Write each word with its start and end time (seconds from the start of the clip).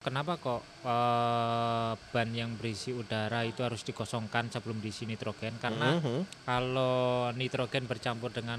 Kenapa 0.00 0.40
kok 0.40 0.64
eh, 0.80 1.92
ban 1.92 2.28
yang 2.32 2.56
berisi 2.56 2.88
udara 2.88 3.44
itu 3.44 3.60
harus 3.60 3.84
dikosongkan 3.84 4.48
sebelum 4.48 4.80
diisi 4.80 5.04
nitrogen? 5.04 5.52
Karena 5.60 6.00
Mhm. 6.00 6.24
kalau 6.48 7.28
nitrogen 7.36 7.84
bercampur 7.84 8.32
dengan 8.32 8.56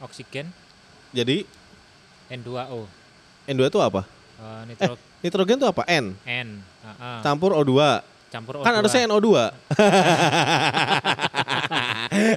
oksigen 0.00 0.48
Jadi 1.12 1.44
N2O. 2.32 2.88
N2 3.44 3.68
itu 3.68 3.80
apa? 3.84 4.08
Eh, 4.40 4.62
nitro 4.64 4.96
Nitrogen 5.20 5.60
itu 5.60 5.68
apa? 5.68 5.84
N. 5.84 6.16
N 6.24 6.48
heeh, 6.64 7.18
Campur 7.20 7.52
O2. 7.52 8.00
campur 8.32 8.54
O2. 8.56 8.64
Kan 8.64 8.72
harusnya 8.72 9.04
NO2. 9.04 9.28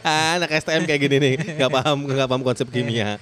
ah, 0.04 0.36
anak 0.36 0.52
STM 0.52 0.84
kayak 0.84 1.00
gini 1.00 1.18
nih, 1.24 1.36
nggak 1.56 1.72
paham 1.72 2.04
nggak 2.04 2.28
paham 2.28 2.44
konsep 2.44 2.68
kimia. 2.68 3.16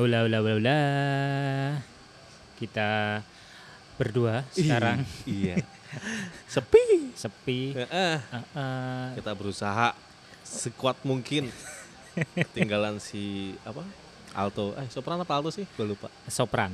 Hula 0.00 0.24
hula 0.24 0.40
hula 0.40 0.52
hula. 0.56 0.78
Kita 2.56 3.20
berdua 4.00 4.48
sekarang 4.48 5.04
iya. 5.28 5.60
Sepi. 6.56 7.12
sepi. 7.12 7.76
Heeh. 7.76 8.16
Heeh. 8.16 9.04
Kita 9.20 9.36
berusaha 9.36 9.92
sekuat 10.40 11.04
mungkin. 11.04 11.52
Ketinggalan 12.32 12.96
si 12.96 13.52
apa? 13.60 13.84
Alto. 14.32 14.72
Eh, 14.80 14.88
sopran 14.88 15.20
apa 15.20 15.36
alto 15.36 15.52
sih? 15.52 15.68
Gue 15.76 15.92
lupa. 15.92 16.08
sopran. 16.32 16.72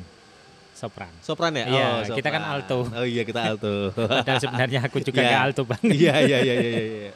Sopran. 0.71 1.11
Sopran 1.19 1.51
ya? 1.59 1.67
Iya, 1.67 1.87
oh, 2.07 2.15
kita 2.15 2.31
kan 2.31 2.47
sopran. 2.47 2.55
alto. 2.63 2.79
Oh 2.95 3.07
iya, 3.11 3.27
kita 3.27 3.41
alto. 3.43 3.91
Padahal 3.91 4.39
sebenarnya 4.39 4.81
aku 4.87 5.03
juga 5.03 5.19
Iya. 5.19 5.27
nggak 5.35 5.43
alto 5.51 5.63
banget. 5.67 5.95
Iya, 5.99 6.15
iya, 6.31 6.39
iya, 6.47 6.55
iya, 6.63 6.71
iya. 6.71 7.13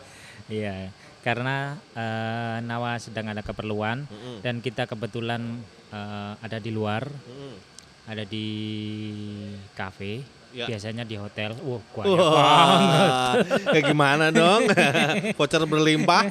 Iya, 0.51 0.73
karena 1.21 1.77
eh, 1.93 2.57
Nawa 2.65 2.97
sedang 2.97 3.29
ada 3.29 3.41
keperluan 3.41 4.09
Mm-mm. 4.09 4.41
dan 4.41 4.59
kita 4.59 4.85
kebetulan 4.85 5.61
eh, 5.91 6.33
ada 6.41 6.57
di 6.57 6.71
luar, 6.71 7.05
Mm-mm. 7.07 7.55
ada 8.09 8.25
di 8.25 8.49
kafe, 9.73 10.25
Ya. 10.51 10.67
biasanya 10.67 11.07
di 11.07 11.15
hotel. 11.15 11.55
Wah, 11.63 11.79
banyak 11.79 12.11
Wah, 12.11 12.35
banget. 12.35 13.71
kayak 13.71 13.85
gimana 13.87 14.25
dong? 14.35 14.67
Voucher 15.39 15.63
berlimpah. 15.63 16.27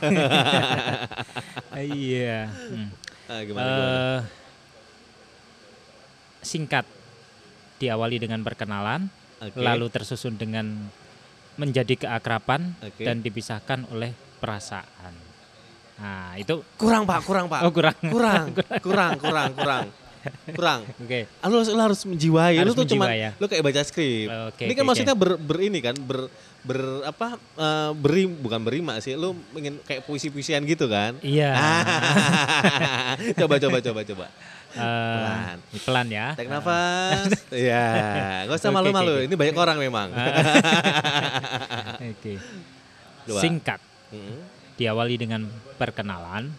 iya. 1.80 2.52
Hmm. 2.52 2.92
Ah, 3.32 3.40
gimana, 3.48 3.64
gimana? 3.64 3.64
Eh, 3.64 4.20
singkat 6.44 6.84
diawali 7.80 8.20
dengan 8.20 8.44
perkenalan, 8.44 9.08
Oke. 9.40 9.56
lalu 9.56 9.88
tersusun 9.88 10.36
dengan 10.36 10.68
menjadi 11.56 12.08
keakraban 12.08 12.76
Oke. 12.84 13.04
dan 13.04 13.20
dipisahkan 13.20 13.88
oleh 13.92 14.12
perasaan. 14.40 15.14
Nah, 16.00 16.32
itu 16.40 16.64
kurang 16.80 17.04
pak, 17.04 17.28
kurang 17.28 17.46
pak, 17.46 17.60
oh 17.62 17.72
kurang. 17.72 17.96
kurang, 18.00 18.46
kurang, 18.86 19.14
kurang, 19.20 19.52
kurang, 19.52 19.86
kurang. 20.56 20.80
Oke. 21.00 21.28
Ah, 21.40 21.48
Lu, 21.48 21.60
harus- 21.60 21.72
lu 21.72 21.80
harus 21.80 22.02
menjiwai, 22.04 22.56
Harus 22.56 22.72
lu 22.72 22.80
tuh 22.80 22.88
cuma, 22.90 23.12
ya? 23.12 23.36
lu 23.36 23.46
kayak 23.46 23.64
baca 23.64 23.82
skrip. 23.84 24.28
Oke, 24.52 24.64
ini 24.64 24.74
kan 24.74 24.84
oke, 24.84 24.90
maksudnya 24.90 25.16
ber, 25.16 25.36
ber 25.36 25.58
ini 25.60 25.80
kan, 25.80 25.96
ber, 25.96 26.32
ber 26.60 26.80
apa, 27.04 27.36
eh, 27.36 27.92
beri, 27.96 28.28
bukan 28.28 28.60
berima 28.60 28.96
sih, 29.00 29.16
lu 29.16 29.36
ingin 29.54 29.80
kayak 29.82 30.04
puisi-puisian 30.04 30.64
gitu 30.64 30.88
kan? 30.88 31.20
Iya. 31.20 31.52
coba, 33.40 33.60
coba, 33.60 33.78
coba, 33.80 34.02
coba. 34.06 34.26
Eh, 34.70 34.80
Pelan. 34.80 35.58
pelan 35.82 36.08
ya. 36.08 36.28
Tarik 36.38 36.48
nafas. 36.48 37.28
Iya, 37.50 37.86
gak 38.46 38.56
usah 38.56 38.70
malu-malu. 38.70 39.10
oke, 39.10 39.20
oke. 39.20 39.28
Ini 39.28 39.36
banyak 39.36 39.58
orang 39.58 39.78
memang. 39.82 40.08
Oke. 42.00 42.34
Coba. 43.26 43.40
Singkat 43.42 43.80
Mm. 44.10 44.42
diawali 44.80 45.16
dengan 45.20 45.46
perkenalan, 45.78 46.50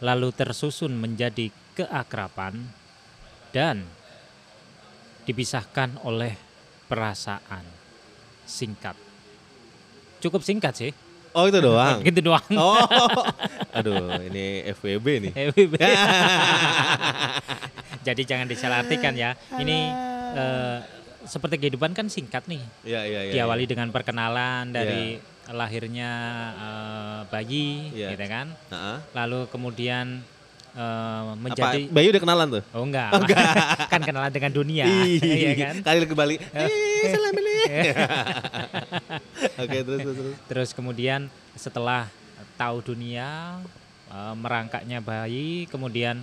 lalu 0.00 0.28
tersusun 0.32 0.96
menjadi 0.96 1.52
keakraban 1.76 2.72
dan 3.52 3.84
dipisahkan 5.28 6.00
oleh 6.02 6.34
perasaan. 6.88 7.62
Singkat. 8.48 8.98
Cukup 10.18 10.42
singkat 10.42 10.74
sih. 10.74 10.92
Oh 11.30 11.46
itu 11.46 11.62
doang. 11.62 12.02
Gitu 12.06 12.20
doang. 12.24 12.42
Oh, 12.58 12.82
aduh, 13.78 14.18
ini 14.26 14.66
FWB 14.74 15.30
nih. 15.30 15.32
EWB. 15.38 15.74
Jadi 18.06 18.22
jangan 18.26 18.50
disalahartikan 18.50 19.14
ya. 19.14 19.38
Ini 19.54 19.78
eh, 20.34 20.78
seperti 21.22 21.62
kehidupan 21.62 21.94
kan 21.94 22.10
singkat 22.10 22.50
nih. 22.50 22.62
Iya, 22.82 23.00
iya, 23.06 23.20
iya. 23.30 23.32
diawali 23.38 23.70
dengan 23.70 23.94
perkenalan 23.94 24.74
dari 24.74 25.20
lahirnya 25.50 26.10
eh, 26.54 27.18
bayi, 27.28 27.90
Iya. 27.92 28.08
gitu 28.14 28.24
kan. 28.26 28.46
Heeh. 28.70 28.96
Lalu 29.12 29.40
kemudian 29.50 30.06
Apa? 30.70 31.34
menjadi 31.34 31.90
Bayu 31.90 32.14
udah 32.14 32.22
kenalan 32.22 32.46
tuh? 32.46 32.62
oh 32.70 32.86
enggak, 32.86 33.10
kan 33.90 34.00
kenalan 34.06 34.30
dengan 34.30 34.54
dunia, 34.54 34.86
Ih, 35.02 35.18
iya 35.42 35.52
kan. 35.58 35.74
Kali 35.82 36.06
ke 36.06 36.14
Bali. 36.14 36.38
Eh, 36.38 37.10
salam. 37.10 37.34
Oke, 39.62 39.78
terus 39.82 40.00
terus 40.00 40.16
terus. 40.46 40.70
Kemudian 40.70 41.26
setelah 41.54 42.06
tahu 42.54 42.94
dunia, 42.94 43.58
eh, 44.08 44.34
merangkaknya 44.38 45.02
bayi, 45.02 45.66
kemudian 45.66 46.22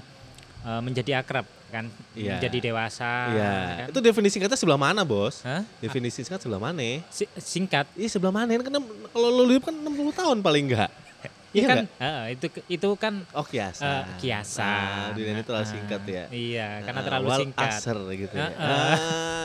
eh, 0.64 0.82
menjadi 0.82 1.20
akrab 1.20 1.46
kan, 1.68 1.86
Iya. 2.12 2.38
menjadi 2.38 2.58
dewasa. 2.64 3.12
Iya. 3.30 3.54
kan. 3.78 3.88
Itu 3.90 4.00
definisi 4.00 4.34
singkatnya 4.34 4.56
sebelah 4.56 4.80
mana, 4.80 5.02
Bos? 5.02 5.42
Hah? 5.42 5.62
Definisi 5.78 6.22
singkat 6.22 6.40
sebelah 6.40 6.62
mana? 6.62 7.04
Si- 7.08 7.30
singkat, 7.36 7.86
Iya, 7.94 8.10
sebelah 8.10 8.34
mana? 8.34 8.56
Kan 8.58 8.74
kalau 9.10 9.28
lu 9.30 9.50
hidup 9.50 9.66
kan 9.66 9.76
60 9.76 10.12
tahun 10.12 10.38
paling 10.40 10.66
enggak. 10.66 10.92
ya 11.56 11.58
Iya 11.58 11.66
kan, 11.66 11.78
eh, 11.98 12.24
itu 12.34 12.46
itu 12.68 12.90
kan 12.96 13.14
Oh, 13.32 13.42
kiasan. 13.42 13.88
eh, 13.88 14.04
kiasan. 14.20 14.62
Ah, 14.62 15.08
dunia 15.12 15.32
ini 15.32 15.42
terlalu 15.42 15.66
singkat 15.66 16.02
ya. 16.04 16.24
Iya, 16.30 16.68
karena 16.84 17.00
Ah, 17.00 17.06
terlalu 17.08 17.26
wal 17.26 17.40
singkat. 17.40 17.70
asr 17.74 17.98
gitu 18.14 18.34
ya. 18.34 18.48
Ah, 18.54 18.96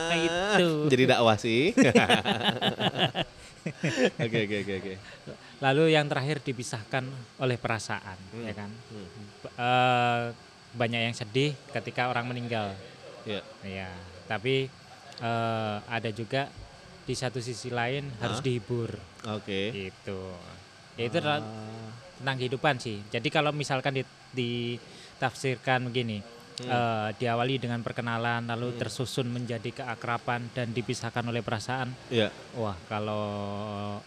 Ah, 0.03 0.15
itu. 0.15 0.69
Jadi 0.87 1.03
dakwah 1.05 1.37
sih. 1.37 1.71
Oke, 4.19 4.37
oke, 4.43 4.55
oke, 4.59 4.73
oke. 4.75 4.93
Lalu 5.59 5.95
yang 5.95 6.05
terakhir 6.05 6.43
dipisahkan 6.43 7.07
oleh 7.39 7.55
perasaan, 7.55 8.19
Hmm. 8.29 8.43
ya 8.43 8.53
kan. 8.53 8.67
Hmm. 8.67 9.07
Eh, 9.55 10.23
banyak 10.73 11.01
yang 11.03 11.15
sedih 11.15 11.53
ketika 11.71 12.07
orang 12.07 12.25
meninggal, 12.25 12.73
Iya. 13.23 13.41
ya. 13.63 13.89
Tapi 14.25 14.67
eh, 15.15 15.77
ada 15.79 16.09
juga 16.09 16.49
di 17.03 17.13
satu 17.13 17.37
sisi 17.37 17.69
lain 17.69 18.09
harus 18.17 18.39
Hah? 18.39 18.43
dihibur, 18.43 18.97
Oke. 19.29 19.69
itu. 19.71 20.19
Ya, 20.93 21.03
itu 21.03 21.15
adalah 21.15 21.39
Ah, 21.39 21.89
tentang 22.17 22.37
kehidupan 22.39 22.75
sih. 22.77 22.97
Jadi 23.07 23.27
kalau 23.27 23.49
misalkan 23.49 23.93
di- 23.93 24.09
ditafsirkan 24.33 25.85
begini, 25.85 26.21
Hmm. 26.53 26.65
eh, 26.65 27.09
diawali 27.15 27.57
dengan 27.57 27.81
perkenalan, 27.81 28.45
lalu 28.45 28.73
tersusun 28.75 29.25
menjadi 29.25 29.69
keakraban 29.73 30.49
dan 30.51 30.69
dipisahkan 30.69 31.25
oleh 31.25 31.41
perasaan. 31.41 31.93
Iya. 32.09 32.29
Wah, 32.53 32.77
kalau 32.85 33.25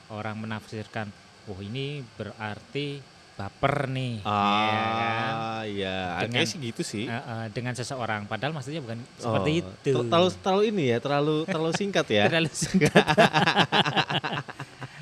orang 0.08 0.36
menafsirkan, 0.38 1.10
oh 1.46 1.58
ini 1.58 2.02
berarti 2.16 3.02
baper 3.36 3.92
nih, 3.92 4.24
ya 4.24 4.80
kan? 4.80 5.32
Ah, 5.36 5.62
iya. 5.62 5.96
Dengan- 6.24 6.40
Kayaknya 6.40 6.48
sih 6.48 6.58
gitu 6.58 6.82
sih. 6.82 7.04
Eh, 7.04 7.12
eh, 7.12 7.46
dengan 7.52 7.72
seseorang. 7.72 8.24
Padahal 8.24 8.50
maksudnya 8.50 8.80
bukan 8.80 8.96
seperti 9.14 9.50
Oh, 9.52 9.58
itu. 9.60 9.68
ter- 9.84 10.08
Terlalu 10.08 10.28
terlalu 10.40 10.62
ini 10.72 10.84
ya, 10.88 10.98
terlalu 10.98 11.36
terlalu 11.52 11.72
singkat 11.76 12.06
ya. 12.08 12.24
Terlalu 12.26 12.50
singkat. 12.50 12.96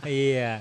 iya. 0.04 0.52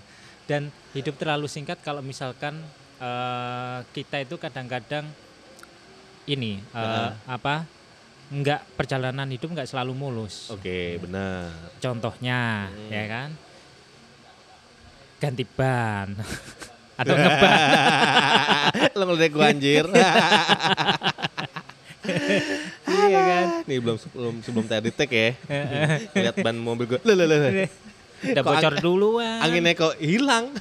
Dan 0.46 0.70
hidup 0.94 1.18
terlalu 1.18 1.48
singkat 1.48 1.82
kalau 1.82 2.00
misalkan 2.00 2.62
eh, 3.00 3.78
kita 3.90 4.22
itu 4.22 4.38
kadang-kadang 4.38 5.10
ini 6.26 6.62
eh, 6.62 6.78
Heeh. 6.78 7.10
apa? 7.26 7.66
Enggak 8.30 8.66
perjalanan 8.74 9.30
hidup 9.30 9.50
nggak 9.50 9.68
selalu 9.68 9.94
mulus. 9.94 10.50
Oke, 10.50 10.98
benar. 10.98 11.50
Contohnya, 11.78 12.70
Hmm. 12.70 12.90
ya 12.90 13.04
kan? 13.08 13.30
Ganti 15.18 15.44
ban. 15.48 16.14
Atau 16.98 17.16
ngeban. 17.18 17.52
Lo 18.98 19.04
ngeledek 19.10 19.32
gua 19.34 19.46
anjir. 19.50 19.86
iya 22.94 23.20
kan? 23.24 23.46
Nih 23.66 23.78
belum 23.82 23.98
sebelum 23.98 24.34
sebelum 24.46 24.66
tadi 24.70 24.90
tek 24.94 25.10
ya. 25.10 25.30
Lihat 26.24 26.36
ban 26.46 26.58
mobil 26.58 26.86
gua. 26.86 27.00
Lah 27.02 27.16
lah 27.18 27.28
lah. 27.28 27.40
lah. 27.50 27.70
Udah 28.24 28.44
bocor 28.46 28.74
duluan. 28.80 29.40
Anginnya 29.44 29.76
kok 29.76 30.00
hilang. 30.00 30.54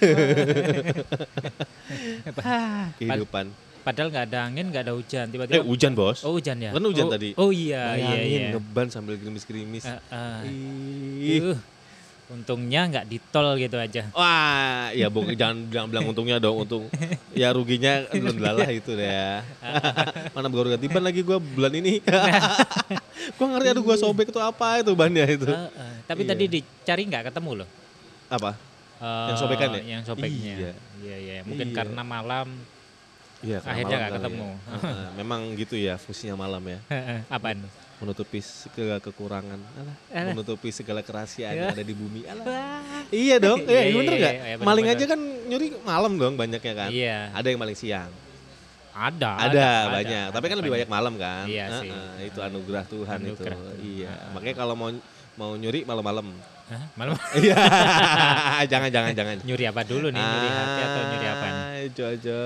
Ah, 2.43 2.90
Kehidupan. 2.99 3.55
Padahal 3.82 4.08
nggak 4.14 4.25
ada 4.31 4.38
angin, 4.46 4.67
nggak 4.70 4.82
ada 4.87 4.94
hujan. 4.94 5.26
Eh 5.26 5.32
Tiba-tiba 5.34 5.67
hujan, 5.67 5.93
Bos. 5.99 6.23
Oh 6.23 6.38
hujan 6.38 6.55
ya? 6.62 6.70
Kan 6.70 6.87
hujan 6.87 7.11
oh, 7.11 7.12
tadi. 7.12 7.34
Oh 7.34 7.50
iya, 7.50 7.99
iya, 7.99 8.14
Bayangin 8.14 8.31
iya. 8.31 8.50
ngeban 8.55 8.87
sambil 8.94 9.19
gerimis-gerimis. 9.19 9.84
Eh, 9.90 9.99
eh. 10.14 10.40
Ih. 10.46 11.40
Uh, 11.50 11.58
untungnya 12.32 12.88
nggak 12.88 13.05
di 13.06 13.20
tol 13.29 13.52
gitu 13.61 13.76
aja. 13.76 14.08
Wah, 14.17 14.88
ya 14.96 15.12
bu, 15.12 15.29
jangan 15.37 15.69
bilang, 15.69 15.87
bilang 15.93 16.05
untungnya 16.08 16.40
dong, 16.40 16.64
untung. 16.64 16.88
Ya 17.37 17.52
ruginya 17.52 18.08
lah 18.08 18.73
itu 18.73 18.96
deh 18.96 19.05
ya. 19.05 19.44
Mana 20.34 20.49
baru 20.49 20.73
ganti 20.73 20.88
ban 20.88 21.05
lagi 21.05 21.20
gua 21.20 21.37
bulan 21.37 21.73
ini. 21.76 22.00
gua 23.37 23.46
ngerti 23.52 23.69
aduh 23.76 23.84
gua 23.84 23.96
sobek 24.00 24.32
itu 24.32 24.40
apa 24.40 24.81
itu 24.81 24.93
bannya 24.96 25.29
itu. 25.29 25.44
Eh, 25.46 25.69
eh. 25.76 25.94
Tapi 26.08 26.23
Iya. 26.25 26.31
tadi 26.32 26.44
dicari 26.49 27.02
nggak 27.06 27.25
ketemu 27.29 27.50
loh. 27.62 27.69
Apa? 28.32 28.56
Eh, 28.99 29.26
Yang 29.29 29.38
sobekan 29.44 29.69
ya? 29.76 29.81
Yang 29.84 30.02
sobeknya. 30.08 30.55
Iya. 30.56 30.73
Iya, 31.02 31.17
iya. 31.20 31.34
Mungkin 31.44 31.69
Iya. 31.70 31.76
karena 31.76 32.02
malam 32.02 32.46
Iya, 33.43 33.59
Akhirnya 33.61 33.97
nggak 33.97 34.06
kali 34.06 34.15
ya. 34.15 34.21
ketemu. 34.23 34.49
Heeh, 34.55 35.06
memang 35.17 35.41
gitu 35.55 35.75
ya 35.75 35.94
fungsinya 35.97 36.35
malam 36.37 36.62
ya. 36.65 36.79
Apaan? 37.29 37.59
Menutupi 37.99 38.39
segala 38.39 38.99
kekurangan, 38.99 39.59
alah, 39.59 39.97
Alah. 40.11 40.31
menutupi 40.31 40.71
segala 40.71 41.00
kerahasiaan 41.00 41.50
Ya. 41.50 41.61
yang 41.61 41.71
ada 41.73 41.83
di 41.83 41.93
bumi. 41.93 42.23
Alah. 42.25 43.06
Iya 43.09 43.37
dong, 43.39 43.62
Iya, 43.62 43.71
iya, 43.73 43.83
iya, 43.85 43.94
bener 43.94 44.12
iya, 44.12 44.19
nggak? 44.19 44.35
iya, 44.35 44.55
bener, 44.56 44.67
Maling 44.67 44.87
bener. 44.89 44.97
aja 44.97 45.05
kan 45.06 45.21
nyuri 45.44 45.67
malam 45.81 46.12
dong 46.17 46.35
banyaknya 46.35 46.73
kan. 46.73 46.91
Iya. 46.91 47.19
Ada 47.31 47.47
yang 47.47 47.61
maling 47.61 47.77
siang. 47.77 48.11
Ada. 48.93 49.31
Ada, 49.49 49.69
banyak, 49.89 50.27
tapi 50.31 50.44
kan 50.44 50.55
ada 50.55 50.61
lebih 50.61 50.75
banyak 50.75 50.91
malam 50.91 51.15
kan. 51.17 51.44
Iya 51.47 51.65
sih. 51.79 51.89
Heeh, 51.89 52.29
itu 52.29 52.39
anugerah 52.39 52.85
Tuhan 52.85 53.19
Anugerah 53.19 53.55
itu. 53.55 53.75
Iya. 53.81 54.12
Makanya 54.31 54.56
kalau 54.56 54.75
mau 54.75 54.91
mau 55.33 55.50
nyuri 55.55 55.83
malam-malam. 55.83 56.27
Hah? 56.69 56.83
Malam 56.94 57.17
Iya. 57.41 57.56
jangan 58.73 58.91
jangan 58.91 59.12
jangan. 59.12 59.37
nyuri 59.43 59.65
apa 59.65 59.81
dulu 59.83 60.09
nih? 60.09 60.21
Nyuri 60.21 60.49
hati 60.50 60.81
atau 60.83 61.03
nyuri 61.06 61.27
apa? 61.27 61.47
Itu 61.84 62.02
aja. 62.02 62.38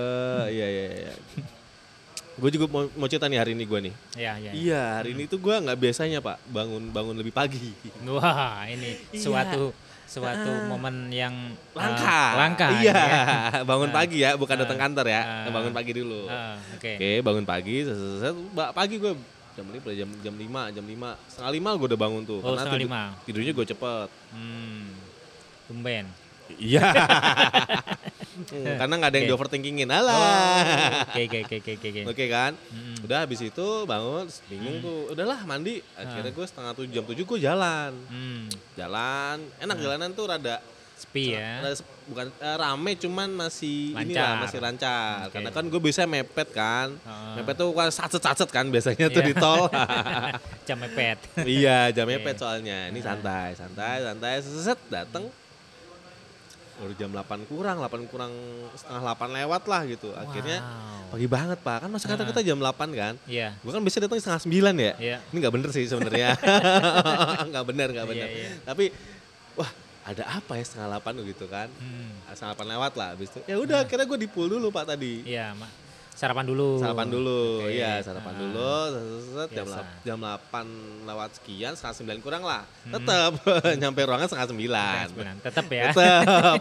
Iya 0.47 0.67
iya 0.67 0.87
iya. 0.99 1.12
gue 2.37 2.50
juga 2.53 2.69
mau, 2.69 2.85
mau 2.93 3.09
cerita 3.09 3.25
nih 3.25 3.38
hari 3.38 3.53
ini 3.53 3.65
gue 3.65 3.81
nih. 3.83 3.94
Iya, 4.15 4.33
iya. 4.37 4.50
Iya, 4.53 4.83
hari 4.94 5.17
ini 5.17 5.25
tuh 5.25 5.38
gue 5.38 5.56
nggak 5.56 5.73
biasanya 5.75 6.21
pak 6.21 6.37
bangun 6.47 6.88
bangun 6.91 7.17
lebih 7.17 7.33
pagi. 7.33 7.73
Wah, 8.06 8.61
ini 8.67 8.93
Iya. 9.09 9.21
suatu 9.23 9.73
suatu 10.06 10.53
momen 10.67 11.09
yang 11.09 11.33
uh, 11.73 11.81
Langka. 11.81 12.23
langka. 12.37 12.67
Iya, 12.77 12.93
ini 12.93 13.09
ya. 13.09 13.25
bangun 13.73 13.88
Ah. 13.88 13.94
pagi 13.94 14.19
ya, 14.21 14.31
bukan 14.35 14.53
datang 14.55 14.77
Ah. 14.77 14.83
kantor 14.83 15.06
ya. 15.09 15.23
Ah. 15.25 15.49
bangun 15.49 15.73
pagi 15.73 15.93
dulu. 15.94 16.29
Ah, 16.29 16.61
Oke. 16.77 16.93
Oke, 16.94 17.11
bangun 17.21 17.44
pagi, 17.44 17.77
set, 17.83 17.97
set, 17.97 18.12
set, 18.23 18.35
ba- 18.53 18.71
pagi 18.71 18.97
gue 18.97 19.12
jam 19.56 19.67
lima, 19.67 19.88
jam 19.91 20.11
jam 20.21 20.35
lima, 20.37 20.62
jam 20.71 20.85
lima, 20.85 21.09
setengah 21.27 21.50
lima 21.50 21.71
gue 21.73 21.87
udah 21.88 21.99
bangun 21.99 22.23
tuh. 22.23 22.38
Oh, 22.38 22.53
Karena 22.53 22.61
setengah 22.61 22.77
tidur- 22.77 22.85
lima. 22.87 23.03
Tidurnya 23.25 23.53
gue 23.55 23.67
cepet. 23.67 24.09
Hmm. 24.31 24.87
Tumben. 25.67 26.05
Iya. 26.53 26.87
Hmm, 28.37 28.77
karena 28.81 28.95
nggak 28.97 29.11
ada 29.11 29.17
yang 29.17 29.25
Oke. 29.25 29.31
di 29.31 29.37
overthinkingin. 29.37 29.89
Oh, 29.89 29.97
Alah. 29.97 31.05
Oke, 31.09 31.23
oke, 31.27 31.39
oke, 31.43 31.57
oke, 31.59 31.89
oke. 31.89 32.01
Oke 32.07 32.25
kan? 32.27 32.53
Mm-mm. 32.71 33.03
Udah 33.03 33.19
habis 33.23 33.41
itu 33.41 33.67
bangun, 33.85 34.27
bingung 34.47 34.77
tuh. 34.81 35.11
Udahlah 35.11 35.43
mandi. 35.43 35.81
Akhirnya 35.95 36.31
gue 36.31 36.47
setengah 36.47 36.73
tujuh, 36.73 36.93
jam 36.93 37.05
tujuh 37.05 37.25
gue 37.25 37.39
jalan. 37.41 37.93
Hmm. 38.07 38.47
Jalan, 38.75 39.37
enak 39.59 39.77
jalanan 39.77 40.11
tuh 40.13 40.27
rada 40.27 40.59
Sepi 40.97 41.37
ya. 41.37 41.61
Ada 41.61 41.77
sep- 41.77 41.93
bukan 42.09 42.33
eh, 42.33 42.57
rame 42.57 42.97
cuman 42.97 43.29
masih 43.29 43.93
inilah 43.93 44.17
Lancar. 44.33 44.41
masih 44.41 44.59
lancar. 44.65 45.13
Oke. 45.29 45.33
Karena 45.37 45.51
kan 45.53 45.65
gue 45.69 45.81
bisa 45.83 46.03
mepet 46.09 46.49
kan. 46.51 46.89
Heeh. 46.97 47.35
Mepet 47.37 47.53
tuh 47.55 47.69
kan 47.71 47.93
sacet-sacet 47.93 48.49
kan 48.49 48.65
biasanya 48.65 49.13
tuh 49.13 49.21
Iya. 49.21 49.29
di 49.29 49.35
tol. 49.37 49.69
Jam 50.69 50.81
mepet. 50.81 51.21
iya, 51.45 51.93
jam 51.93 52.09
Oke. 52.09 52.17
mepet 52.17 52.41
soalnya. 52.41 52.89
Ini 52.89 52.97
santai, 52.99 53.53
santai, 53.53 53.97
santai, 54.03 54.41
set 54.41 54.81
dateng 54.89 55.29
baru 56.76 56.93
jam 56.93 57.08
8 57.08 57.49
kurang, 57.49 57.76
8 57.81 58.05
kurang 58.06 58.32
setengah 58.73 59.02
8 59.02 59.32
lewat 59.32 59.62
lah 59.64 59.82
gitu. 59.84 60.12
Akhirnya 60.12 60.61
Wow. 60.61 61.12
pagi 61.12 61.26
banget 61.26 61.58
pak, 61.61 61.76
kan 61.82 61.88
masa 61.88 62.06
kata 62.06 62.23
kita 62.25 62.40
jam 62.43 62.58
8 62.58 62.73
kan. 62.93 63.14
Iya. 63.25 63.56
Gue 63.61 63.73
kan 63.73 63.81
biasanya 63.81 64.05
datang 64.06 64.20
setengah 64.20 64.43
9 64.44 64.75
ya. 64.76 64.93
Iya. 64.96 65.17
Ini 65.31 65.37
nggak 65.40 65.55
bener 65.55 65.70
sih 65.73 65.84
sebenarnya. 65.84 66.37
nggak 67.50 67.64
bener, 67.64 67.88
nggak 67.93 68.06
Iya, 68.06 68.12
bener. 68.12 68.28
iya. 68.28 68.50
Tapi 68.62 68.84
wah 69.55 69.70
ada 70.05 70.23
apa 70.28 70.52
ya 70.55 70.64
setengah 70.64 70.88
8 71.00 71.26
gitu 71.26 71.44
kan. 71.49 71.69
Hmm. 71.81 72.12
Setengah 72.31 72.55
8 72.55 72.73
lewat 72.76 72.93
lah 72.94 73.08
habis 73.17 73.28
itu. 73.32 73.40
Ya 73.44 73.56
udah 73.56 73.82
akhirnya 73.82 74.05
gue 74.05 74.19
di 74.19 74.28
pool 74.28 74.49
dulu 74.49 74.69
pak 74.69 74.93
tadi. 74.93 75.25
Iya, 75.25 75.56
Mak. 75.56 75.86
Sarapan 76.17 76.49
dulu. 76.49 76.81
Sarapan 76.81 77.07
dulu, 77.07 77.41
iya 77.69 78.01
sarapan 78.01 78.33
Ah. 78.33 78.41
dulu, 78.41 78.73
set, 79.37 79.49
jam, 79.53 79.67
lap- 79.69 80.01
jam 80.01 80.17
8 80.17 80.65
lewat 81.05 81.31
sekian, 81.37 81.73
setengah 81.73 82.17
9 82.17 82.25
kurang 82.25 82.41
lah. 82.41 82.65
Hmm. 82.83 82.97
Tetap 82.97 83.33
nyampe 83.85 84.01
ruangan 84.01 84.25
setengah 84.25 84.49
9. 84.49 84.65
Setengah 84.65 85.11
sembilan. 85.13 85.35
Tetap 85.45 85.67
ya. 85.69 85.85
Tetap. 85.87 86.61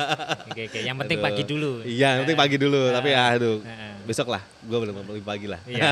Oke, 0.48 0.62
oke. 0.66 0.80
Yang 0.80 0.96
penting 0.96 1.18
Aduh. 1.18 1.26
pagi 1.26 1.42
dulu. 1.44 1.70
Iya, 1.84 2.08
yang 2.10 2.22
penting 2.24 2.40
pagi 2.40 2.56
dulu, 2.56 2.82
tapi 2.88 3.08
ya 3.10 3.22
aduh. 3.30 3.58
Heeh. 3.60 3.92
Besok 4.04 4.28
lah, 4.30 4.42
gue 4.62 4.78
belum 4.78 4.94
lebih 5.02 5.24
pagi 5.24 5.46
lah. 5.46 5.60
Iya. 5.64 5.88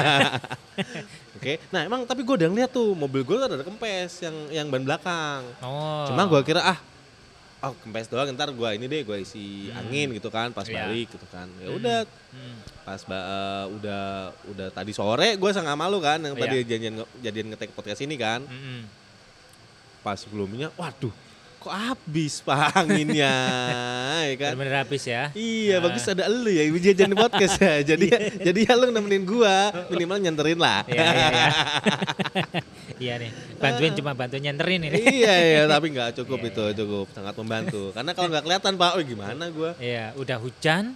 Oke, 1.36 1.58
nah 1.68 1.82
emang 1.82 2.04
tapi 2.04 2.22
gue 2.22 2.34
udah 2.34 2.48
ngeliat 2.48 2.70
tuh 2.70 2.94
mobil 2.94 3.20
gue 3.22 3.36
ada 3.36 3.60
kempes 3.60 4.20
yang 4.20 4.36
yang 4.48 4.66
ban 4.68 4.80
belakang. 4.80 5.42
Oh. 5.60 6.06
Cuma 6.06 6.24
gue 6.24 6.40
kira 6.42 6.60
ah, 6.62 6.78
oh 7.62 7.74
kempes 7.76 8.06
doang 8.06 8.26
ntar 8.30 8.50
gue 8.50 8.70
ini 8.72 8.84
deh 8.84 9.02
gue 9.02 9.18
isi 9.18 9.68
Hmm. 9.68 9.78
angin 9.80 10.08
gitu 10.12 10.28
kan 10.28 10.50
pas 10.50 10.64
Iya. 10.64 10.84
balik 10.84 11.08
gitu 11.08 11.26
kan. 11.26 11.46
Ya 11.56 11.68
Hmm. 11.68 11.78
udah 11.78 11.98
Hmm. 12.28 12.56
pas 12.82 13.00
eh, 13.00 13.64
udah 13.72 14.04
udah 14.46 14.68
tadi 14.68 14.90
sore 14.90 15.34
gue 15.34 15.50
sangat 15.50 15.74
malu 15.74 15.98
kan 15.98 16.18
yang 16.18 16.34
Iya. 16.34 16.42
tadi 16.42 16.56
jadian 16.64 16.94
nge- 16.98 17.12
jadian 17.20 17.46
ngetek 17.48 17.70
podcast 17.70 18.00
ini 18.00 18.14
kan. 18.16 18.42
Mm-mm. 18.42 18.82
Pas 20.00 20.18
sebelumnya, 20.18 20.74
waduh 20.74 21.14
kok 21.62 21.70
habis 21.70 22.42
pak 22.42 22.74
anginnya, 22.74 23.30
ya 24.30 24.34
kan? 24.34 24.58
Bener-bener 24.58 24.82
habis 24.82 25.02
ya. 25.06 25.30
Iya, 25.30 25.78
Ah. 25.78 25.86
bagus 25.86 26.02
ada 26.04 26.26
elu 26.26 26.50
ya, 26.50 26.64
jajan 26.90 27.08
di 27.08 27.16
podcast 27.16 27.54
ya. 27.56 27.78
Jadi 27.94 28.06
jadi 28.42 28.60
ya 28.66 28.74
lu 28.74 28.90
nemenin 28.90 29.22
gua, 29.22 29.70
minimal 29.86 30.18
nyenterin 30.18 30.58
lah. 30.58 30.82
Iya, 30.84 31.06
iya, 31.06 31.26
iya. 31.30 31.48
Iya 33.02 33.14
nih. 33.18 33.30
Bantuin 33.58 33.92
cuma 33.98 34.14
bantuin 34.14 34.42
nyenterin 34.42 34.86
ini. 34.86 34.94
iya, 34.94 35.34
iya, 35.34 35.62
tapi 35.66 35.90
nggak 35.90 36.22
cukup 36.22 36.38
Iya, 36.38 36.50
itu, 36.54 36.64
iya. 36.64 36.74
cukup 36.78 37.06
sangat 37.10 37.34
membantu. 37.34 37.82
Karena 37.90 38.10
kalau 38.14 38.28
nggak 38.30 38.44
kelihatan 38.46 38.72
Pak, 38.78 38.90
oh 38.94 39.02
gimana 39.02 39.44
gua? 39.50 39.70
Iya, 39.78 40.14
udah 40.14 40.38
hujan. 40.38 40.94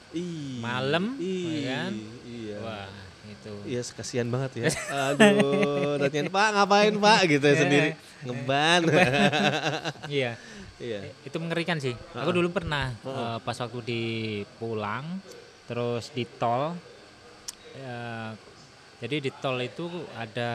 Malam, 0.62 1.19
ih, 1.19 1.67
ya 1.67 1.83
kan? 1.83 1.93
Iya. 2.23 2.57
Wah, 2.62 2.87
itu. 3.27 3.53
Iya, 3.67 3.81
kasihan 3.91 4.29
banget 4.31 4.51
ya. 4.55 4.65
Aduh, 5.11 5.99
nanyain 5.99 6.31
Pak 6.31 6.49
ngapain 6.55 6.95
Pak 6.95 7.21
gitu 7.27 7.43
ya 7.45 7.55
sendiri 7.59 7.91
ngeban. 8.23 8.81
Iya. 10.07 10.31
Iya. 10.78 11.00
Itu 11.23 11.37
mengerikan 11.37 11.76
sih. 11.76 11.94
Aku 12.12 12.31
dulu 12.31 12.50
pernah 12.50 12.93
eh, 12.93 13.38
pas 13.40 13.56
waktu 13.56 13.81
di 13.82 14.02
pulang 14.56 15.20
terus 15.67 16.11
di 16.11 16.23
tol 16.25 16.78
eh, 17.75 18.31
jadi 18.96 19.17
di 19.20 19.31
tol 19.34 19.61
itu 19.61 19.84
ada 20.14 20.52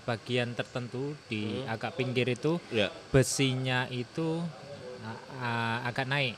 bagian 0.00 0.54
tertentu 0.54 1.18
di 1.26 1.64
agak 1.64 1.98
pinggir 1.98 2.28
itu 2.28 2.60
Iya. 2.70 2.86
besinya 3.10 3.90
itu 3.90 4.38
ah, 5.02 5.18
ah, 5.36 5.78
agak 5.84 6.06
naik. 6.06 6.34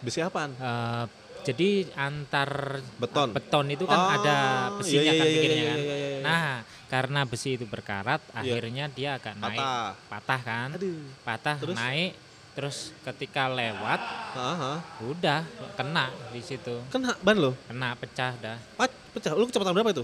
Besi 0.00 0.22
apaan? 0.22 0.54
Eh, 0.54 1.04
jadi 1.44 1.68
antar 1.94 2.80
Beton. 2.96 3.30
beton 3.32 3.66
itu 3.68 3.84
kan 3.84 3.96
Oh, 3.96 4.08
ada 4.12 4.36
besinya 4.74 5.02
iya, 5.06 5.12
kan 5.12 5.18
iya, 5.18 5.28
iya, 5.28 5.34
pinggirnya 5.34 5.58
iya, 5.58 5.68
kan. 5.68 5.78
iya, 5.78 5.94
iya, 5.94 6.08
iya. 6.08 6.20
Nah, 6.24 6.46
karena 6.88 7.20
besi 7.24 7.50
itu 7.54 7.64
berkarat, 7.64 8.20
akhirnya 8.32 8.84
dia 8.88 9.10
agak 9.16 9.34
naik, 9.36 9.60
Patah. 9.60 9.92
patah 10.08 10.40
kan, 10.40 10.68
Aduh. 10.74 11.04
patah 11.20 11.56
Terus? 11.58 11.76
naik, 11.76 12.12
terus 12.58 12.90
ketika 13.06 13.46
lewat, 13.46 14.02
Heeh. 14.34 14.76
udah 15.06 15.46
kena 15.78 16.10
di 16.34 16.42
situ, 16.42 16.82
ha- 16.90 17.18
ban 17.22 17.38
lo. 17.38 17.54
kena 17.70 17.94
pecah 17.94 18.34
dah. 18.34 18.58
Ah, 18.74 18.90
pecah. 19.14 19.30
Lu 19.38 19.46
kecepatan 19.46 19.70
berapa 19.70 19.94
itu? 19.94 20.02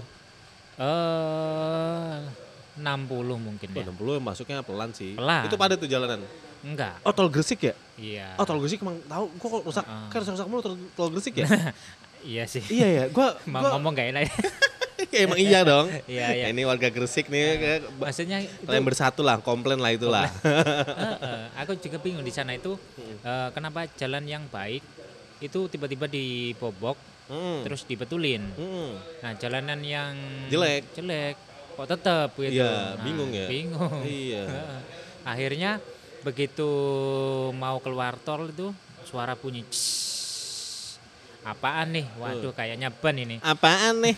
Eh 0.79 2.17
60 2.79 3.35
mungkin 3.35 3.67
Oh, 3.67 3.75
ya. 3.75 3.87
60 3.91 4.23
masuknya 4.23 4.63
pelan 4.63 4.95
sih. 4.95 5.19
Pelan. 5.19 5.43
Itu 5.47 5.59
padat 5.59 5.83
tuh 5.83 5.87
jalanan. 5.87 6.23
Enggak. 6.63 6.95
Oh, 7.03 7.11
tol 7.11 7.27
Gresik 7.27 7.59
ya? 7.59 7.75
Iya. 7.99 8.39
Oh, 8.39 8.47
tol 8.47 8.63
Gresik 8.63 8.79
emang 8.79 9.03
tahu 9.03 9.27
kok 9.35 9.47
kok 9.51 9.63
rusak. 9.67 9.83
Heeh. 9.83 10.07
Kan 10.11 10.19
rusak 10.23 10.47
mulu 10.47 10.61
tol, 10.63 10.75
tol 10.95 11.11
Gresik 11.11 11.35
ya? 11.35 11.47
Iya 12.25 12.41
sih. 12.49 12.63
iya 12.73 12.87
ya, 12.89 13.03
gua, 13.13 13.37
gua 13.45 13.77
ngomong 13.77 13.93
gak 13.93 14.09
enak. 14.09 14.25
emang 15.23 15.37
iya 15.37 15.61
dong. 15.61 15.87
Iya, 16.07 16.27
iya. 16.31 16.43
Ya, 16.43 16.47
ini 16.49 16.61
warga 16.63 16.87
Gresik 16.87 17.27
nih 17.27 17.45
ba- 17.95 18.07
Maksudnya 18.07 18.39
itu 18.39 18.63
kalian 18.63 18.83
bersatu 18.83 19.21
lah, 19.21 19.39
komplain 19.39 19.77
lah 19.77 19.91
itulah. 19.91 20.27
Heeh, 20.45 21.41
aku 21.55 21.75
juga 21.75 21.97
bingung 21.97 22.21
di 22.21 22.31
sana 22.31 22.51
itu 22.51 22.75
eh, 23.21 23.49
kenapa 23.51 23.87
jalan 23.91 24.23
yang 24.23 24.43
baik 24.47 24.81
itu 25.37 25.59
tiba-tiba 25.67 26.05
dibobok 26.05 26.95
Hmm. 27.25 27.65
terus 27.65 27.81
dibetulin. 27.83 28.53
Hmm. 28.53 29.01
Nah, 29.17 29.33
jalanan 29.33 29.81
yang 29.81 30.13
Jelek. 30.45 30.93
jelek 30.93 31.33
kok 31.73 31.89
tetap 31.89 32.29
gitu. 32.37 32.53
Iya, 32.53 32.69
Nah, 32.69 33.01
bingung 33.01 33.31
ya. 33.33 33.47
Bingung. 33.49 34.01
Iya. 34.05 34.45
Akhirnya 35.25 35.81
begitu 36.21 36.69
mau 37.51 37.81
keluar 37.81 38.21
tol 38.21 38.45
itu 38.45 38.69
suara 39.03 39.33
bunyi 39.33 39.65
"Cis." 39.65 41.01
apaan 41.41 41.93
nih? 41.93 42.05
Waduh, 42.15 42.53
kayaknya 42.53 42.89
ban 42.89 43.17
ini. 43.17 43.41
Apaan 43.41 44.01
nih? 44.01 44.13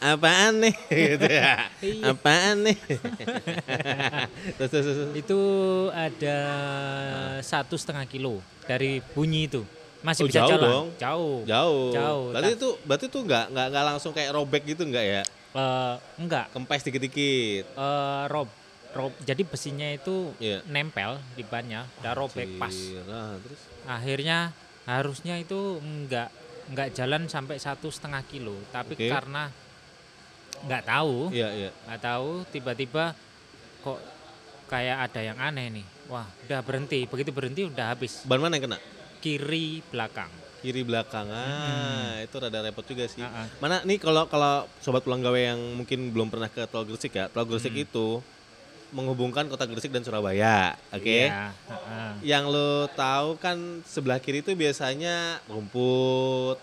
Apaan 0.00 0.64
nih? 0.64 0.74
gitu 1.12 1.28
ya. 1.28 1.68
Iya. 1.78 2.02
Apaan 2.08 2.56
nih? 2.64 2.76
terus, 4.56 4.70
terus, 4.70 4.84
terus. 4.88 5.10
Itu 5.12 5.40
ada 5.92 6.38
satu 7.40 7.76
setengah 7.76 8.04
kilo 8.04 8.40
dari 8.64 9.04
bunyi 9.12 9.44
itu. 9.44 9.60
Masih 10.00 10.24
Oh, 10.24 10.28
bisa 10.32 10.40
jauh 10.40 10.50
jalan. 10.50 10.64
dong. 10.64 10.86
Jauh. 10.96 11.38
Jauh. 11.44 11.88
Jauh. 11.92 12.26
Berarti 12.32 12.50
itu 12.56 12.68
berarti 12.82 13.06
tuh 13.06 13.22
nggak 13.22 13.44
nggak 13.52 13.66
nggak 13.68 13.84
langsung 13.86 14.12
kayak 14.16 14.32
robek 14.32 14.62
gitu 14.64 14.82
nggak 14.82 15.04
ya? 15.04 15.22
Eh, 15.52 15.94
enggak. 16.16 16.48
Kempes 16.50 16.80
dikit-dikit. 16.80 17.64
Eh, 17.68 18.22
rob, 18.32 18.48
rob. 18.96 19.12
Jadi 19.20 19.42
besinya 19.44 19.84
itu 19.84 20.32
Iya. 20.40 20.64
nempel 20.64 21.20
di 21.36 21.44
bannya, 21.44 21.84
udah 22.00 22.12
robek 22.16 22.56
pas. 22.56 22.72
Nah, 23.04 23.36
terus 23.36 23.60
Akhirnya 23.84 24.56
harusnya 24.88 25.36
itu 25.36 25.76
enggak 25.78 26.32
enggak 26.72 26.88
jalan 26.96 27.28
sampai 27.28 27.60
satu 27.60 27.92
setengah 27.92 28.24
kilo, 28.24 28.56
tapi 28.70 28.96
Oke. 28.96 29.12
karena 29.12 29.52
nggak 30.60 30.82
tahu, 30.84 31.32
iya 31.32 31.48
iya. 31.52 31.70
nggak 31.88 32.00
tahu 32.00 32.44
tiba-tiba 32.52 33.16
kok 33.80 33.98
kayak 34.68 35.10
ada 35.10 35.20
yang 35.24 35.38
aneh 35.40 35.82
nih. 35.82 35.86
Wah, 36.06 36.26
udah 36.46 36.60
berhenti. 36.62 37.06
Begitu 37.06 37.30
berhenti 37.30 37.62
udah 37.66 37.94
habis. 37.94 38.22
Ban 38.26 38.38
mana 38.38 38.58
yang 38.58 38.70
kena? 38.70 38.78
Kiri 39.22 39.82
belakang. 39.90 40.30
Kiri 40.60 40.82
belakang. 40.84 41.26
Ah, 41.32 42.20
itu 42.20 42.34
rada 42.36 42.60
repot 42.60 42.84
juga 42.84 43.08
sih. 43.08 43.22
Ah, 43.24 43.44
ah. 43.44 43.46
Mana 43.58 43.80
nih 43.86 43.96
kalau 43.96 44.28
kalau 44.28 44.68
sobat 44.82 45.00
pulang 45.00 45.24
gawe 45.24 45.38
yang 45.38 45.58
mungkin 45.74 46.12
belum 46.12 46.28
pernah 46.28 46.50
ke 46.52 46.66
Tol 46.68 46.84
Gresik 46.84 47.16
ya. 47.16 47.26
Tol 47.32 47.48
Gresik 47.48 47.72
Hmm. 47.72 47.84
itu 47.88 48.06
menghubungkan 48.90 49.46
kota 49.46 49.64
Gresik 49.70 49.94
dan 49.94 50.02
Surabaya. 50.02 50.74
Oke. 50.90 51.30
Iya, 51.30 51.54
heeh. 51.54 52.10
Yang 52.26 52.44
lo 52.50 52.70
tahu 52.92 53.38
kan 53.38 53.56
sebelah 53.86 54.18
kiri 54.18 54.42
itu 54.42 54.52
biasanya 54.52 55.38
rumput 55.46 56.58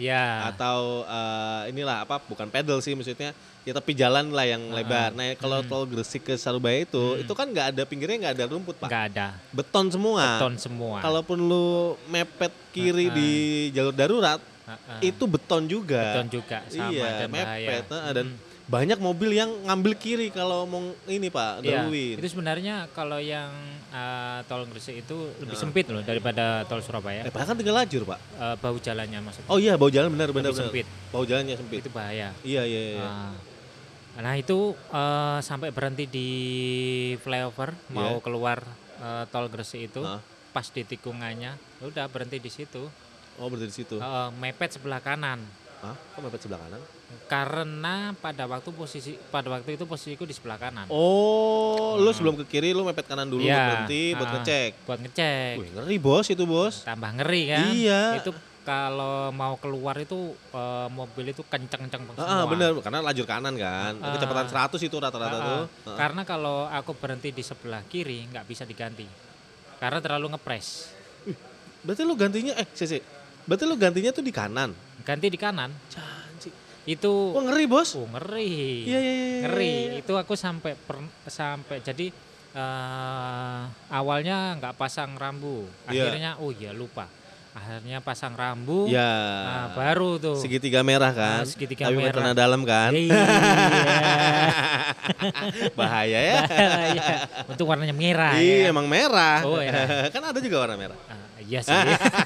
Iya. 0.00 0.48
atau 0.48 1.04
eh, 1.04 1.68
inilah 1.68 2.08
apa 2.08 2.16
bukan 2.24 2.48
pedal 2.48 2.80
sih 2.80 2.96
maksudnya 2.96 3.36
ya 3.60 3.76
tapi 3.76 3.92
jalan 3.92 4.32
lah 4.32 4.48
yang 4.48 4.72
lebar. 4.72 5.12
Nah 5.12 5.36
kalau 5.36 5.60
tol 5.60 5.84
Gresik 5.84 6.24
ke 6.24 6.34
Surabaya 6.34 6.80
itu 6.80 7.20
itu 7.20 7.32
kan 7.36 7.44
nggak 7.44 7.76
ada 7.76 7.82
pinggirnya 7.84 8.16
nggak 8.18 8.34
ada 8.40 8.44
rumput 8.48 8.80
pak, 8.80 8.88
Nggak 8.88 9.04
ada. 9.12 9.26
beton 9.52 9.92
semua. 9.92 10.40
Beton 10.40 10.54
semua. 10.56 10.98
Kalaupun 11.04 11.38
lu 11.38 11.66
mepet 12.08 12.48
kiri 12.72 13.12
di 13.12 13.30
jalur 13.70 13.92
darurat 13.92 14.40
Heeh. 14.64 15.12
itu 15.12 15.24
beton 15.28 15.68
juga. 15.68 16.00
beton 16.16 16.28
juga 16.32 16.58
sama 16.66 16.88
iya 16.88 17.08
dan 17.20 17.28
bahaya. 17.28 17.44
mepet 17.68 17.84
nah, 17.92 18.12
dan 18.16 18.26
banyak 18.70 18.98
mobil 18.98 19.34
yang 19.34 19.50
ngambil 19.66 19.92
kiri 19.94 20.30
kalau 20.30 20.62
mau 20.62 20.78
ini 21.04 21.26
pak 21.26 21.58
Iya, 21.60 21.82
dahuluin. 21.82 22.16
itu 22.16 22.28
sebenarnya 22.30 22.86
kalau 22.90 23.18
yang 23.18 23.50
eh, 23.90 24.38
tol 24.46 24.62
Gresik 24.64 25.02
itu 25.02 25.16
lebih 25.36 25.58
sempit 25.58 25.90
loh 25.90 26.00
daripada 26.00 26.62
tol 26.64 26.78
Surabaya. 26.78 27.26
Eh, 27.26 27.28
padahal 27.28 27.50
kan 27.50 27.58
tiga 27.58 27.74
lajur 27.74 28.06
pak. 28.06 28.22
Eh, 28.32 28.54
bau 28.56 28.78
jalannya 28.78 29.18
maksudnya. 29.20 29.50
Oh 29.50 29.58
iya 29.58 29.74
bau 29.74 29.90
jalan 29.90 30.14
benar 30.14 30.30
benar 30.30 30.54
Lebih 30.54 30.62
benar. 30.62 30.70
sempit. 30.70 30.86
Bau 31.10 31.24
jalannya 31.24 31.54
sempit. 31.54 31.82
Itu 31.82 31.90
bahaya. 31.90 32.30
Iya 32.40 32.62
iya 32.62 32.80
iya. 32.94 33.02
Ah. 33.02 33.34
Nah 34.16 34.34
itu 34.34 34.58
eh, 34.72 35.38
sampai 35.40 35.70
berhenti 35.70 36.06
di 36.06 36.28
flyover 37.16 37.74
mau 37.88 38.06
Iya. 38.12 38.22
keluar 38.22 38.58
eh, 38.96 39.24
tol 39.26 39.50
Gresik 39.50 39.82
itu 39.84 40.00
Ah. 40.00 40.22
pas 40.50 40.64
di 40.64 40.82
tikungannya 40.84 41.58
udah 41.80 42.06
berhenti 42.06 42.38
di 42.38 42.50
situ 42.50 42.86
Oh 43.34 43.46
berarti 43.46 43.66
di 43.66 43.74
situ. 43.74 43.96
Eh, 43.96 44.28
mepet 44.36 44.70
sebelah 44.72 45.00
kanan 45.00 45.42
Hah? 45.80 45.96
Kok 46.14 46.20
mepet 46.22 46.40
sebelah 46.40 46.60
kanan? 46.60 46.78
Karena 47.26 48.10
pada 48.14 48.44
waktu 48.44 48.70
posisi 48.70 49.14
pada 49.28 49.48
waktu 49.48 49.74
itu 49.74 49.84
posisiku 49.84 50.22
di 50.22 50.32
sebelah 50.32 50.56
kanan 50.56 50.86
Oh, 50.88 51.94
lu 51.96 52.10
sebelum 52.10 52.34
ke 52.36 52.46
kiri 52.48 52.70
lu 52.70 52.82
mepet 52.82 53.04
kanan 53.04 53.26
dulu 53.26 53.40
Iya, 53.40 53.58
berhenti 53.84 54.02
buat 54.12 54.26
ah. 54.26 54.32
ngecek. 54.36 54.70
buat 54.82 54.98
ngecek 55.00 55.52
Wih, 55.56 55.68
ngeri 55.72 55.96
bos 55.96 56.26
itu 56.26 56.44
bos. 56.44 56.82
tambah 56.82 57.10
ngeri 57.14 57.42
kan 57.48 57.66
Iya. 57.70 58.02
itu 58.16 58.30
kalau 58.60 59.30
mau 59.30 59.56
keluar 59.56 59.96
itu 59.96 60.18
eh, 60.50 60.88
mobil 60.88 61.26
itu 61.28 61.42
kenceng-kenceng 61.42 62.02
semua 62.04 62.22
Ah, 62.22 62.44
bener 62.44 62.74
karena 62.78 63.00
lajur 63.00 63.24
kanan 63.24 63.54
kan. 63.54 63.94
Ah. 63.98 64.12
Kecepatan 64.12 64.46
100 64.46 64.78
itu 64.80 64.96
rata-rata 64.96 65.32
Ah, 65.32 65.40
tuh. 65.40 65.62
ah. 65.86 65.96
karena 65.96 66.22
kalau 66.22 66.66
aku 66.66 66.92
berhenti 66.94 67.30
di 67.30 67.40
sebelah 67.40 67.82
kiri 67.84 68.26
nggak 68.26 68.44
bisa 68.44 68.62
diganti 68.62 69.06
karena 69.76 69.98
terlalu 69.98 70.34
ngepres 70.34 70.98
Berarti 71.80 72.02
lu 72.02 72.12
gantinya 72.12 72.52
eh 72.54 72.68
sih 72.70 73.00
Berarti 73.40 73.64
lu 73.64 73.74
gantinya 73.74 74.10
tuh 74.10 74.20
di 74.20 74.30
kanan. 74.30 74.76
ganti 75.00 75.26
di 75.26 75.36
kanan 75.36 75.72
Janji. 75.88 76.29
Itu 76.82 77.12
Oh 77.30 77.42
ngeri 77.42 77.64
bos. 77.64 77.92
oh, 77.92 78.08
ngeri 78.08 78.84
Iya 78.84 78.98
iya 78.98 79.12
iya. 79.12 79.12
iya, 79.14 79.38
ngeri 79.44 79.72
iya. 79.72 79.92
itu 80.00 80.12
aku 80.12 80.32
sampai 80.32 80.72
per- 80.74 81.12
sampai 81.24 81.80
jadi 81.80 82.08
eh, 82.50 83.60
awalnya 83.90 84.56
nggak 84.56 84.74
pasang 84.74 85.14
rambu 85.14 85.68
Iya. 85.86 86.08
akhirnya 86.08 86.30
oh 86.38 86.50
iya 86.50 86.72
lupa 86.72 87.06
akhirnya 87.50 87.98
pasang 87.98 88.32
rambu 88.32 88.86
Ya. 88.86 89.10
nah, 89.42 89.66
baru 89.74 90.16
tuh 90.16 90.38
Segitiga 90.38 90.80
merah 90.80 91.10
kan. 91.10 91.42
Ah, 91.42 91.46
segitiga 91.46 91.90
Tapi 91.90 91.98
merah. 91.98 92.30
dalam 92.30 92.62
kan. 92.62 92.94
Iya. 92.94 93.10
Bahaya 95.78 96.20
ya. 96.20 96.38
Iya. 96.94 97.14
Untung 97.46 97.66
warnanya 97.66 97.92
merah. 97.92 98.34
Iya 98.38 98.56
ya. 98.56 98.70
emang 98.70 98.86
merah. 98.86 99.42
Oh, 99.42 99.58
ya. 99.58 99.72
kan 100.14 100.22
ada 100.24 100.38
juga 100.38 100.62
warna 100.62 100.78
merah. 100.78 100.98
Ah, 101.06 101.19
iya 101.50 101.60
sih. 101.60 101.74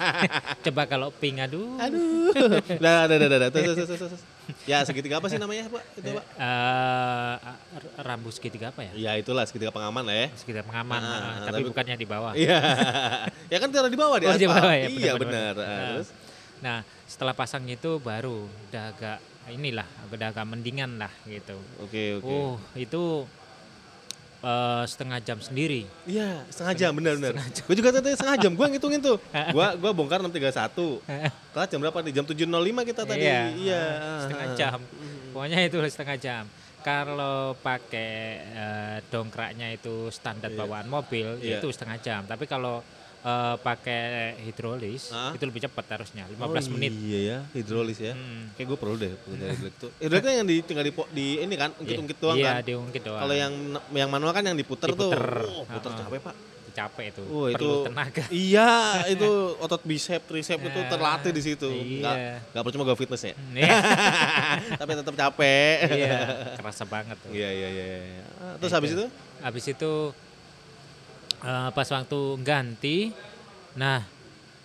Coba 0.65 0.85
kalau 0.85 1.09
pink 1.11 1.41
aduh. 1.41 1.81
Aduh. 1.81 2.29
Dah. 2.77 3.09
Terus, 3.09 3.49
terus, 3.51 3.89
terus, 3.89 4.01
terus. 4.07 4.23
Ya 4.65 4.85
segitiga 4.85 5.17
apa 5.17 5.27
sih 5.27 5.41
namanya 5.41 5.65
Pak? 5.67 5.83
Itu 5.97 6.11
Pak? 6.13 6.25
Eh, 6.37 7.35
r- 7.75 7.93
rambu 7.99 8.29
segitiga 8.29 8.69
apa 8.69 8.85
ya? 8.85 8.93
Ya 8.95 9.13
itulah 9.17 9.49
segitiga 9.49 9.73
pengaman 9.73 10.05
lah 10.05 10.13
ya. 10.15 10.27
Segitiga 10.37 10.61
pengaman, 10.63 11.01
Ah, 11.01 11.09
ah, 11.09 11.17
ah, 11.17 11.35
tapi, 11.43 11.57
tapi- 11.57 11.69
bukannya 11.73 11.97
di 11.97 12.07
bawah. 12.07 12.33
Iya. 12.37 12.59
ya 13.53 13.57
kan 13.57 13.69
taruh 13.73 13.89
di 13.89 13.97
bawah 13.97 14.17
di 14.19 14.27
Oh, 14.29 14.37
di 14.37 14.45
bawah 14.45 14.75
ya, 14.75 14.87
Iya 14.87 15.13
benar. 15.17 15.55
Ah, 15.57 15.65
Ah. 15.65 15.81
Terus 15.97 16.09
Nah, 16.61 16.79
setelah 17.05 17.33
pasang 17.33 17.65
itu 17.67 18.01
baru 18.01 18.45
udah 18.69 18.85
agak 18.91 19.19
inilah, 19.47 19.85
udah 20.09 20.33
agak 20.33 20.45
mendingan 20.45 20.97
lah 20.97 21.13
gitu. 21.25 21.61
oke 21.77 22.21
oke. 22.21 22.25
Oh, 22.25 22.57
itu 22.75 23.29
eh, 24.45 24.85
setengah 24.85 25.19
jam 25.19 25.39
sendiri. 25.41 25.89
Iya, 26.05 26.45
setengah 26.53 26.75
jam 26.77 26.91
benar 26.93 27.17
benar. 27.17 27.35
Gue 27.41 27.75
juga 27.75 27.91
tadi 27.91 28.13
setengah 28.13 28.37
jam. 28.39 28.53
Gue 28.53 28.67
ngitungin 28.69 29.01
tuh. 29.01 29.17
Gua 29.57 29.73
gua 29.75 29.91
bongkar 29.91 30.21
6.31. 30.21 31.01
Kelas 31.57 31.69
jam 31.73 31.79
berapa 31.81 31.99
nih? 32.05 32.13
Jam 32.13 32.25
7.05 32.29 32.91
kita 32.91 33.03
tadi. 33.09 33.25
Iya, 33.25 33.41
Iya. 33.57 33.83
ah, 33.97 34.19
setengah 34.23 34.47
ah. 34.47 34.57
jam. 34.57 34.79
Pokoknya 35.33 35.59
itu 35.65 35.77
setengah 35.89 36.17
jam. 36.21 36.45
Kalau 36.85 37.57
pakai 37.59 38.13
eh, 38.45 38.97
dongkraknya 39.09 39.73
itu 39.73 40.13
standar 40.13 40.53
Iya. 40.53 40.59
bawaan 40.61 40.87
mobil 40.87 41.41
Iya. 41.41 41.59
itu 41.59 41.73
setengah 41.73 41.97
jam. 41.99 42.21
Tapi 42.29 42.45
kalau 42.45 42.85
eh, 43.25 43.57
pakai 43.59 44.05
hidrolis 44.43 45.09
Ah. 45.09 45.33
itu 45.33 45.43
lebih 45.43 45.61
cepat 45.61 45.85
harusnya 45.91 46.29
15 46.29 46.69
Oh, 46.69 46.73
menit. 46.73 46.93
Iya 46.93 47.19
ya, 47.21 47.39
hidrolis 47.53 47.99
ya. 47.99 48.13
Hmm. 48.13 48.53
Kayak 48.53 48.67
gue 48.69 48.79
perlu 48.79 48.95
deh 48.95 49.11
tuh. 49.17 49.33
Hidrolik 49.97 50.23
kan 50.23 50.33
yang 50.35 50.47
di, 50.47 50.57
tinggal 50.61 50.85
di, 50.85 50.93
di 51.11 51.27
ini 51.41 51.55
kan, 51.55 51.73
ungkit-ungkit 51.75 52.19
doang 52.19 52.37
iya, 52.37 52.61
kan. 52.61 52.63
diungkit 52.63 53.03
doang. 53.03 53.21
Kalau 53.21 53.35
yang 53.35 53.53
yang 53.91 54.09
manual 54.09 54.31
kan 54.31 54.45
yang 54.45 54.55
diputer, 54.55 54.89
Diputer. 54.89 55.17
tuh. 55.41 55.49
Oh, 55.51 55.65
puter 55.65 55.89
Ah, 55.89 55.97
ah. 55.97 56.05
capek, 56.05 56.21
Pak. 56.23 56.37
capek 56.75 57.07
itu. 57.09 57.23
Oh, 57.25 57.47
Perlu 57.47 57.55
itu 57.55 57.69
tenaga. 57.87 58.25
Iya, 58.51 58.71
itu 59.07 59.31
otot 59.57 59.79
bicep, 59.81 60.19
tricep 60.21 60.59
itu 60.59 60.75
Ah, 60.77 60.91
terlatih 60.91 61.31
di 61.31 61.39
situ. 61.41 61.71
iya. 61.71 61.79
Enggak 62.03 62.17
enggak 62.51 62.63
percuma 62.67 62.83
gue 62.85 62.97
fitness 62.99 63.23
ya. 63.25 63.35
Iya. 63.55 63.77
Tapi 64.83 64.91
tetap 64.93 65.15
capek. 65.15 65.77
iya, 65.89 66.19
kerasa 66.59 66.83
banget 66.85 67.15
tuh. 67.17 67.31
Iya, 67.31 67.47
iya, 67.49 67.69
iya. 67.71 67.85
iya. 68.11 68.25
Terus 68.59 68.73
habis 68.75 68.91
itu? 68.91 69.07
Habis 69.39 69.65
itu 69.71 69.93
eh, 71.45 71.69
pas 71.71 71.89
waktu 71.91 72.21
ganti, 72.41 73.13
nah 73.77 74.01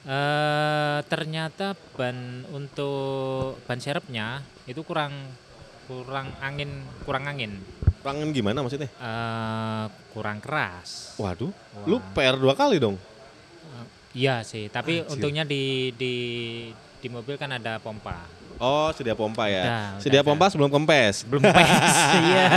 eh, 0.04 1.00
ternyata 1.06 1.76
ban 1.94 2.48
untuk 2.50 3.60
ban 3.68 3.78
serepnya 3.78 4.40
itu 4.64 4.80
kurang 4.82 5.12
kurang 5.86 6.30
angin 6.40 6.86
kurang 7.04 7.26
angin 7.26 7.60
Pelanggan 8.00 8.32
gimana 8.32 8.64
maksudnya? 8.64 8.88
eh, 8.88 9.86
kurang 10.16 10.40
keras. 10.40 11.20
Waduh, 11.20 11.52
Wah. 11.52 11.86
lu 11.86 11.98
PR 12.16 12.40
dua 12.40 12.56
kali 12.56 12.80
dong. 12.80 12.96
Iya 14.10 14.42
sih, 14.42 14.72
tapi 14.74 15.04
Anjir. 15.04 15.12
untungnya 15.14 15.44
di 15.46 15.94
di 15.94 16.16
di 16.74 17.08
mobil 17.08 17.38
kan 17.38 17.54
ada 17.54 17.78
pompa. 17.78 18.26
Oh, 18.60 18.92
sedia 18.92 19.16
pompa 19.16 19.48
ya. 19.48 19.64
Udah, 19.64 19.84
sedia 20.04 20.20
udah, 20.20 20.28
pompa 20.34 20.46
sebelum 20.52 20.68
kempes. 20.68 21.24
Belum 21.24 21.40
pes. 21.46 21.70
Iya. 22.28 22.48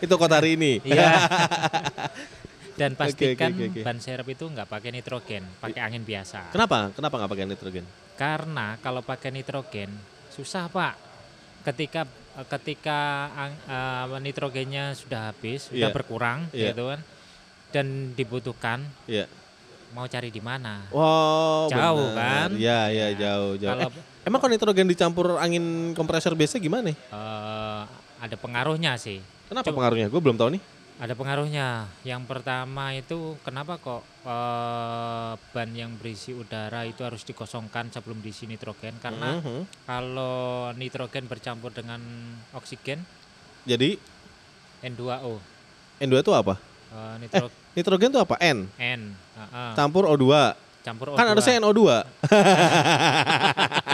itu 0.00 0.14
kota 0.16 0.40
hari 0.40 0.56
ini. 0.56 0.80
Iya. 0.80 1.10
Dan 2.74 2.92
Oke, 2.92 2.98
oke, 2.98 3.02
pastikan 3.06 3.50
oke, 3.54 3.64
oke. 3.70 3.80
ban 3.86 3.98
serep 3.98 4.26
itu 4.28 4.44
nggak 4.44 4.66
pakai 4.66 4.90
nitrogen, 4.90 5.46
pakai 5.62 5.80
angin 5.80 6.02
biasa. 6.02 6.50
Kenapa? 6.50 6.90
Kenapa 6.90 7.14
nggak 7.16 7.30
pakai 7.30 7.46
nitrogen? 7.46 7.86
Karena 8.14 8.74
kalau 8.82 8.98
pakai 9.00 9.30
nitrogen 9.30 9.90
susah 10.28 10.66
pak. 10.66 10.98
Ketika 11.62 12.02
ketika 12.50 13.00
ang- 13.32 13.62
eh, 13.64 14.20
nitrogennya 14.20 14.90
sudah 14.92 15.30
habis, 15.30 15.70
sudah 15.70 15.86
Iya. 15.86 15.94
berkurang, 15.94 16.50
Iya. 16.50 16.74
gitu 16.74 16.90
kan, 16.90 17.00
dan 17.70 17.86
dibutuhkan, 18.12 18.82
Iya. 19.06 19.30
mau 19.90 20.04
cari 20.04 20.28
di 20.28 20.42
mana? 20.42 20.82
Wow, 20.90 21.70
Jauh 21.70 22.10
benar. 22.10 22.50
kan? 22.50 22.58
Iya, 22.58 22.80
iya, 22.90 23.06
Ya. 23.08 23.16
jauh, 23.16 23.54
jauh. 23.54 23.70
Kalau 23.70 23.86
Eh, 23.86 24.26
emang 24.26 24.42
kalau 24.42 24.50
nitrogen 24.50 24.90
dicampur 24.90 25.38
angin 25.38 25.64
kompresor 25.94 26.34
biasa 26.34 26.58
gimana? 26.58 26.90
eh, 26.90 27.82
ada 28.18 28.36
pengaruhnya 28.36 28.98
sih, 28.98 29.22
Kenapa 29.44 29.70
Coba. 29.70 29.76
pengaruhnya? 29.78 30.10
Gue 30.10 30.18
belum 30.18 30.34
tahu 30.34 30.58
nih. 30.58 30.62
Ada 30.94 31.12
pengaruhnya. 31.12 31.90
Yang 32.02 32.22
pertama 32.24 32.94
itu 32.94 33.34
kenapa 33.42 33.76
kok 33.76 34.02
eh, 34.24 35.32
ban 35.50 35.70
yang 35.70 35.94
berisi 35.94 36.32
udara 36.32 36.86
itu 36.86 37.02
harus 37.02 37.22
dikosongkan 37.22 37.90
sebelum 37.90 38.18
diisi 38.18 38.46
nitrogen? 38.46 38.96
Karena 38.98 39.36
Mhm. 39.36 39.66
kalau 39.84 40.36
nitrogen 40.72 41.26
bercampur 41.26 41.70
dengan 41.70 42.00
oksigen 42.52 43.02
Jadi 43.64 43.96
N2O, 44.82 45.40
N2 45.98 46.14
itu 46.20 46.32
apa? 46.32 46.60
eh, 46.94 47.14
nitro 47.18 47.48
Nitrogen 47.74 48.12
itu 48.12 48.20
apa? 48.20 48.38
N. 48.38 48.70
N, 48.76 49.00
heeh, 49.12 49.70
Campur 49.74 50.06
O2. 50.06 50.54
campur 50.84 51.10
O2. 51.10 51.16
Kan 51.16 51.26
harusnya 51.26 51.58
NO2. 51.58 51.80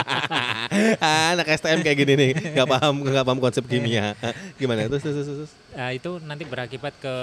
Ah, 1.03 1.33
Anak 1.37 1.47
STM 1.47 1.81
kayak 1.85 1.97
gini 1.97 2.13
nih, 2.17 2.31
nggak 2.57 2.67
paham 2.67 2.95
nggak 3.05 3.25
paham 3.25 3.39
konsep 3.39 3.63
kimia. 3.65 4.13
Gimana? 4.59 4.87
Terus 4.87 5.03
terus 5.03 5.27
terus. 5.27 5.51
Nah, 5.75 5.89
itu 5.93 6.17
nanti 6.23 6.43
berakibat 6.45 6.93
ke 7.01 7.15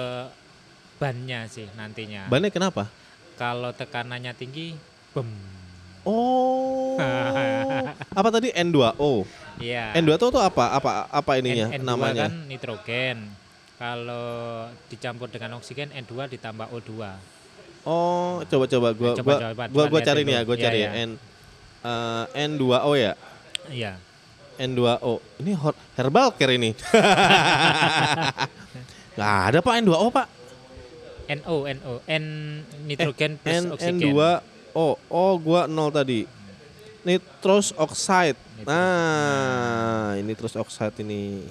bannya 0.98 1.46
sih 1.46 1.66
nantinya. 1.78 2.26
Bannya 2.26 2.50
kenapa? 2.50 2.90
Kalau 3.38 3.70
tekanannya 3.70 4.34
tinggi, 4.34 4.74
bem. 5.14 5.30
Oh. 6.02 6.96
apa 8.18 8.28
tadi 8.32 8.50
N2O? 8.54 9.28
Iya. 9.62 9.94
N2O 9.98 10.16
itu 10.16 10.40
apa? 10.40 10.64
Apa 10.74 10.90
apa 11.10 11.30
ininya 11.38 11.70
N, 11.70 11.82
N2 11.82 11.86
namanya? 11.86 12.26
kan 12.26 12.34
nitrogen. 12.50 13.18
Kalau 13.78 14.66
dicampur 14.90 15.30
dengan 15.30 15.62
oksigen 15.62 15.94
N2 15.94 16.34
ditambah 16.34 16.66
O2. 16.74 16.92
Oh, 17.86 18.42
coba 18.42 18.64
coba 18.66 18.88
gua 18.90 19.12
Coba, 19.14 19.32
gua 19.38 19.38
coba, 19.54 19.64
gua, 19.70 19.84
gua 19.86 20.00
lihat 20.02 20.08
cari 20.10 20.20
nih 20.26 20.34
ya, 20.34 20.40
gua 20.42 20.56
Iya, 20.58 20.64
cari 20.66 20.78
iya. 20.82 20.90
ya. 20.90 21.06
N 21.06 21.10
eh, 21.86 22.24
N2O 22.50 22.92
ya. 22.98 23.12
Iya. 23.68 24.00
N2O. 24.58 25.22
Ini 25.38 25.54
herbal 25.94 26.34
care 26.34 26.58
ini. 26.58 26.74
Nggak 29.14 29.34
ada 29.50 29.58
Pak 29.62 29.74
N2O 29.86 30.06
Pak. 30.10 30.26
NO 31.28 31.68
NO 31.68 31.92
N 32.08 32.24
nitrogen 32.88 33.36
plus 33.38 33.54
N 33.54 33.64
oksigen. 33.76 34.00
N2O. 34.00 34.88
Oh, 35.08 35.32
gua 35.38 35.70
nol 35.70 35.94
tadi. 35.94 36.26
Nitrous 37.06 37.70
oxide. 37.78 38.34
Nitrous. 38.58 38.66
Nah, 38.66 40.18
ini 40.18 40.34
nitrous 40.34 40.58
oxide 40.58 40.98
ini. 41.04 41.46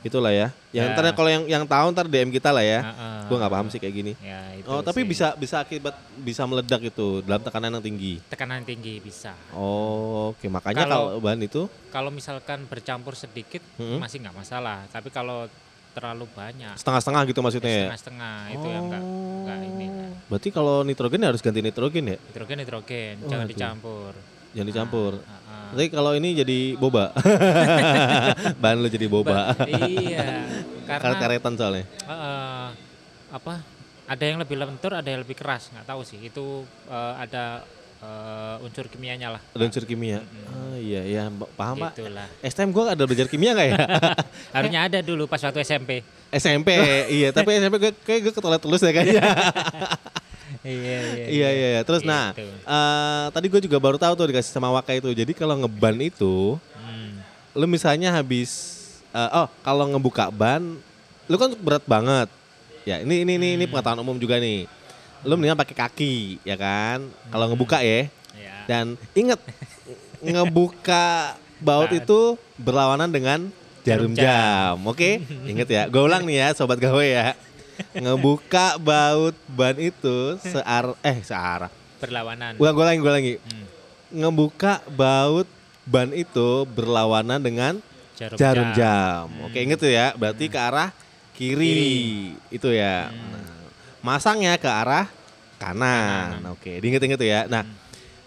Itulah 0.00 0.32
ya. 0.32 0.48
Yang 0.70 0.86
Ya. 0.86 0.94
ntar 0.94 1.04
kalau 1.12 1.28
yang 1.28 1.44
yang 1.44 1.64
tahu 1.64 1.86
ntar 1.90 2.06
DM 2.06 2.30
kita 2.30 2.48
lah 2.48 2.62
ya. 2.62 2.80
Heeh. 2.82 3.18
Gua 3.26 3.36
nggak 3.36 3.52
paham 3.52 3.66
sih 3.68 3.76
kayak 3.76 3.94
gini. 3.94 4.12
Ya, 4.18 4.40
itu 4.54 4.64
Oh, 4.64 4.80
tapi 4.80 5.02
sih. 5.02 5.08
bisa 5.08 5.26
bisa 5.34 5.60
akibat 5.60 5.92
bisa 6.16 6.42
meledak 6.44 6.80
itu 6.82 7.20
dalam 7.20 7.38
tekanan 7.38 7.70
yang 7.70 7.84
tinggi. 7.84 8.14
tekanan 8.26 8.62
tinggi 8.62 8.96
bisa. 8.98 9.36
Oh, 9.52 10.32
oke. 10.32 10.46
Makanya 10.46 10.84
Kalau- 10.84 11.20
bahan 11.20 11.40
itu 11.40 11.68
Kalau 11.88 12.08
misalkan 12.08 12.64
bercampur 12.64 13.12
sedikit 13.12 13.60
Mm-mm. 13.76 13.98
masih 13.98 14.20
nggak 14.20 14.34
masalah. 14.34 14.88
Tapi 14.88 15.08
kalau 15.08 15.44
terlalu 15.90 16.22
banyak 16.30 16.78
setengah-setengah 16.78 17.22
gitu 17.26 17.40
maksudnya 17.40 17.66
ya. 17.66 17.78
setengah-setengah 17.90 18.34
itu 18.52 18.66
yang 18.68 18.84
nggak 18.86 19.02
nggak 19.42 19.58
ini. 19.68 19.86
Oh. 19.90 20.10
Berarti 20.28 20.48
kalau 20.48 20.76
nitrogen 20.80 21.20
harus 21.20 21.42
ganti 21.42 21.60
nitrogen 21.60 22.04
ya? 22.06 22.16
Nitrogen 22.16 22.56
nitrogen 22.58 23.14
jangan 23.26 23.44
Waduh. 23.44 23.52
dicampur. 23.52 24.12
Jangan 24.50 24.66
dicampur. 24.66 25.12
Ah, 25.20 25.30
ah, 25.30 25.39
Nanti 25.70 25.86
kalau 25.88 26.12
ini 26.12 26.34
jadi 26.34 26.58
boba. 26.74 27.14
bahan 28.62 28.76
lu 28.82 28.88
jadi 28.90 29.06
boba. 29.06 29.54
Ba- 29.54 29.66
iya, 29.70 30.46
karena 30.84 31.02
Karet-karetan 31.14 31.52
soalnya. 31.54 31.84
eh, 31.86 32.68
apa? 33.30 33.54
Ada 34.10 34.24
yang 34.26 34.42
lebih 34.42 34.58
lentur, 34.58 34.90
ada 34.90 35.06
yang 35.06 35.22
lebih 35.22 35.38
keras, 35.38 35.70
nggak 35.70 35.86
tahu 35.86 36.02
sih. 36.02 36.18
Itu 36.18 36.66
eh, 36.90 37.12
ada 37.14 37.62
eh, 38.02 38.64
unsur 38.66 38.90
kimianya 38.90 39.38
lah. 39.38 39.42
Ada 39.54 39.62
unsur 39.70 39.86
kimia. 39.86 40.26
Oh 40.50 40.74
iya 40.74 41.06
iya 41.06 41.22
paham 41.54 41.78
Pak. 41.78 41.94
Itulah. 41.94 42.26
STM 42.42 42.70
gua 42.74 42.98
ada 42.98 43.02
belajar 43.06 43.30
kimia 43.30 43.54
nggak 43.54 43.68
ya? 43.70 43.76
Harusnya 44.58 44.80
ada 44.90 44.98
dulu 45.00 45.30
pas 45.30 45.38
waktu 45.38 45.62
SMP. 45.62 46.02
SMP 46.30 46.70
iya 47.10 47.34
tapi 47.34 47.58
SMP 47.58 47.82
gue 47.82 47.92
kayak 48.06 48.20
gue 48.22 48.32
ke 48.34 48.38
toilet 48.38 48.62
tulus 48.62 48.82
ya 48.82 48.90
kayaknya. 48.90 49.22
iya, 50.62 50.98
iya. 51.10 51.26
iya 51.26 51.48
iya 51.50 51.68
iya. 51.72 51.82
Terus 51.82 52.02
nah 52.02 52.32
eh, 52.36 53.24
tadi 53.30 53.46
gue 53.46 53.60
juga 53.60 53.76
baru 53.76 53.96
tahu 53.96 54.12
tuh 54.14 54.28
dikasih 54.28 54.50
sama 54.50 54.68
Waka 54.70 54.92
itu. 54.92 55.08
Jadi 55.10 55.32
kalau 55.32 55.56
ngeban 55.56 55.96
itu 55.98 56.60
Hmm. 56.72 57.20
lu 57.52 57.66
misalnya 57.66 58.10
habis 58.10 58.50
eh, 59.10 59.30
oh 59.34 59.48
kalau 59.60 59.84
ngebuka 59.86 60.28
ban 60.28 60.62
lu 61.24 61.36
kan 61.36 61.54
berat 61.56 61.84
banget 61.84 62.28
ya 62.82 62.98
ini 62.98 63.22
ini 63.22 63.32
ini, 63.36 63.48
ini 63.54 63.64
Hmm. 63.64 63.72
pengetahuan 63.72 64.00
umum 64.00 64.16
juga 64.16 64.36
nih 64.36 64.66
lu 65.20 65.36
mendingan 65.36 65.54
pakai 65.54 65.76
kaki 65.76 66.16
ya 66.42 66.54
kan 66.54 67.04
kalau 67.28 67.46
ngebuka 67.46 67.78
ya 67.80 68.08
Ya. 68.32 68.64
dan 68.64 68.86
inget 69.12 69.36
ngebuka 70.20 71.34
baut 71.58 71.90
Ban. 71.90 71.98
itu 71.98 72.20
berlawanan 72.56 73.08
dengan 73.08 73.38
jarum 73.82 74.12
jam. 74.12 74.24
jam 74.24 74.76
oke 74.80 75.10
inget 75.50 75.68
ya 75.68 75.82
gue 75.86 76.00
ulang 76.00 76.24
nih 76.24 76.36
ya 76.38 76.48
sobat 76.52 76.76
gawe 76.76 77.00
ya 77.02 77.36
ngebuka 77.92 78.76
baut 78.76 79.34
ban 79.46 79.74
itu 79.74 80.16
sear 80.38 80.94
eh 81.00 81.18
searah 81.20 81.70
Berlawanan. 81.98 82.56
ulang 82.56 82.72
gue 82.72 82.84
lagi 82.86 82.98
gue 82.98 83.12
lagi 83.12 83.34
Hmm. 83.40 83.66
ngebuka 84.12 84.82
baut 84.88 85.46
ban 85.82 86.10
itu 86.10 86.64
berlawanan 86.66 87.38
dengan 87.38 87.82
Jarum, 88.14 88.36
jarum 88.36 88.68
jam. 88.70 88.76
jam. 88.76 89.24
Hmm. 89.26 89.46
Oke, 89.46 89.58
inget 89.58 89.78
tuh 89.78 89.88
ya. 89.88 90.12
Berarti 90.12 90.44
ke 90.46 90.56
arah 90.56 90.92
kiri. 91.32 92.36
Itu 92.48 92.68
ya. 92.68 93.08
Hmm. 93.08 93.32
Nah, 93.32 93.64
masangnya 94.04 94.54
ke 94.54 94.68
arah 94.68 95.08
kanan. 95.56 96.36
Kanan. 96.36 96.52
Oke, 96.52 96.76
diinget-inget 96.78 97.16
tuh 97.16 97.24
ya. 97.26 97.40
Nah, 97.46 97.64
Hmm. 97.64 97.74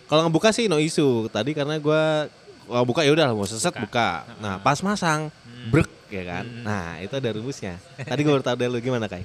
kalau 0.08 0.25
ngebuka 0.25 0.50
sih 0.50 0.65
no 0.65 0.77
isu. 0.77 1.29
Tadi 1.29 1.53
karena 1.53 1.77
gua 1.77 2.25
kalau 2.63 2.84
buka 2.84 3.01
ya 3.01 3.12
udah 3.12 3.29
mau 3.32 3.46
seset 3.46 3.70
Buka. 3.72 4.25
buka. 4.25 4.39
Nah, 4.39 4.58
pas 4.58 4.82
masang 4.82 5.29
Hmm. 5.29 5.70
brek 5.70 5.89
ya 6.10 6.24
kan. 6.27 6.43
Hmm. 6.43 6.63
Nah, 6.63 6.88
itu 6.98 7.13
ada 7.13 7.29
rumusnya. 7.32 7.77
Tadi 7.96 8.20
gua 8.22 8.34
baru 8.34 8.43
tahu 8.43 8.55
dari 8.55 8.70
lu 8.70 8.79
gimana, 8.79 9.05
Kai? 9.05 9.24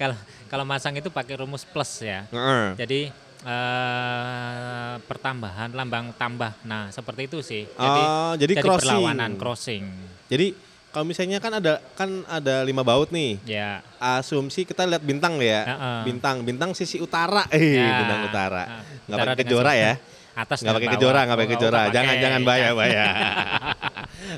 Kalau 0.00 0.16
kalau 0.48 0.64
masang 0.64 0.96
itu 0.96 1.12
pakai 1.12 1.36
rumus 1.36 1.60
plus 1.62 2.00
ya. 2.00 2.24
Heeh. 2.26 2.64
Jadi 2.74 3.00
eh, 3.44 4.94
pertambahan 5.02 5.70
lambang 5.70 6.16
tambah. 6.16 6.56
Nah, 6.62 6.88
seperti 6.88 7.28
itu 7.28 7.38
sih. 7.40 7.68
Jadi 7.68 8.00
Oh, 8.02 8.32
jadi 8.34 8.52
crossing. 8.56 8.80
perlawanan 8.80 9.30
crossing. 9.36 9.84
Jadi 10.26 10.56
kalau 10.88 11.04
misalnya 11.04 11.38
kan 11.38 11.52
ada 11.54 11.78
kan 11.94 12.08
ada 12.26 12.64
lima 12.64 12.80
baut 12.80 13.12
nih. 13.12 13.36
Ya. 13.44 13.84
Asumsi 13.96 14.64
kita 14.64 14.82
lihat 14.82 15.00
bintang 15.00 15.36
ya. 15.36 15.68
Heeh. 15.68 15.98
Bintang, 16.06 16.40
bintang 16.40 16.70
sisi 16.72 16.96
utara. 16.96 17.44
Eh, 17.50 17.76
Ya. 17.76 18.00
bintang 18.00 18.20
utara. 18.24 18.62
Nah, 18.64 18.82
Nggak 19.04 19.16
utara 19.16 19.30
pakai 19.30 19.44
kejora 19.44 19.72
ya. 19.74 19.92
Atas 20.30 20.62
nggak 20.62 20.74
pakai 20.74 20.90
kejora, 20.90 21.12
bawah. 21.12 21.24
nggak 21.26 21.38
pakai 21.38 21.50
Oh, 21.50 21.54
kejora. 21.54 21.80
Jangan 21.90 22.08
pakai. 22.08 22.22
jangan 22.22 22.40
bahaya 22.42 22.70
bahaya. 22.78 23.06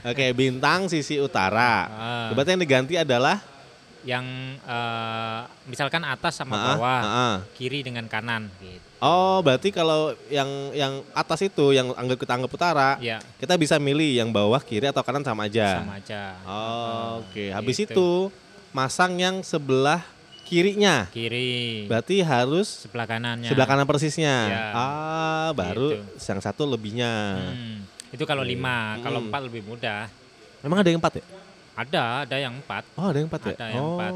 Oke, 0.05 0.27
bintang 0.33 0.81
sisi 0.89 1.17
utara. 1.17 1.73
Ah. 1.87 2.29
Berarti 2.33 2.51
yang 2.51 2.63
diganti 2.63 2.95
adalah 2.97 3.39
Yang 4.03 4.27
eh, 4.61 5.41
misalkan 5.65 6.03
atas 6.03 6.35
sama 6.35 6.55
Ah, 6.55 6.65
bawah, 6.75 7.01
ah, 7.01 7.07
ah. 7.07 7.37
kiri 7.55 7.81
dengan 7.81 8.07
kanan 8.07 8.51
gitu. 8.59 8.83
Oh, 8.99 9.39
berarti 9.41 9.71
kalau 9.71 10.15
yang 10.29 10.47
yang 10.73 11.03
atas 11.11 11.43
itu 11.43 11.71
yang 11.71 11.91
anggap 11.93 12.19
kita 12.19 12.33
anggap 12.35 12.51
utara, 12.51 12.91
Ya, 12.99 13.19
kita 13.37 13.55
bisa 13.55 13.75
milih 13.77 14.15
yang 14.15 14.31
bawah, 14.31 14.59
kiri 14.59 14.87
atau 14.87 15.03
kanan 15.03 15.23
sama 15.23 15.47
aja. 15.47 15.79
sama 15.79 15.99
aja. 15.99 16.39
Oh, 16.43 17.23
Oke, 17.23 17.51
habis 17.51 17.77
gitu. 17.77 17.91
itu 17.91 18.09
masang 18.71 19.15
yang 19.17 19.43
sebelah 19.43 20.03
kirinya. 20.43 21.07
Kiri. 21.09 21.87
Berarti 21.87 22.21
harus 22.21 22.85
sebelah 22.85 23.07
kanannya. 23.07 23.49
sebelah 23.49 23.67
kanan 23.67 23.87
persisnya. 23.87 24.37
Ya. 24.47 24.63
Ah, 24.73 25.49
baru 25.53 25.99
Gitu. 25.99 26.29
yang 26.29 26.41
satu 26.41 26.63
lebihnya. 26.65 27.13
Hmm, 27.55 27.79
Itu 28.11 28.23
kalau 28.23 28.43
lima, 28.43 29.01
kalau 29.01 29.19
Hmm. 29.19 29.31
empat 29.31 29.41
lebih 29.43 29.65
mudah. 29.65 30.07
Memang 30.61 30.79
ada 30.79 30.91
yang 30.91 31.01
empat 31.01 31.19
ya? 31.19 31.25
Ada, 31.83 32.05
ada 32.23 32.37
yang 32.39 32.55
empat, 32.55 32.85
Oh, 32.95 33.11
ada 33.11 33.19
yang 33.19 33.27
empat 33.27 33.41
ya? 33.43 33.55
Ada 33.55 33.67
yang 33.71 33.83
oh. 33.83 33.91
empat. 33.93 34.13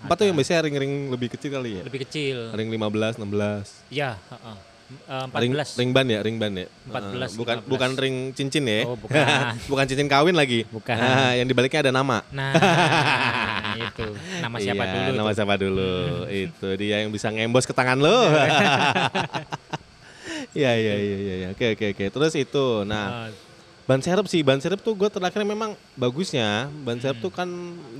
Empat 0.00 0.14
tuh 0.14 0.20
Ada. 0.20 0.28
yang 0.28 0.36
biasanya 0.36 0.60
ring-ring 0.64 0.94
lebih 1.08 1.28
kecil 1.30 1.50
kali 1.50 1.70
ya? 1.76 1.82
lebih 1.84 2.00
kecil. 2.04 2.36
Ring 2.52 2.68
15, 2.68 3.16
16. 3.16 3.88
Ya, 3.88 4.16
heeh. 4.16 4.56
Eh, 4.90 5.26
Ring, 5.38 5.54
14. 5.54 5.78
ring 5.78 5.90
ban 5.94 6.02
ya, 6.04 6.18
ring 6.18 6.36
ban 6.36 6.50
ya. 6.50 6.66
14, 6.84 7.30
Eh, 7.30 7.38
bukan 7.38 7.56
15. 7.62 7.70
bukan 7.70 7.90
ring 7.94 8.16
cincin 8.34 8.64
ya. 8.66 8.82
Oh, 8.84 8.98
bukan. 8.98 9.22
bukan 9.70 9.84
cincin 9.86 10.08
kawin 10.10 10.34
lagi. 10.34 10.66
Bukan. 10.66 10.96
Nah, 10.96 11.30
yang 11.32 11.46
dibaliknya 11.46 11.86
ada 11.86 11.92
nama. 11.94 12.26
Nah, 12.28 12.50
itu 13.86 14.06
nama 14.42 14.56
siapa 14.58 14.82
Iya, 14.82 14.92
dulu? 14.92 15.10
Nama 15.14 15.30
tuh? 15.30 15.36
siapa 15.38 15.54
dulu. 15.56 15.94
itu 16.42 16.68
dia 16.76 16.96
yang 17.00 17.10
bisa 17.10 17.30
ngembos 17.30 17.64
ke 17.64 17.72
tangan 17.72 17.96
lo. 17.96 18.18
Iya 20.50 20.72
iya 20.74 20.94
iya 20.96 21.16
iya 21.16 21.34
iya. 21.36 21.48
Oke 21.54 21.78
oke 21.78 21.86
oke. 21.94 22.04
Terus 22.10 22.32
itu. 22.34 22.66
Nah, 22.82 23.30
Eh, 23.30 23.49
ban 23.90 23.98
serep 23.98 24.22
sih, 24.24 24.46
ban 24.46 24.54
serep 24.54 24.78
tuh 24.78 24.94
gue 24.94 25.10
terakhir 25.10 25.42
memang 25.42 25.74
bagusnya. 25.98 26.70
Ban 26.86 26.94
serep 26.94 27.18
Hmm. 27.18 27.24
tuh 27.26 27.32
kan 27.34 27.48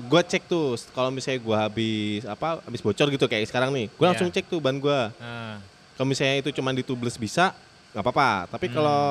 gue 0.07 0.21
cek 0.23 0.47
tuh 0.47 0.79
kalau 0.95 1.11
misalnya 1.11 1.43
gue 1.43 1.57
habis 1.59 2.23
apa 2.25 2.63
habis 2.63 2.79
bocor 2.79 3.11
gitu 3.11 3.27
kayak 3.27 3.43
sekarang 3.45 3.75
nih. 3.75 3.91
Gue 3.91 4.07
Iya. 4.07 4.15
langsung 4.15 4.31
cek 4.31 4.47
tuh 4.47 4.63
ban 4.63 4.79
gue. 4.79 5.01
eh, 5.11 5.57
Kalau 5.99 6.07
misalnya 6.07 6.39
itu 6.39 6.55
cuma 6.55 6.71
ditubles 6.71 7.19
bisa, 7.19 7.53
nggak 7.91 8.01
apa-apa. 8.01 8.31
Tapi 8.49 8.71
Hmm. 8.71 8.75
kalau 8.75 9.03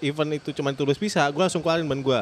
event 0.00 0.32
itu 0.34 0.50
cuma 0.50 0.72
ditubles 0.72 0.96
bisa, 0.96 1.28
gue 1.28 1.38
langsung 1.38 1.60
keluarin 1.60 1.84
ban 1.84 2.00
gue. 2.00 2.20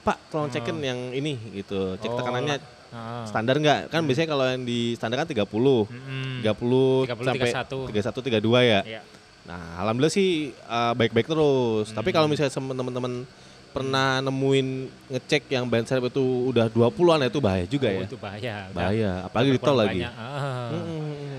Pak, 0.00 0.16
tolong 0.30 0.46
Oh. 0.46 0.54
cekin 0.54 0.78
yang 0.80 0.96
ini 1.10 1.34
gitu. 1.52 1.98
Cek 1.98 2.08
Oh, 2.08 2.16
tekanannya 2.16 2.56
eh, 2.56 3.24
standar 3.26 3.58
nggak? 3.58 3.90
Kan 3.90 4.06
biasanya 4.06 4.28
kalau 4.30 4.46
yang 4.46 4.62
di 4.62 4.94
standar 4.94 5.18
kan 5.18 5.28
30. 5.28 5.84
mm-mm. 5.84 6.40
30, 6.40 7.04
30, 7.04 7.26
sampai 7.26 7.48
31. 7.50 7.84
31 7.90 8.20
32 8.22 8.60
ya. 8.62 8.80
Iya. 8.86 9.02
Nah, 9.42 9.80
alhamdulillah 9.80 10.12
sih 10.12 10.30
uh, 10.64 10.92
baik-baik 10.92 11.26
terus. 11.26 11.90
Tapi 11.90 12.08
Hmm. 12.08 12.16
kalau 12.16 12.26
misalnya 12.26 12.50
sem- 12.50 12.70
teman-teman 12.70 13.24
pernah 13.70 14.18
nemuin 14.20 14.68
ngecek 15.08 15.46
yang 15.48 15.64
ban 15.64 15.82
serep 15.82 16.06
itu 16.06 16.20
udah 16.50 16.66
20-an 16.66 17.22
ya 17.22 17.28
itu 17.28 17.40
bahaya 17.40 17.64
juga 17.64 17.86
Oh, 17.88 17.94
ya. 17.94 18.04
itu 18.04 18.16
bahaya. 18.18 18.54
Bahaya, 18.70 19.10
apalagi 19.24 19.50
di 19.50 19.60
tol 19.60 19.76
lagi. 19.76 20.00
banyak. 20.00 20.12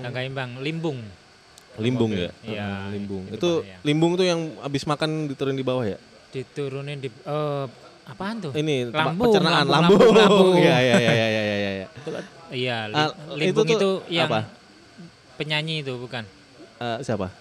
Yang 0.00 0.10
nggak 0.10 0.24
imbang, 0.26 0.50
limbung. 0.58 0.98
Limbung 1.74 2.10
Mobil. 2.10 2.28
ya? 2.28 2.32
Iya, 2.42 2.68
Mm, 2.68 2.88
limbung. 2.90 3.22
itu 3.26 3.34
Itu, 3.34 3.50
bahaya. 3.58 3.76
limbung 3.82 4.12
tuh 4.14 4.26
yang 4.26 4.40
habis 4.60 4.82
makan 4.84 5.10
diturunin 5.26 5.56
di 5.56 5.64
bawah 5.64 5.84
ya? 5.84 5.96
Diturunin 6.30 6.98
di 6.98 7.08
eh, 7.08 7.64
apaan 8.04 8.36
tuh? 8.40 8.52
Ini 8.52 8.92
Lambung, 8.92 9.28
pencernaan 9.30 9.64
lambung, 9.64 10.00
lambung. 10.00 10.12
lambung. 10.12 10.52
Iya 10.60 10.76
iya 10.78 10.96
iya 10.98 11.12
iya 11.12 11.26
iya 11.28 11.40
iya. 11.56 11.86
iya. 12.50 12.76
Li- 12.86 12.96
Ah, 12.98 13.08
limbung 13.32 13.64
itu 13.64 13.76
itu, 13.76 13.90
yang 14.10 14.28
apa? 14.28 14.52
penyanyi 15.34 15.80
itu 15.80 15.96
bukan? 15.96 16.24
Eh, 16.76 16.98
siapa? 17.00 17.32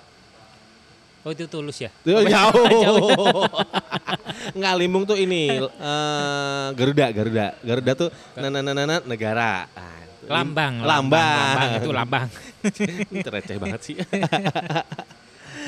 Oh 1.21 1.29
itu 1.29 1.45
tulus 1.45 1.77
ya? 1.77 1.89
Tuh, 2.01 2.25
jauh. 2.25 2.65
Jauh. 2.65 3.45
Enggak, 4.57 4.73
limbung 4.75 5.03
tuh 5.03 5.13
ini 5.15 5.53
eh, 5.61 6.67
Garuda, 6.73 7.07
Garuda. 7.09 7.47
Garuda 7.59 7.91
tuh 7.93 8.09
nana 8.33 8.59
nana 8.59 8.71
nana 8.73 8.95
negara. 9.03 9.69
Ah, 9.71 10.01
lim- 10.19 10.31
Lambang, 10.31 10.73
Lambang. 10.81 11.53
lambang, 11.53 11.71
itu 11.77 11.91
lambang. 11.91 12.27
Ini 13.11 13.19
receh 13.23 13.57
banget 13.57 13.81
sih. 13.83 13.95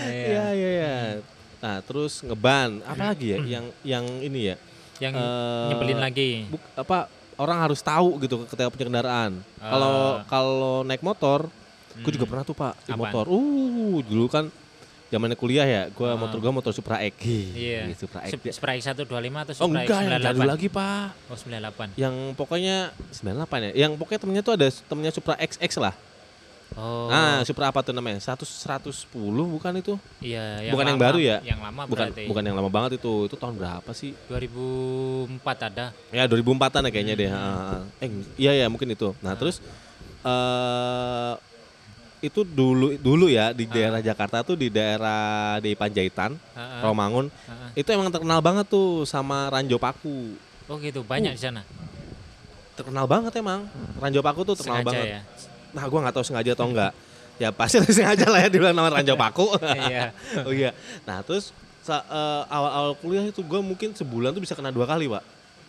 Iya. 0.04 0.26
Iya, 0.26 0.46
iya, 0.52 0.70
iya. 0.74 0.94
Nah, 1.60 1.80
terus 1.80 2.20
ngeban, 2.20 2.84
apa 2.84 3.14
lagi 3.14 3.32
ya 3.32 3.40
yang 3.40 3.66
yang 3.84 4.04
ini 4.20 4.52
ya? 4.52 4.56
Yang 5.00 5.14
Eh, 5.16 5.68
nyebelin 5.70 6.00
lagi. 6.02 6.30
Buk, 6.50 6.60
apa 6.76 7.08
orang 7.36 7.58
harus 7.62 7.80
tahu 7.80 8.20
gitu 8.20 8.44
ketika 8.44 8.68
punya 8.68 8.86
kendaraan. 8.86 9.32
Kalau 9.56 9.96
Ah. 10.20 10.28
kalau 10.28 10.76
naik 10.84 11.00
motor, 11.00 11.48
gue 11.96 12.12
juga 12.12 12.26
Hmm. 12.26 12.32
pernah 12.32 12.44
tuh 12.44 12.58
Pak 12.58 12.74
di 12.84 12.92
motor. 12.94 13.26
Uh, 13.28 14.02
dulu 14.02 14.28
kan 14.28 14.52
zamannya 15.14 15.38
kuliah 15.38 15.64
ya, 15.64 15.82
gue 15.88 16.04
Ah. 16.04 16.18
motor 16.18 16.38
gue 16.38 16.50
motor 16.50 16.72
Supra 16.72 16.98
X. 17.00 17.14
Iya. 17.22 17.86
Iya, 17.86 17.94
Supra 17.94 18.26
X. 18.26 18.34
Sup- 18.34 18.50
Supra 18.50 18.72
X125 18.74 19.06
atau 19.38 19.54
Oh 19.54 19.70
Supra 19.70 19.70
enggak, 19.80 20.00
yang 20.00 20.10
X98? 20.12 20.26
jadul 20.26 20.50
lagi 20.50 20.68
pak. 20.68 21.06
Oh 21.24 21.38
98. 21.38 21.88
Yang 21.96 22.16
pokoknya 22.34 22.78
98 23.14 23.60
ya. 23.62 23.72
Yang 23.80 23.92
pokoknya 23.96 24.20
temennya 24.20 24.42
tuh 24.42 24.54
ada 24.56 24.68
temennya 24.84 25.12
Supra 25.12 25.38
XX 25.38 25.74
lah. 25.78 25.96
Oh. 26.74 27.06
Nah, 27.06 27.46
Supra 27.46 27.70
apa 27.70 27.80
tuh 27.80 27.94
namanya? 27.94 28.18
100 28.18 28.50
110 28.50 29.06
bukan 29.46 29.70
itu? 29.78 29.94
iya, 30.20 30.58
bukan 30.68 30.86
yang 30.88 30.98
lama- 30.98 31.06
baru 31.06 31.20
ya? 31.22 31.38
Yang 31.40 31.60
lama 31.62 31.82
Bukan 31.86 32.08
berarti. 32.10 32.24
bukan 32.26 32.44
yang 32.44 32.56
lama 32.58 32.66
banget 32.68 32.92
itu. 32.98 33.14
Itu 33.24 33.36
tahun 33.38 33.56
berapa 33.56 33.92
sih? 33.94 34.18
2004 34.26 35.30
ada. 35.64 35.86
Ya 36.10 36.26
2004-an 36.26 36.82
ya 36.84 36.92
kayaknya 36.92 37.14
deh. 37.16 37.30
Hmm. 37.30 37.38
Ah, 37.38 37.54
ah. 37.78 37.82
Eh 38.00 38.10
iya 38.36 38.52
ya 38.56 38.66
mungkin 38.68 38.90
itu. 38.90 39.14
Nah, 39.20 39.34
terus 39.34 39.62
eh 40.24 41.34
itu 42.24 42.48
dulu 42.48 42.96
dulu 42.96 43.28
ya 43.28 43.52
di 43.52 43.68
daerah 43.68 44.00
Jakarta 44.00 44.40
tuh 44.42 44.56
di 44.56 44.72
daerah 44.72 45.60
di 45.60 45.76
Panjaitan, 45.76 46.32
Heeh. 46.56 46.80
Rawamangun. 46.80 47.28
Heeh. 47.28 47.84
Itu 47.84 47.92
emang 47.92 48.08
terkenal 48.08 48.40
banget 48.40 48.64
tuh 48.66 49.04
sama 49.04 49.52
Ranjau 49.52 49.76
Paku. 49.76 50.40
Oh 50.66 50.80
gitu, 50.80 51.04
Uh. 51.04 51.06
banyak 51.06 51.36
di 51.36 51.42
sana. 51.42 51.68
Terkenal 52.74 53.06
banget 53.06 53.36
emang. 53.36 53.68
Ranjau 54.00 54.24
Paku 54.24 54.42
tuh 54.44 54.56
terkenal 54.56 54.80
Sengaja 54.82 54.88
banget. 54.90 55.06
ya. 55.06 55.22
Nah, 55.76 55.84
gua 55.86 56.00
nggak 56.08 56.16
tahu 56.16 56.24
sengaja 56.24 56.52
atau 56.56 56.68
enggak. 56.72 56.92
Ya 57.36 57.50
pasti 57.52 57.78
sengaja 57.98 58.26
lah 58.32 58.40
ya 58.40 58.48
dibilang 58.48 58.72
nama 58.72 58.90
Ranjau 58.90 59.20
Paku. 59.20 59.52
Iya. 59.84 60.16
oh 60.48 60.54
iya. 60.56 60.72
Nah, 61.04 61.20
terus 61.22 61.52
eh, 61.86 62.02
awal-awal 62.48 62.96
kuliah 62.98 63.28
itu 63.28 63.44
gua 63.44 63.60
mungkin 63.60 63.92
sebulan 63.92 64.32
tuh 64.32 64.40
bisa 64.40 64.56
kena 64.56 64.72
dua 64.72 64.88
kali, 64.88 65.12
Pak. 65.12 65.24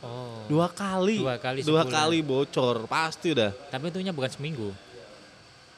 Oh. 0.07 0.47
Dua 0.47 0.71
kali. 0.71 1.19
Dua 1.19 1.35
kali 1.37 1.67
Dua 1.67 1.83
sebulan. 1.83 1.91
kali 1.91 2.19
bocor, 2.23 2.77
pasti 2.87 3.35
udah. 3.35 3.51
Tapi 3.69 3.91
itunya 3.91 4.15
bukan 4.15 4.31
seminggu. 4.31 4.71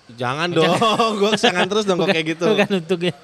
Jangan 0.07 0.49
dong, 0.49 0.71
gue 1.21 1.33
jangan 1.35 1.66
terus 1.66 1.83
dong 1.83 1.99
kok 1.99 2.09
kayak 2.09 2.38
gitu. 2.38 2.47
Bukan 2.47 2.71
untuknya. 2.79 3.14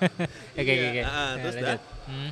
Oke 0.58 0.66
oke 0.66 0.86
oke. 0.90 1.00
Ya, 1.00 1.14
terus 1.38 1.54
lanjut. 1.56 1.80
Hmm. 2.10 2.30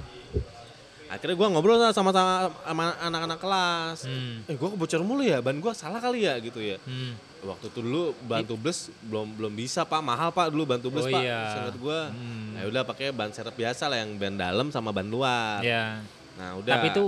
Akhirnya 1.11 1.35
gue 1.35 1.49
ngobrol 1.51 1.79
sama 1.91 2.11
sama 2.11 2.35
sama 2.63 2.85
anak-anak 3.03 3.39
kelas. 3.39 3.99
Hmm. 4.07 4.47
Eh 4.47 4.55
gue 4.55 4.69
kebocor 4.71 5.03
mulu 5.03 5.23
ya, 5.23 5.39
ban 5.39 5.55
gue 5.55 5.73
salah 5.75 5.99
kali 5.99 6.27
ya 6.27 6.35
gitu 6.39 6.59
ya. 6.59 6.79
Hmm. 6.83 7.15
Waktu 7.41 7.67
itu 7.67 7.79
dulu 7.79 8.15
ban 8.27 8.43
tubles 8.43 8.91
belum 9.03 9.35
belum 9.35 9.53
bisa 9.55 9.83
pak, 9.83 10.03
mahal 10.03 10.31
pak 10.31 10.51
dulu 10.51 10.67
ban 10.67 10.79
tubles 10.79 11.07
Oh, 11.07 11.11
pak. 11.11 11.23
iya. 11.23 11.41
Seingat 11.51 11.77
gue. 11.79 12.01
Hmm. 12.11 12.51
Ya 12.59 12.65
udah 12.71 12.83
pakai 12.83 13.11
ban 13.11 13.31
serep 13.31 13.55
biasa 13.55 13.87
lah 13.87 14.03
yang 14.03 14.15
ban 14.19 14.35
dalam 14.35 14.71
sama 14.71 14.91
ban 14.91 15.07
luar. 15.07 15.63
Ya. 15.63 15.99
Nah 16.39 16.59
udah. 16.59 16.79
Tapi 16.79 16.91
itu 16.91 17.05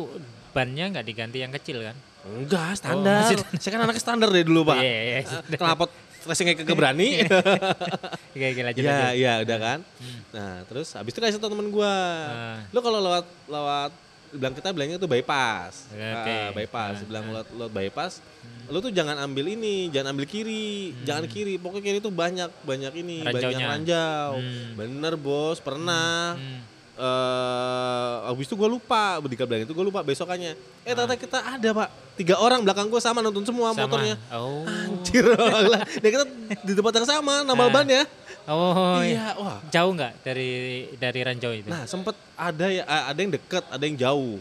bannya 0.51 0.85
nggak 0.91 1.07
diganti 1.07 1.39
yang 1.39 1.51
kecil 1.51 1.83
kan? 1.83 1.95
enggak 2.23 2.79
standar. 2.79 3.27
masih 3.27 3.43
Saya 3.59 3.71
kan 3.75 3.81
anaknya 3.83 3.99
standar 3.99 4.29
deh 4.31 4.47
dulu 4.47 4.63
pak. 4.63 4.79
Iya, 4.79 4.95
iya. 5.03 5.19
Eh, 5.27 5.59
Kenapa 5.59 5.91
racingnya 6.25 6.55
kagak 6.55 6.75
berani? 6.75 7.23
Oke 8.33 8.47
oke 8.49 8.61
lanjut 8.63 8.81
Iya 8.81 8.93
lanjut. 8.93 9.15
iya 9.15 9.33
udah 9.41 9.59
kan. 9.59 9.79
Nah 10.31 10.53
terus 10.65 10.89
habis 10.93 11.11
itu 11.11 11.21
kasih 11.21 11.37
tau 11.37 11.49
temen 11.49 11.69
gue. 11.69 11.95
Ah. 12.25 12.63
Lu 12.69 12.79
kalau 12.79 12.99
lewat 12.99 13.25
lewat 13.47 13.91
bilang 14.33 14.55
kita 14.55 14.73
bilangnya 14.73 14.97
tuh 14.97 15.07
bypass. 15.07 15.93
Oke. 15.93 16.01
Ah, 16.33 16.51
bypass. 16.51 16.97
Ah, 16.97 17.05
Bilang 17.05 17.25
lewat, 17.29 17.47
lewat 17.53 17.69
bypass. 17.71 18.13
Lu 18.65 18.81
tuh 18.81 18.89
jangan 18.89 19.21
ambil 19.21 19.45
ini, 19.51 19.93
jangan 19.93 20.17
ambil 20.17 20.25
kiri, 20.25 20.97
jangan 21.05 21.29
kiri. 21.29 21.61
Pokoknya 21.61 21.85
kiri 21.85 21.99
tuh 22.01 22.09
banyak 22.09 22.49
banyak 22.65 22.93
ini, 22.97 23.21
banyak 23.21 23.53
Ranjaunya. 23.53 23.67
ranjau. 23.69 24.31
Hmm. 24.41 24.69
Bener 24.73 25.15
bos, 25.15 25.61
pernah. 25.61 26.35
Hmm. 26.35 26.65
Eh 27.03 28.15
habis 28.31 28.47
itu 28.47 28.55
gue 28.55 28.69
lupa, 28.69 29.19
Dika 29.21 29.43
bilang 29.43 29.67
itu 29.67 29.73
gue 29.73 29.85
lupa 29.85 30.01
besokannya. 30.01 30.55
Eh 30.83 30.93
ternyata 30.93 31.19
kita 31.19 31.39
ada 31.39 31.69
pak, 31.75 31.89
tiga 32.15 32.39
orang 32.39 32.63
belakang 32.63 32.87
gue 32.87 32.99
sama 32.99 33.19
nonton 33.19 33.43
semua 33.43 33.75
Sama. 33.75 33.85
motornya. 33.85 34.15
Oh. 34.31 34.63
Anjir, 34.63 35.27
dia 35.99 36.11
kita 36.11 36.25
di 36.63 36.73
tempat 36.73 36.93
yang 36.95 37.09
sama, 37.09 37.43
nambal 37.43 37.69
Ah. 37.69 37.75
ban 37.75 37.87
ya. 37.87 38.05
Oh 38.43 38.99
iya. 38.99 39.07
iya, 39.07 39.27
wah. 39.37 39.59
Jauh 39.69 39.93
nggak 39.93 40.13
dari 40.23 40.51
dari 40.95 41.21
Ranjau 41.23 41.53
itu? 41.53 41.69
Nah 41.69 41.87
sempet 41.87 42.15
ada 42.35 42.67
ya, 42.67 42.83
ada 42.87 43.15
yang 43.17 43.31
deket, 43.31 43.63
ada 43.65 43.83
yang 43.83 43.95
jauh. 43.97 44.39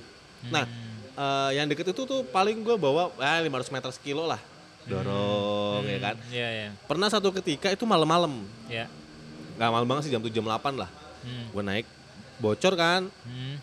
Nah 0.47 0.65
Hmm. 0.65 1.17
eh, 1.17 1.49
yang 1.57 1.65
deket 1.65 1.85
itu 1.87 2.01
tuh 2.01 2.21
paling 2.25 2.61
gue 2.61 2.75
bawa 2.75 3.13
eh, 3.15 3.39
500 3.43 3.69
meter 3.69 3.89
sekilo 3.91 4.25
lah, 4.25 4.41
dorong 4.85 5.85
ya 5.85 5.97
kan. 5.99 6.15
Iya 6.27 6.47
iya. 6.49 6.69
Pernah 6.83 7.07
satu 7.07 7.29
ketika 7.31 7.69
itu 7.69 7.85
malam-malam, 7.85 8.41
Ya. 8.65 8.89
nggak 9.53 9.69
malam 9.69 9.85
banget 9.85 10.09
sih 10.09 10.11
jam 10.11 10.19
7 10.19 10.33
jam 10.33 10.45
8 10.45 10.73
lah. 10.73 10.89
Hmm. 11.21 11.45
Gue 11.53 11.61
naik, 11.61 11.85
bocor 12.41 12.73
kan. 12.73 13.05
Hmm. 13.23 13.55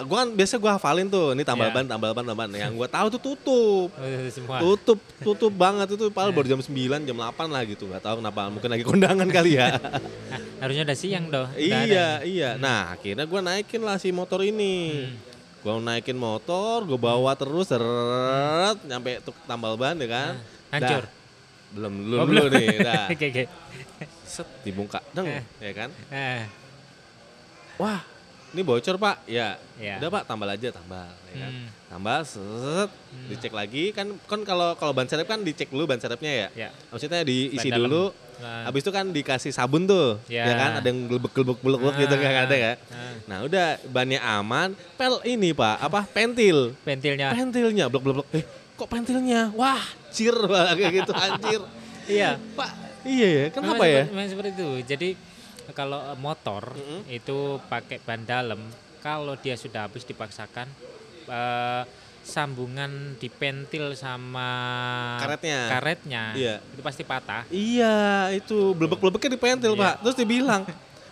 Gue 0.00 0.16
kan 0.16 0.32
biasa 0.32 0.56
gue 0.56 0.70
hafalin 0.70 1.04
tuh, 1.04 1.36
ini 1.36 1.44
tambal 1.44 1.68
Ya. 1.68 1.76
ban, 1.76 1.84
tambal 1.84 2.16
ban, 2.16 2.24
tambal 2.24 2.48
ban. 2.48 2.56
Yang 2.56 2.72
gue 2.72 2.88
tahu 2.88 3.06
tuh 3.10 3.20
tutup. 3.20 3.88
Oh, 3.92 4.06
itu 4.08 4.32
semua. 4.32 4.56
Tutup, 4.56 4.96
tutup 5.20 5.52
banget 5.52 5.92
itu 5.92 6.08
paling 6.08 6.32
baru 6.32 6.48
jam 6.48 6.60
9, 6.64 6.72
jam 7.04 7.12
8 7.12 7.36
lah 7.44 7.62
gitu. 7.68 7.84
Gak 7.84 8.00
tahu 8.00 8.24
kenapa, 8.24 8.48
mungkin 8.48 8.70
lagi 8.72 8.80
kondangan 8.80 9.28
kali 9.28 9.60
ya. 9.60 9.76
Ah, 9.76 10.00
harusnya 10.64 10.88
udah 10.88 10.96
siang 10.96 11.28
doh. 11.28 11.44
Iya, 11.52 11.76
ada. 11.84 12.06
iya. 12.24 12.50
Nah, 12.56 12.96
akhirnya 12.96 13.28
gue 13.28 13.40
naikin 13.44 13.84
lah 13.84 14.00
si 14.00 14.08
motor 14.08 14.40
ini. 14.40 15.04
Hmm. 15.04 15.12
Gue 15.60 15.72
naikin 15.76 16.16
motor, 16.16 16.88
gue 16.88 16.96
bawa 16.96 17.36
terus, 17.36 17.68
seret, 17.68 18.80
nyampe 18.80 19.20
tuh 19.20 19.36
tambal 19.44 19.76
ban 19.76 20.00
ya 20.00 20.08
kan. 20.08 20.32
Hancur. 20.72 21.04
Dah. 21.04 21.12
Belum, 21.70 21.92
dulu, 21.92 22.14
Oh, 22.16 22.24
dulu 22.24 22.42
belum. 22.48 22.56
nih. 22.56 22.76
Dah. 22.80 23.04
Oke 23.12 23.26
oke. 23.28 23.44
Set, 24.24 24.48
dibungka, 24.64 25.04
deng, 25.12 25.28
ya 25.60 25.72
kan. 25.76 25.92
Eh. 26.08 26.48
Wah, 27.76 28.00
ini 28.50 28.60
bocor 28.60 28.96
pak. 28.96 29.22
Ya, 29.24 29.56
Iya. 29.76 29.98
udah 29.98 30.08
pak, 30.10 30.22
tambal 30.24 30.48
aja, 30.48 30.68
tambal. 30.68 31.10
Ya 31.26 31.36
kan. 31.38 31.52
Hmm. 31.52 31.68
Tambal, 31.86 32.20
set, 32.22 32.90
dicek 33.26 33.50
lagi. 33.50 33.90
Kan 33.90 34.14
kan 34.24 34.40
kalau 34.42 34.74
kalau 34.74 34.90
ban 34.90 35.04
serep 35.04 35.24
kan 35.24 35.40
dicek 35.40 35.68
dulu 35.68 35.84
ban 35.84 35.96
serepnya 35.96 36.30
ya. 36.30 36.48
Ya. 36.56 36.68
Maksudnya 36.88 37.22
diisi 37.22 37.66
Ban 37.66 37.78
dulu. 37.78 38.14
Nah. 38.36 38.64
Habis 38.64 38.80
itu 38.80 38.90
kan 38.90 39.04
dikasih 39.06 39.50
sabun 39.50 39.84
tuh, 39.84 40.16
Ya. 40.24 40.44
ya 40.44 40.54
kan? 40.54 40.70
Ada 40.78 40.88
yang 40.88 41.06
gelebek-gelebek 41.06 41.60
gitu 41.98 42.14
kan 42.14 42.32
ada 42.40 42.56
ya. 42.56 42.72
Ah. 42.88 43.12
Nah 43.26 43.38
udah 43.42 43.66
bannya 43.86 44.16
aman, 44.18 44.72
pel 44.94 45.20
ini 45.24 45.52
pak, 45.52 45.76
apa 45.78 46.06
pentil, 46.06 46.72
Pentilnya. 46.80 47.30
pentilnya, 47.30 47.84
blok 47.86 48.00
blok 48.00 48.16
blok. 48.22 48.28
Eh 48.32 48.44
kok 48.74 48.88
pentilnya? 48.88 49.52
Wah, 49.52 49.82
cir 50.08 50.32
kayak 50.78 50.92
gitu 50.96 51.12
anjir. 51.12 51.60
Iya. 52.06 52.40
Pak, 52.56 52.70
iya 53.02 53.28
ya, 53.28 53.44
kenapa 53.50 53.76
Memang 53.76 53.86
ya? 53.86 53.92
seperti- 54.00 54.10
Memang 54.10 54.28
seperti 54.28 54.50
itu. 54.52 54.68
Jadi 54.88 55.08
kalau 55.70 56.00
eh, 56.02 56.16
motor 56.16 56.74
itu 57.06 57.38
pakai 57.66 57.98
ban 57.98 58.20
dalam, 58.20 58.60
kalau 58.98 59.34
dia 59.34 59.54
sudah 59.54 59.84
habis 59.84 60.02
dipaksakan 60.02 60.66
eh, 61.24 61.82
sambungan 62.20 63.16
di 63.16 63.26
pentil 63.26 63.92
sama 63.92 64.48
Karetnya. 65.18 65.60
karetnya 65.68 66.24
Iya. 66.32 66.54
itu 66.60 66.80
pasti 66.80 67.02
patah. 67.02 67.42
Iya, 67.48 67.96
itu 68.30 68.72
blebek-blebeknya 68.72 69.30
di 69.30 69.40
pentil 69.40 69.72
Iya. 69.72 69.80
pak. 69.80 69.94
Terus 70.02 70.16
dibilang, 70.16 70.62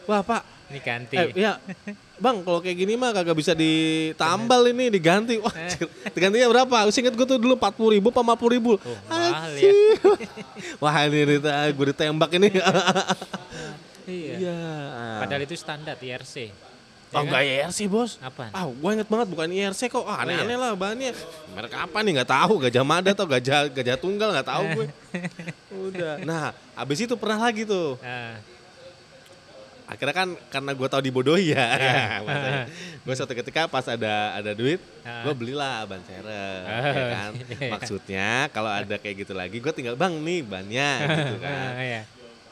wah 0.04 0.20
pak, 0.20 0.42
Ini 0.68 0.78
ganti. 0.78 1.16
eh, 1.16 1.32
ya 1.34 1.56
bang 2.18 2.42
kalau 2.42 2.58
kayak 2.58 2.76
gini 2.76 2.92
mah 2.92 3.14
kagak 3.14 3.32
bisa 3.32 3.54
ditambal 3.54 4.68
ini 4.68 4.90
diganti. 4.90 5.38
Wah, 5.38 5.54
Eh. 5.54 5.80
digantinya 6.12 6.50
berapa? 6.50 6.76
Singkat 6.88 7.14
gue 7.14 7.26
tuh 7.26 7.38
dulu 7.38 7.56
40 7.56 7.88
ribu 7.90 8.10
apa 8.10 8.20
50 8.20 8.50
ribu. 8.52 8.72
Oh, 8.76 8.98
mahal 9.08 9.54
ya. 9.54 9.70
Wah 10.82 10.94
ini 11.06 11.40
gue 11.72 11.86
ditembak 11.88 12.30
ini. 12.36 12.52
Iya. 14.08 14.34
Iya. 14.40 14.58
Padahal 15.20 15.42
itu 15.44 15.54
standar 15.54 16.00
IRC. 16.00 16.36
Oh 17.08 17.24
Ya 17.24 17.24
enggak 17.24 17.40
kan? 17.40 17.52
IRC 17.72 17.78
bos. 17.88 18.10
Apa? 18.20 18.52
Ah, 18.52 18.68
gue 18.68 18.90
inget 18.92 19.08
banget 19.08 19.28
bukan 19.32 19.48
IRC 19.48 19.88
kok. 19.88 20.04
Ah, 20.04 20.24
aneh-aneh 20.24 20.56
iya? 20.56 20.60
lah 20.60 20.70
bahannya. 20.76 21.12
Merek 21.56 21.72
apa 21.72 21.98
nih 22.04 22.12
nggak 22.20 22.30
tahu. 22.32 22.52
Gajah 22.68 22.84
Mada 22.84 23.10
atau 23.16 23.24
gajah 23.24 23.60
gajah 23.72 23.96
tunggal 23.96 24.28
nggak 24.36 24.48
tahu 24.48 24.64
gue. 24.76 24.86
Udah. 25.88 26.14
Nah, 26.24 26.52
abis 26.76 27.08
itu 27.08 27.16
pernah 27.16 27.48
lagi 27.48 27.64
tuh. 27.64 27.96
Ah, 28.04 28.36
Akhirnya 29.88 30.12
kan 30.12 30.28
karena 30.52 30.76
gue 30.76 30.84
tahu 30.84 31.00
dibodohi 31.00 31.56
ya. 31.56 31.64
gue 33.08 33.14
suatu 33.16 33.32
ketika 33.32 33.64
pas 33.72 33.88
ada 33.88 34.36
ada 34.36 34.52
duit, 34.52 34.76
Ah. 35.00 35.24
gue 35.24 35.32
belilah 35.32 35.88
ban 35.88 36.04
serep. 36.04 36.28
Ah, 36.68 36.92
ya 36.92 37.04
kan? 37.08 37.30
iya. 37.56 37.70
Maksudnya 37.72 38.28
kalau 38.52 38.68
ada 38.68 39.00
kayak 39.00 39.24
gitu 39.24 39.32
lagi, 39.32 39.56
gue 39.64 39.72
tinggal 39.72 39.96
bang 39.96 40.12
nih 40.20 40.44
bannya 40.44 40.90
gitu 41.08 41.36
kan. 41.40 41.56
ah, 41.72 41.80
iya. 41.80 42.02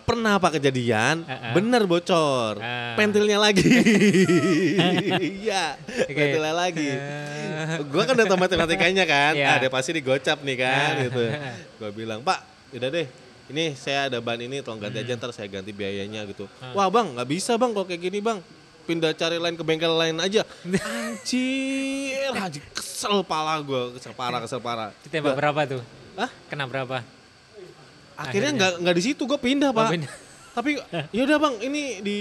Pernah 0.06 0.38
apa 0.38 0.54
kejadian, 0.54 1.26
Ah, 1.26 1.50
ah. 1.50 1.52
bener 1.52 1.82
bocor, 1.82 2.62
Ah. 2.62 2.94
pentilnya 2.94 3.42
lagi. 3.42 3.66
Iya, 5.42 5.74
Oke. 5.82 6.14
pentilnya 6.14 6.54
lagi. 6.54 6.88
Ah. 6.94 7.82
Gue 7.82 8.02
kan 8.02 8.14
udah 8.14 8.24
tahu 8.24 8.38
matematikanya 8.38 9.02
kan, 9.02 9.34
Iya. 9.34 9.50
ah 9.50 9.56
dia 9.58 9.66
pasti 9.66 9.90
digocap 9.92 10.46
nih 10.46 10.56
kan 10.56 10.90
Ah. 10.94 11.02
gitu. 11.02 11.22
Gue 11.82 11.90
bilang, 11.90 12.22
Pak, 12.22 12.38
udah 12.70 12.86
deh, 12.86 13.06
ini 13.48 13.74
saya 13.74 14.06
ada 14.06 14.22
ban 14.22 14.38
ini, 14.38 14.62
tolong 14.62 14.78
ganti 14.78 15.02
aja 15.02 15.18
ntar 15.18 15.34
saya 15.34 15.50
ganti 15.50 15.74
biayanya 15.74 16.22
gitu. 16.24 16.46
Ah. 16.62 16.70
Wah 16.72 16.86
bang, 16.86 17.10
nggak 17.12 17.26
bisa 17.26 17.58
bang 17.58 17.74
kalau 17.74 17.84
kayak 17.84 17.98
gini 18.00 18.22
bang. 18.22 18.38
Pindah 18.86 19.10
cari 19.10 19.42
lain 19.42 19.58
ke 19.58 19.66
bengkel 19.66 19.90
lain 19.90 20.22
aja. 20.22 20.46
Anjir, 20.86 22.30
anjir 22.30 22.62
kesel 22.70 23.26
pala 23.26 23.58
gue, 23.58 23.98
kesel 23.98 24.14
parah, 24.14 24.38
kesel 24.38 24.62
parah. 24.62 24.94
Ditembak 25.02 25.34
berapa 25.34 25.60
tuh? 25.66 25.82
Hah? 26.14 26.30
Kena 26.46 26.70
berapa? 26.70 27.02
Akhirnya 28.16 28.50
nggak 28.56 28.72
nggak 28.82 28.96
di 28.96 29.02
situ, 29.02 29.22
gue 29.28 29.38
pindah 29.38 29.70
pak. 29.70 29.92
pindah. 29.92 30.12
Tapi 30.56 30.80
ya 31.12 31.22
udah 31.28 31.36
bang, 31.36 31.54
ini 31.68 31.82
di 32.00 32.18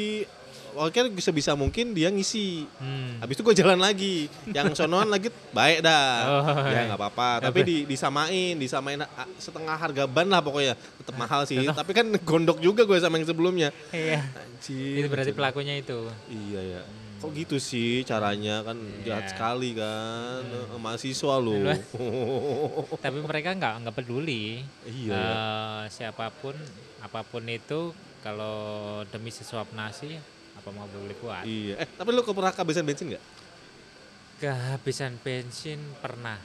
oke 0.75 1.15
sebisa 1.23 1.55
mungkin 1.55 1.95
dia 1.95 2.11
ngisi. 2.11 2.67
Hmm. 2.77 3.23
Habis 3.23 3.39
itu 3.39 3.43
gue 3.47 3.55
jalan 3.55 3.79
lagi. 3.79 4.27
Yang 4.51 4.75
sonoan 4.75 5.07
lagi 5.07 5.31
baik 5.55 5.79
dah. 5.81 6.07
Oh, 6.27 6.43
ya 6.67 6.71
iya. 6.71 6.81
nggak 6.91 6.99
apa-apa. 6.99 7.47
Tapi 7.47 7.59
di, 7.63 7.77
disamain, 7.87 8.59
disamain 8.59 8.99
ah, 9.01 9.27
setengah 9.39 9.75
harga 9.79 10.03
ban 10.05 10.27
lah 10.27 10.43
pokoknya. 10.43 10.75
Tetap 10.75 11.15
mahal 11.15 11.47
sih. 11.47 11.63
Tapi 11.63 11.91
kan 11.95 12.11
gondok 12.21 12.59
juga 12.59 12.83
gue 12.83 12.99
sama 12.99 13.15
yang 13.17 13.27
sebelumnya. 13.27 13.69
Iya. 13.95 14.19
Anjir. 14.35 14.99
Itu 14.99 15.07
berarti 15.07 15.31
pelakunya 15.31 15.79
itu. 15.79 16.11
Iya 16.27 16.61
ya. 16.61 16.81
Kok 17.15 17.31
gitu 17.31 17.57
sih 17.57 18.03
caranya 18.03 18.59
kan 18.61 18.75
jahat 19.01 19.25
Iya. 19.25 19.31
sekali 19.31 19.69
kan. 19.71 20.41
Eh, 20.43 20.77
Mahasiswa 20.77 21.35
loh. 21.37 21.63
Tapi 23.05 23.17
mereka 23.19 23.49
nggak 23.51 23.73
nggak 23.81 23.95
peduli. 23.95 24.61
Iya, 24.83 25.15
Eh, 25.15 25.81
siapa 25.89 26.27
pun, 26.29 26.53
apa 26.99 27.21
pun 27.21 27.43
itu, 27.45 27.95
kalau 28.19 28.57
demi 29.07 29.29
sesuap 29.29 29.71
nasi, 29.71 30.19
apa 30.53 30.69
mau 30.69 30.85
boleh 30.85 31.15
buat. 31.15 31.43
iya. 31.43 31.77
Eh 31.77 31.87
tapi 31.89 32.09
lu 32.09 32.21
pernah 32.21 32.51
kehabisan 32.51 32.83
bensin 32.83 33.07
nggak? 33.09 33.23
Kehabisan 34.35 35.15
bensin 35.17 35.79
pernah. 35.97 36.35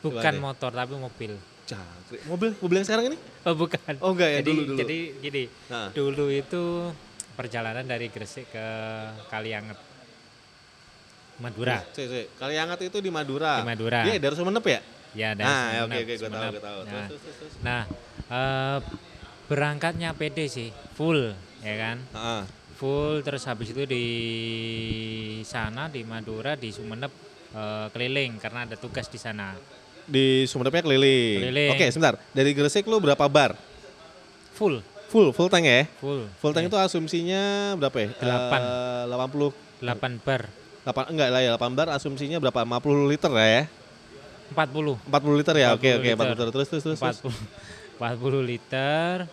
Bukan 0.00 0.20
Gimana? 0.20 0.44
motor 0.46 0.70
tapi 0.70 0.94
mobil. 0.94 1.32
Jangkrik. 1.64 2.20
Mobil, 2.24 2.50
mobil 2.56 2.76
yang 2.76 2.86
sekarang 2.86 3.04
ini? 3.08 3.18
Oh 3.42 3.54
bukan. 3.54 3.78
Oh 4.00 4.10
enggak 4.10 4.28
ya, 4.28 4.38
jadi, 4.40 4.50
dulu 4.50 4.62
dulu. 4.66 4.78
jadi 4.78 4.98
gini, 5.18 5.44
Nah. 5.66 5.88
dulu 5.92 6.26
itu 6.28 6.64
perjalanan 7.32 7.84
dari 7.84 8.08
Gresik 8.08 8.50
ke 8.50 8.66
Kalianget, 9.28 9.78
Madura. 11.40 11.80
Cek, 11.90 12.06
cek. 12.06 12.26
Kaliangat 12.36 12.78
itu 12.80 12.98
di 13.00 13.08
Madura. 13.08 13.60
Di 13.60 13.66
Madura. 13.66 14.00
Iya, 14.04 14.16
dari 14.16 14.34
Sumenep 14.36 14.64
ya? 14.64 14.80
Ya, 15.10 15.30
dari 15.34 15.44
Ah, 15.44 15.64
ya, 15.66 15.80
Sumenep, 15.82 15.90
oke 15.90 15.98
oke 15.98 16.14
gue 16.14 16.30
tahu, 16.30 16.50
gue 16.52 16.62
tahu. 16.62 16.80
Nah, 16.84 17.06
Terus, 17.08 17.20
terus, 17.20 17.36
terus. 17.36 17.52
Nah, 17.60 17.82
eh, 18.28 18.78
berangkatnya 19.46 20.10
pede 20.12 20.46
sih, 20.46 20.68
full, 20.94 21.32
ya 21.60 21.74
kan? 21.76 21.98
Ah, 22.12 22.44
Full 22.76 23.20
terus 23.20 23.44
habis 23.44 23.76
itu 23.76 23.84
di 23.84 24.06
sana 25.42 25.84
di 25.86 26.00
Madura 26.00 26.56
di 26.56 26.72
Sumenep 26.72 27.12
eh, 27.50 27.86
keliling 27.90 28.38
karena 28.38 28.64
ada 28.64 28.76
tugas 28.76 29.04
di 29.06 29.18
sana. 29.18 29.52
di 30.02 30.42
Sumenepnya 30.42 30.82
keliling. 30.82 31.38
Keliling. 31.44 31.70
Oke, 31.70 31.86
sebentar. 31.88 32.18
Dari 32.32 32.50
Gresik 32.50 32.82
lu 32.84 32.98
berapa 32.98 33.20
bar? 33.26 33.54
Full, 34.54 34.82
Full, 35.06 35.30
full 35.30 35.46
tank 35.46 35.62
ya? 35.62 35.86
full. 35.98 36.26
Full 36.38 36.50
tank 36.50 36.66
itu 36.66 36.74
asumsinya 36.74 37.74
berapa 37.74 37.94
ya? 37.96 38.08
Delapan. 38.16 38.60
Eh, 38.60 39.02
80 39.06 39.50
8 39.80 40.18
bar, 40.20 40.42
8 40.86 41.12
enggak 41.12 41.28
lah 41.28 41.40
ya 41.44 41.50
8 41.56 41.76
bar 41.76 41.88
asumsinya 41.92 42.40
berapa 42.40 42.64
50 42.64 43.10
liter 43.10 43.32
ya 43.36 43.64
40. 44.50 44.98
40 45.06 45.40
liter 45.40 45.54
ya 45.54 45.68
oke 45.78 45.88
40 45.88 45.98
oke 46.00 46.08
40 46.10 46.30
liter. 46.34 46.48
terus 46.50 46.68
terus 46.68 46.84
terus, 46.84 46.98
terus. 46.98 47.18
40 47.22 48.00
40 48.00 48.40
liter. 48.48 49.28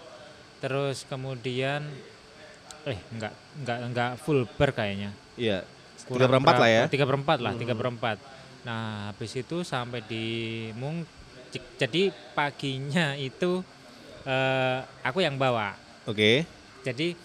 Terus 0.60 1.08
kemudian 1.08 1.88
eh 2.88 3.00
enggak 3.16 3.34
enggak 3.64 3.78
enggak 3.88 4.12
full 4.20 4.44
bar 4.60 4.76
kayaknya. 4.76 5.12
iya 5.40 5.64
tiga 5.98 6.28
Kurang 6.28 6.30
perempat 6.40 6.56
lah 6.56 6.70
ya 6.70 6.84
berapa? 6.84 6.94
Tiga 6.94 7.06
perempat 7.08 7.38
lah, 7.44 7.54
tiga 7.56 7.74
perempat. 7.76 8.18
Nah, 8.64 9.12
habis 9.12 9.32
itu 9.36 9.64
sampai 9.64 10.04
di 10.04 10.26
Mung, 10.76 11.08
jadi 11.80 12.12
paginya 12.36 13.16
itu 13.16 13.64
eh, 14.28 14.80
aku 15.04 15.24
yang 15.24 15.40
bawa. 15.40 15.76
oke 16.08 16.44
Jadi 16.84 17.16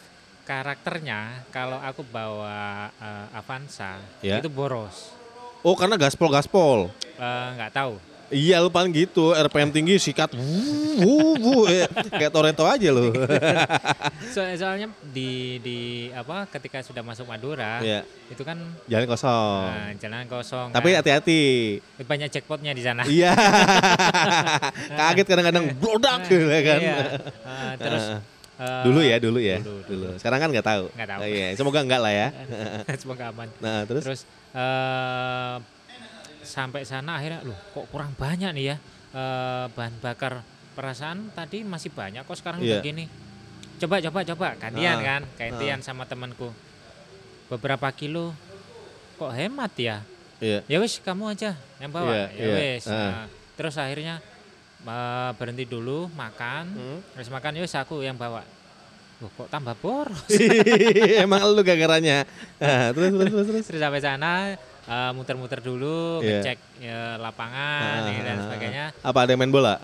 karakternya 0.42 1.20
kalau 1.48 1.78
aku 1.78 2.02
bawa 2.02 2.90
eh, 2.92 3.26
Avanza 3.32 3.98
Ya. 4.18 4.38
itu 4.38 4.48
boros. 4.48 5.14
oh 5.60 5.74
karena 5.74 5.94
gaspol 5.94 6.28
gaspol 6.28 6.78
Eh, 7.14 7.48
Nggak 7.54 7.72
tahu. 7.72 7.94
iya 8.28 8.58
lu 8.58 8.66
paling 8.66 8.90
gitu 8.90 9.30
RPM 9.30 9.70
tinggi 9.70 9.94
sikat 9.96 10.32
wuh, 10.32 11.68
eh, 11.68 11.84
kayak 12.08 12.30
Toretto 12.30 12.64
aja 12.64 12.88
lu 12.88 13.12
So- 14.34 14.48
soalnya 14.56 14.88
di 15.04 15.60
di 15.60 15.78
apa 16.10 16.48
ketika 16.48 16.80
sudah 16.80 17.00
masuk 17.00 17.26
Madura 17.26 17.78
Iya. 17.78 18.02
itu 18.26 18.40
kan 18.40 18.56
jalan 18.86 19.04
kosong 19.06 19.62
nah, 19.62 19.92
jalan 19.94 20.24
kosong. 20.26 20.68
tapi 20.70 20.88
kan. 20.90 20.98
hati-hati 20.98 21.40
banyak 22.02 22.28
jackpotnya 22.28 22.72
di 22.72 22.80
sana. 22.80 23.04
iya 23.04 23.36
kaget 24.98 25.26
kadang-kadang 25.26 25.64
blodak 25.76 26.20
gitu 26.26 26.42
ya 26.44 26.60
kan 26.64 26.80
Iya. 26.80 26.96
Eh, 27.44 27.72
terus 27.78 28.04
eh, 28.62 28.82
dulu 28.84 29.00
ya 29.00 29.16
dulu 29.18 29.38
ya 29.38 29.58
dulu, 29.58 29.80
dulu, 29.84 30.06
sekarang 30.16 30.38
kan 30.38 30.48
nggak 30.48 30.64
tahu 30.64 30.84
Nggak 30.92 31.08
tahu. 31.08 31.20
Oh, 31.20 31.26
iya 31.26 31.46
semoga 31.52 31.78
enggak 31.80 32.00
lah 32.00 32.12
ya 32.12 32.28
semoga 33.02 33.24
aman. 33.28 33.48
nah 33.58 33.82
terus, 33.82 34.02
Terus 34.04 34.20
eh, 34.54 35.56
sampai 36.42 36.82
sana 36.82 37.16
akhirnya 37.16 37.42
loh 37.42 37.58
kok 37.72 37.86
kurang 37.88 38.14
banyak 38.14 38.50
nih 38.52 38.64
ya 38.64 38.76
eh, 39.12 39.64
bahan 39.68 39.94
bakar 39.98 40.42
perasaan 40.72 41.28
tadi 41.30 41.60
masih 41.62 41.90
banyak 41.90 42.22
kok 42.22 42.32
sekarang 42.34 42.58
Iya. 42.58 42.78
udah 42.78 42.82
gini. 42.82 43.04
Coba 43.76 43.98
coba 44.00 44.22
coba 44.24 44.46
gantian 44.56 44.94
Ah, 44.94 45.02
kan, 45.02 45.22
gantian 45.34 45.82
sama 45.82 46.06
temanku. 46.06 46.48
Beberapa 47.46 47.90
kilo 47.90 48.32
kok 49.14 49.28
hemat 49.30 49.72
ya. 49.76 49.96
iya 50.38 50.64
Ya 50.64 50.78
wis 50.78 50.96
kamu 50.98 51.28
aja 51.28 51.52
yang 51.76 51.90
bawa. 51.90 52.08
Iya, 52.08 52.24
ya 52.32 52.40
iya. 52.40 52.54
wis. 52.78 52.84
Ah. 52.86 52.94
Nah, 52.94 53.26
terus 53.52 53.74
akhirnya 53.76 54.22
eh, 54.82 55.30
berhenti 55.34 55.64
dulu 55.64 56.10
makan. 56.12 56.64
Hmm. 56.70 56.98
Terus 57.14 57.28
makan 57.28 57.56
ya 57.56 57.62
wis 57.62 57.74
aku 57.74 58.00
yang 58.00 58.14
bawa. 58.14 58.42
Loh, 59.18 59.30
kok 59.32 59.48
tambah 59.48 59.78
boros. 59.78 60.26
Emang 61.24 61.46
lu 61.48 61.62
gagaranya. 61.62 62.26
Nah, 62.58 62.90
terus 62.90 63.10
terus 63.12 63.30
terus 63.30 63.46
terus. 63.46 63.64
Terus 63.70 63.80
sampai 63.80 64.00
sana 64.00 64.32
eh, 64.82 65.10
muter-muter 65.14 65.58
dulu, 65.58 66.18
Iya. 66.18 66.42
ngecek 66.42 66.58
ya, 66.80 67.00
lapangan 67.16 68.02
ya, 68.04 68.20
dan 68.20 68.34
Ah, 68.34 68.42
sebagainya. 68.42 68.84
Apa 69.00 69.18
ada 69.22 69.30
yang 69.30 69.40
main 69.40 69.54
bola? 69.54 69.78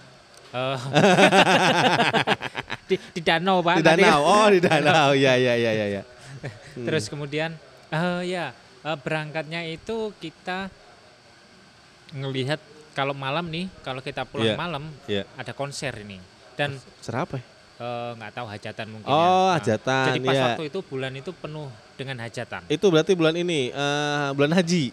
Eh, 0.48 0.78
di, 2.88 2.96
di 3.14 3.20
danau 3.20 3.60
Di 3.60 3.66
pak. 3.68 3.74
tadi. 3.78 4.02
danau. 4.02 4.20
Oh, 4.24 4.46
di 4.50 4.58
danau. 4.58 5.08
Iya 5.14 5.32
iya 5.36 5.54
iya 5.54 5.70
iya 5.72 5.86
iya. 5.92 6.02
Terus 6.86 7.06
kemudian, 7.06 7.54
eh 7.88 8.20
ya 8.26 8.50
eh, 8.82 8.98
berangkatnya 8.98 9.62
itu 9.66 10.10
kita 10.16 10.66
ngelihat 12.10 12.58
kalau 12.98 13.14
malam 13.14 13.46
nih, 13.46 13.70
kalau 13.86 14.02
kita 14.02 14.26
pulang 14.26 14.50
Iya. 14.50 14.56
malam 14.58 14.84
Iya. 15.06 15.22
ada 15.38 15.54
konser 15.54 15.94
ini 16.02 16.18
dan 16.58 16.74
Serapa 16.98 17.38
ya? 17.38 17.44
eh, 17.78 18.10
nggak 18.18 18.32
tahu 18.34 18.46
hajatan 18.50 18.86
mungkin. 18.90 19.06
Oh, 19.06 19.14
ya. 19.14 19.22
Nah, 19.22 19.50
hajatan, 19.62 20.06
Jadi 20.10 20.18
pas 20.26 20.34
iya. 20.34 20.44
waktu 20.50 20.64
itu 20.66 20.78
bulan 20.82 21.12
itu 21.14 21.30
penuh 21.30 21.70
dengan 21.94 22.16
hajatan. 22.26 22.62
Itu 22.66 22.90
berarti 22.90 23.14
bulan 23.14 23.38
ini 23.38 23.70
eh 23.70 24.28
bulan 24.34 24.50
haji. 24.58 24.90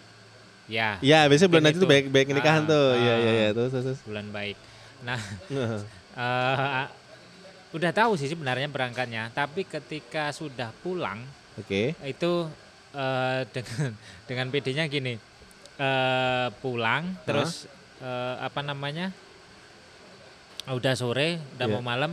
Ya. 0.70 1.02
Iya, 1.02 1.26
biasanya 1.26 1.50
bulan 1.50 1.64
haji 1.66 1.78
itu 1.78 1.86
baik 1.86 2.06
baik 2.14 2.26
nikahan 2.30 2.62
Ah, 2.62 2.70
tuh. 2.70 2.86
Iya 2.94 3.10
ah. 3.10 3.16
iya 3.18 3.30
iya. 3.34 3.48
Terus 3.50 3.70
terus. 3.74 3.84
terus. 3.90 4.00
Bulan 4.06 4.26
baik. 4.30 4.56
Nah, 5.02 5.18
eh, 6.22 6.84
udah 7.74 7.90
tahu 7.90 8.14
sih 8.14 8.30
sebenarnya 8.30 8.70
berangkatnya, 8.70 9.34
tapi 9.34 9.66
ketika 9.66 10.30
sudah 10.30 10.70
pulang 10.80 11.26
Oke. 11.58 11.98
itu 12.02 12.32
eh, 12.94 13.40
dengan 13.54 13.90
dengan 14.30 14.46
PD-nya 14.48 14.86
gini, 14.86 15.18
eh, 15.76 16.48
pulang 16.62 17.02
terus 17.26 17.66
eh, 17.98 18.34
apa 18.38 18.60
namanya, 18.60 19.12
udah 20.66 20.94
sore, 20.94 21.38
udah 21.56 21.66
Iya. 21.66 21.74
mau 21.78 21.82
malam, 21.84 22.12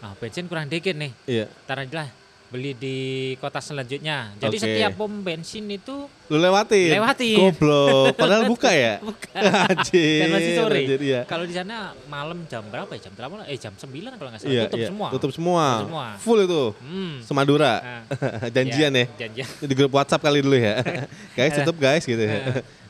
ah 0.00 0.12
bensin 0.18 0.50
kurang 0.50 0.66
dikit 0.66 0.92
nih, 0.92 1.12
Iya. 1.24 1.46
tar 1.64 1.78
aja 1.78 1.94
lah 1.98 2.10
beli 2.52 2.76
di 2.76 2.96
kota 3.40 3.64
selanjutnya. 3.64 4.36
Jadi 4.36 4.60
Oke. 4.60 4.64
setiap 4.68 4.92
pom 4.92 5.08
bensin 5.24 5.64
itu 5.72 6.04
Lu 6.28 6.36
lewatin. 6.36 6.92
Lewatin. 6.92 7.48
Goblok. 7.48 8.12
Padahal 8.12 8.44
buka 8.44 8.68
ya? 8.68 9.00
Anjir. 9.72 10.20
Dan 10.20 10.28
masih 10.36 10.52
sore. 10.60 10.80
anjir, 10.84 11.00
iya. 11.00 11.20
Kalau 11.24 11.48
di 11.48 11.56
sana 11.56 11.96
malam 12.12 12.44
jam 12.44 12.60
berapa 12.68 12.92
ya? 12.92 13.08
Jam 13.08 13.16
8 13.16 13.48
eh 13.48 13.56
jam 13.56 13.72
9 13.72 13.88
kalau 14.20 14.28
nggak 14.28 14.40
salah 14.44 14.52
Iya, 14.52 14.62
tutup 14.68 14.78
iya. 14.78 14.88
semua. 14.92 15.08
Tutup 15.08 15.32
semua. 15.32 15.64
Tutup 15.64 15.88
semua. 15.88 16.06
Full 16.20 16.40
itu. 16.44 16.64
Hmm. 16.76 17.14
Semadura. 17.24 17.74
Nah, 17.80 18.02
Janjian 18.60 18.92
ya. 18.92 19.04
Janjian. 19.16 19.48
Di 19.64 19.72
grup 19.72 19.92
WhatsApp 19.96 20.20
kali 20.20 20.44
dulu 20.44 20.60
ya. 20.60 20.84
guys, 21.32 21.56
tutup 21.56 21.80
guys 21.80 22.04
gitu 22.04 22.20
ya. 22.20 22.36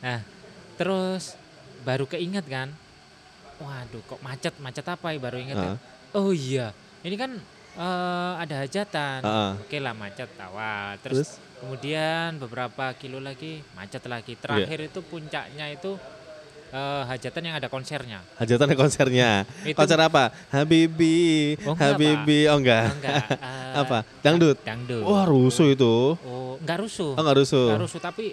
Nah, 0.02 0.18
terus 0.74 1.38
baru 1.82 2.04
keinget 2.04 2.46
kan, 2.46 2.70
waduh 3.58 4.02
kok 4.04 4.20
macet, 4.20 4.54
macet 4.58 4.84
apa 4.84 5.10
ya 5.10 5.18
baru 5.18 5.36
inget 5.38 5.56
kan? 5.56 5.76
Oh 6.12 6.30
iya, 6.30 6.70
ini 7.00 7.14
kan 7.14 7.34
eh, 7.72 8.32
ada 8.36 8.54
hajatan, 8.60 9.20
Ah. 9.22 9.56
oke 9.56 9.76
lah 9.76 9.92
macet 9.92 10.28
awal, 10.38 10.98
terus, 10.98 11.16
Terus? 11.16 11.30
kemudian 11.56 12.36
beberapa 12.36 12.92
kilo 12.94 13.16
lagi 13.16 13.64
macet 13.72 14.02
lagi, 14.04 14.34
terakhir 14.34 14.78
itu 14.82 15.00
puncaknya 15.00 15.70
itu 15.70 15.96
eh, 16.68 17.02
hajatan 17.04 17.42
yang 17.44 17.56
ada 17.60 17.68
konsernya. 17.68 18.24
Hajatan 18.36 18.72
konsernya. 18.72 19.44
Itu- 19.60 19.76
Konser 19.76 20.00
apa? 20.00 20.32
Habibi, 20.48 21.52
Oh, 21.62 21.76
Habibi. 21.76 22.48
Oh 22.48 22.56
enggak. 22.56 22.88
Oh, 22.88 22.96
enggak, 22.96 23.16
eh, 23.44 23.72
apa? 23.76 23.98
Dangdut. 24.20 24.56
Dangdut. 24.64 25.04
Wah, 25.04 25.28
rusuh 25.28 25.68
itu. 25.68 26.16
Oh, 26.16 26.56
enggak 26.56 26.80
rusuh. 26.80 27.12
Oh, 27.12 27.20
enggak 27.20 27.36
rusuh. 27.36 27.66
Enggak 27.68 27.82
rusuh 27.84 28.00
tapi 28.00 28.26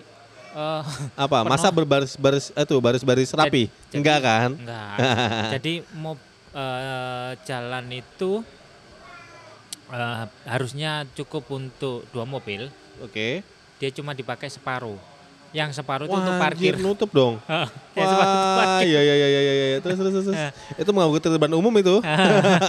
eh, 0.52 0.82
Apa? 1.16 1.38
Penuh. 1.42 1.52
Masa 1.52 1.68
berbaris-baris 1.70 2.50
itu 2.50 2.76
baris-baris 2.78 3.30
rapi? 3.32 3.68
Jadi- 3.68 3.96
enggak 3.96 4.20
kan? 4.20 4.50
Enggak. 4.54 4.96
Jadi 5.58 5.74
mau 5.94 6.16
eh, 6.52 7.32
jalan 7.44 7.86
itu 7.92 8.42
eh, 9.90 10.16
harusnya 10.46 11.06
cukup 11.12 11.44
untuk 11.50 12.06
dua 12.10 12.24
mobil. 12.24 12.70
Oke. 13.00 13.42
Dia 13.78 13.90
cuma 13.90 14.12
dipakai 14.12 14.48
separuh. 14.48 15.00
Yang 15.50 15.82
separuh 15.82 16.06
itu 16.06 16.14
Wah, 16.14 16.22
untuk 16.22 16.36
anjir, 16.36 16.46
parkir. 16.46 16.74
nutup 16.78 17.10
dong. 17.10 17.42
Untuk 17.98 18.06
Wah, 18.06 18.56
parkir. 18.78 18.86
iya 18.86 19.02
iya 19.02 19.16
iya 19.18 19.28
iya 19.42 19.54
iya. 19.74 19.78
Terus 19.82 19.98
terus 19.98 20.14
terus. 20.22 20.38
itu 20.78 20.90
mengganggu 20.94 21.18
ketertiban 21.18 21.54
umum 21.58 21.74
itu. 21.74 21.96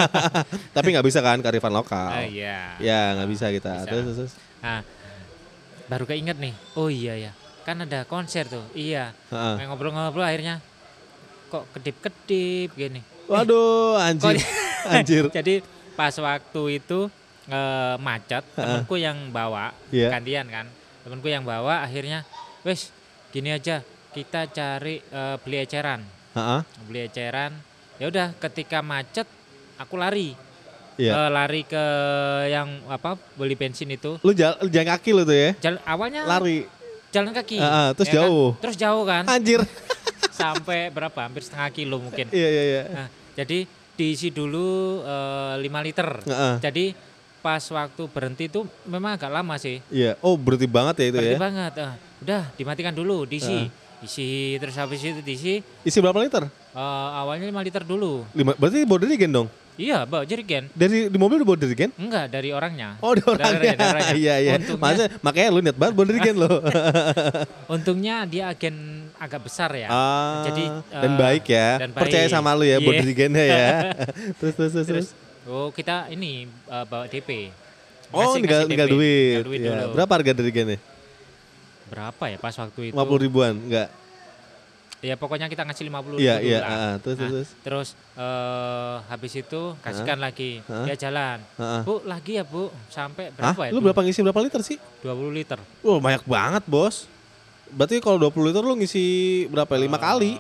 Tapi 0.77 0.89
nggak 0.89 1.05
bisa 1.05 1.21
kan 1.21 1.45
kearifan 1.45 1.77
lokal. 1.77 2.09
Ah, 2.09 2.25
iya. 2.25 2.81
Ya 2.81 3.13
nggak 3.21 3.29
bisa 3.29 3.53
kita. 3.53 3.85
Bisa. 3.85 3.89
Terus 3.91 4.03
terus. 4.09 4.17
terus. 4.17 4.33
Nah, 4.65 4.81
baru 5.93 6.09
keinget 6.09 6.41
nih. 6.41 6.57
Oh 6.73 6.89
iya 6.89 7.21
ya, 7.21 7.33
kan 7.71 7.87
ada 7.87 8.03
konser 8.03 8.51
tuh. 8.51 8.67
Iya. 8.75 9.15
Main 9.31 9.71
Ngobrol-ngobrol 9.71 10.27
akhirnya 10.27 10.59
kok 11.47 11.71
kedip-kedip 11.71 12.75
gini. 12.75 12.99
Waduh, 13.31 13.95
anjir. 14.11 14.43
anjir. 14.95 15.25
Jadi 15.31 15.63
pas 15.95 16.11
waktu 16.19 16.83
itu 16.83 17.07
eh, 17.47 17.95
macet, 18.03 18.43
temenku 18.59 18.99
yang 18.99 19.31
bawa 19.31 19.71
Iya. 19.95 20.11
gantian 20.19 20.51
kan. 20.51 20.67
Temenku 21.07 21.31
yang 21.31 21.47
bawa 21.47 21.87
akhirnya, 21.87 22.27
wes 22.67 22.91
gini 23.31 23.55
aja, 23.55 23.87
kita 24.11 24.51
cari 24.51 24.99
eh, 24.99 25.37
beli 25.47 25.63
eceran, 25.63 26.03
Heeh. 26.35 26.61
beli 26.91 27.07
eceran. 27.07 27.55
Ya 28.03 28.11
udah, 28.11 28.35
ketika 28.43 28.83
macet, 28.83 29.31
aku 29.79 29.95
lari, 29.95 30.35
Iya. 31.01 31.13
Eh, 31.17 31.29
lari 31.33 31.63
ke 31.65 31.85
yang 32.53 32.69
apa 32.93 33.17
beli 33.39 33.57
bensin 33.57 33.89
itu. 33.89 34.21
Lu 34.21 34.37
jalan, 34.37 34.61
jalan 34.69 34.89
kaki 34.93 35.11
lu 35.17 35.23
tuh 35.25 35.33
ya? 35.33 35.51
Jalan 35.57 35.81
awalnya 35.89 36.29
Lari. 36.29 36.69
Jalan 37.11 37.31
kaki, 37.33 37.59
Ah, 37.59 37.67
ah, 37.67 37.89
terus 37.93 38.07
ya 38.07 38.13
kan? 38.13 38.23
jauh. 38.25 38.49
terus 38.59 38.77
jauh 38.77 39.05
kan, 39.05 39.25
Anjir. 39.27 39.61
sampai 40.33 40.89
berapa? 40.89 41.19
Hampir 41.21 41.43
setengah 41.43 41.69
kilo 41.71 41.97
mungkin. 41.99 42.31
Iya, 42.31 42.49
iya, 42.49 42.63
iya. 42.65 42.83
Nah, 42.89 43.07
jadi 43.35 43.67
diisi 43.93 44.31
dulu 44.31 45.03
5 45.55 45.61
liter. 45.83 46.09
Heeh. 46.23 46.55
Jadi 46.59 46.85
pas 47.41 47.61
waktu 47.61 48.03
berhenti 48.07 48.47
itu 48.47 48.65
memang 48.85 49.17
agak 49.17 49.29
lama 49.29 49.57
sih. 49.57 49.81
Iya. 49.89 50.17
Oh, 50.21 50.37
berarti 50.37 50.65
banget 50.65 50.95
ya 50.99 51.07
itu 51.07 51.17
Berhenti 51.17 51.37
ya? 51.37 51.41
banget. 51.41 51.73
Ah, 51.79 51.95
udah 52.19 52.43
dimatikan 52.55 52.93
dulu, 52.93 53.25
diisi. 53.25 53.69
Isi 54.01 54.57
terus 54.57 54.81
habis 54.81 54.97
itu 54.97 55.21
diisi 55.21 55.61
Isi 55.85 56.01
berapa 56.01 56.17
liter? 56.17 56.49
eh, 56.49 56.81
awalnya 57.13 57.45
5 57.45 57.61
liter 57.61 57.85
dulu. 57.85 58.25
Lima, 58.33 58.57
berarti 58.57 58.89
bawa 58.89 58.99
dari 58.99 59.21
gen 59.21 59.29
dong? 59.31 59.49
Iya, 59.81 60.05
bawa 60.05 60.29
jerigen. 60.29 60.69
Dari 60.71 61.09
di 61.09 61.17
mobil 61.17 61.41
udah 61.41 61.49
bawa 61.49 61.59
dari 61.59 61.73
gen? 61.73 61.91
Enggak, 61.97 62.29
dari 62.29 62.53
orangnya. 62.53 63.01
Oh, 63.01 63.17
Dari 63.17 63.25
orangnya. 63.25 63.73
dari 63.73 63.81
orangnya. 63.81 64.13
Iya, 64.15 64.35
iya. 64.37 64.53
Untungnya, 64.55 64.77
Makanya, 64.77 65.07
makanya 65.25 65.49
lu 65.49 65.61
niat 65.63 65.77
banget 65.79 65.95
bawa 65.97 66.07
dari 66.07 66.21
gen 66.21 66.37
lo. 66.37 66.53
untungnya 67.75 68.17
dia 68.25 68.45
agen 68.47 68.77
agak 69.17 69.41
besar 69.41 69.73
ya. 69.73 69.89
Ah, 69.89 70.45
Jadi, 70.45 70.65
dan 70.91 71.11
eh, 71.11 71.17
baik 71.17 71.45
ya. 71.47 71.69
dan 71.81 71.91
Percaya 71.91 72.25
baik. 72.25 72.35
sama 72.35 72.53
lu 72.53 72.65
ya, 72.65 72.77
bawa 72.77 72.93
Iya. 72.93 73.01
dari 73.01 73.15
gennya 73.15 73.45
ya. 73.47 73.69
terus, 74.39 74.53
terus, 74.55 74.73
terus, 74.75 74.87
terus. 74.87 75.09
Oh, 75.45 75.73
kita 75.73 76.13
ini 76.13 76.45
eh, 76.47 76.85
bawa 76.85 77.09
DP. 77.09 77.49
Oh, 78.11 78.21
Ngasih- 78.21 78.35
tinggal, 78.37 78.61
ngasih 78.61 78.69
tinggal 78.69 78.87
DP. 78.87 78.93
duit. 78.93 79.33
Tinggal 79.33 79.49
duit 79.49 79.61
dulu. 79.65 79.93
Berapa 79.97 80.13
harga 80.13 80.33
dari 80.35 80.51
gennya? 80.53 80.79
Berapa 81.89 82.25
ya 82.27 82.37
pas 82.37 82.55
waktu 82.55 82.81
itu? 82.87 82.95
50 82.95 83.25
ribuan? 83.25 83.55
Enggak. 83.57 83.89
Ya 85.01 85.17
pokoknya 85.17 85.49
kita 85.49 85.65
ngasih 85.65 85.89
50 85.89 86.21
Iya, 86.21 86.35
ribu 86.37 86.45
iya. 86.45 86.59
dulu 86.59 86.69
lah. 86.69 86.77
ah, 86.77 86.95
terus, 86.99 87.17
Nah, 87.17 87.25
terus. 87.27 87.49
Terus 87.61 87.89
eh, 88.15 88.97
habis 89.09 89.33
itu 89.35 89.61
kasihkan 89.81 90.19
lagi. 90.19 90.61
Hah? 90.63 90.85
Dia 90.85 90.97
jalan. 90.99 91.39
Heeh. 91.57 91.81
Bu, 91.83 91.95
lagi 92.05 92.33
ya, 92.37 92.45
Bu. 92.45 92.69
Sampai 92.87 93.33
berapa 93.33 93.63
ya? 93.65 93.71
Lu 93.71 93.81
berapa 93.81 93.97
ngisi 93.99 94.21
berapa 94.21 94.41
liter 94.41 94.61
sih? 94.61 94.77
20 95.01 95.33
liter. 95.33 95.57
Wah, 95.81 95.99
banyak 95.99 96.23
banget, 96.23 96.65
Bos. 96.65 97.09
Berarti 97.67 97.97
kalau 97.99 98.21
20 98.21 98.53
liter 98.53 98.61
lu 98.61 98.77
ngisi 98.77 99.05
berapa? 99.49 99.73
5 99.73 99.89
Eh, 99.89 99.97
kali? 99.97 100.33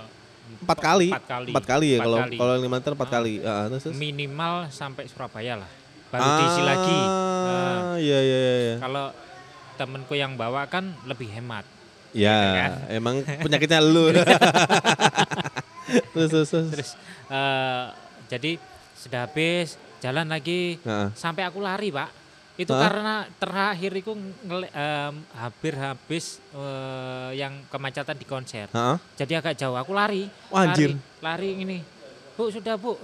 4 0.60 0.76
kali? 0.76 1.08
empat 1.08 1.24
kali. 1.24 1.50
Empat 1.50 1.64
kali 1.64 1.86
ya 1.88 1.98
kalau 2.02 2.18
kalau 2.26 2.52
5 2.54 2.76
liter 2.76 2.92
4 2.92 3.00
Ah. 3.00 3.08
kali. 3.08 3.34
Ah, 3.40 3.64
terus, 3.66 3.82
terus. 3.86 3.96
Minimal 3.96 4.68
sampai 4.68 5.08
Surabaya 5.08 5.56
lah. 5.56 5.70
Baru 6.10 6.26
diisi 6.36 6.60
lagi. 6.60 6.98
Ah, 7.00 7.94
iya 7.96 8.18
iya 8.18 8.36
iya. 8.36 8.54
iya. 8.60 8.76
kalau 8.76 9.08
temenku 9.74 10.12
yang 10.12 10.34
bawa 10.34 10.66
kan 10.66 10.92
lebih 11.06 11.30
hemat. 11.30 11.64
Ya, 12.10 12.38
kan? 12.38 12.70
emang 12.90 13.22
penyakitnya 13.22 13.78
lu. 13.78 14.10
terus 16.14 16.28
terus 16.30 16.48
terus. 16.50 16.68
Terus 16.74 16.90
eh, 17.30 17.84
jadi 18.30 18.52
sudah 18.98 19.26
habis 19.26 19.78
jalan 20.02 20.26
lagi 20.28 20.76
Heeh. 20.82 21.08
sampai 21.14 21.42
aku 21.46 21.62
lari, 21.62 21.90
Pak. 21.94 22.10
Itu 22.60 22.76
Hah? 22.76 22.82
karena 22.84 23.14
terakhir 23.40 23.92
itu 23.96 24.12
em, 24.12 25.14
hampir 25.32 25.74
habis 25.80 26.44
eh, 26.52 27.30
yang 27.40 27.64
kemacetan 27.72 28.16
di 28.18 28.26
konser. 28.28 28.68
Heeh. 28.68 28.96
Jadi 29.16 29.32
agak 29.38 29.54
jauh 29.56 29.78
aku 29.78 29.96
lari. 29.96 30.28
Wah, 30.52 30.68
anjir. 30.68 30.98
Lari, 31.24 31.56
lari 31.56 31.64
ini. 31.64 31.78
Bu, 32.36 32.52
sudah, 32.52 32.76
Bu. 32.76 33.00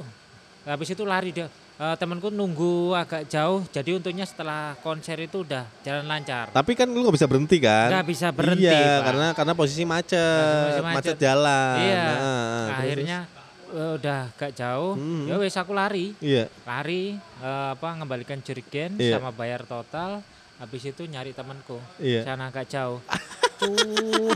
Habis 0.66 0.92
itu 0.92 1.07
lari 1.07 1.31
dia. 1.31 1.47
Eh, 1.77 1.97
temanku 2.01 2.33
nunggu 2.33 2.97
agak 2.97 3.29
jauh. 3.29 3.61
Jadi 3.69 3.93
untungnya 3.93 4.25
setelah 4.25 4.73
konser 4.81 5.21
itu 5.21 5.45
udah 5.45 5.69
jalan 5.85 6.09
lancar. 6.09 6.49
Tapi 6.49 6.73
kan 6.73 6.89
lu 6.89 7.05
gak 7.05 7.21
bisa 7.21 7.29
berhenti 7.29 7.61
kan? 7.61 7.93
Nggak 7.93 8.07
bisa 8.09 8.27
berhenti, 8.33 8.65
Iya, 8.65 8.81
Pak. 8.97 9.05
karena 9.05 9.27
karena 9.37 9.53
posisi 9.53 9.85
macet, 9.85 10.17
Posisi 10.17 10.81
macet. 10.81 10.97
macet. 10.97 11.17
jalan. 11.21 11.77
Iya. 11.77 12.01
Nah, 12.01 12.65
Akhirnya 12.81 13.19
eh, 13.69 13.91
udah 13.93 14.19
agak 14.33 14.53
jauh. 14.57 14.93
Hmm. 14.97 15.29
Ya 15.29 15.37
wes 15.37 15.53
aku 15.53 15.77
lari. 15.77 16.17
Iya. 16.17 16.49
Lari 16.65 17.21
eh, 17.21 17.69
apa 17.71 17.89
ngembalikan 17.93 18.41
jerigen 18.41 18.97
Iya. 18.97 19.21
sama 19.21 19.29
bayar 19.31 19.69
total. 19.69 20.25
Habis 20.57 20.89
itu 20.89 21.05
nyari 21.05 21.37
temanku. 21.37 21.77
Iya. 22.01 22.25
Sana 22.25 22.49
agak 22.49 22.73
jauh. 22.73 23.05
Tuh, 23.61 24.33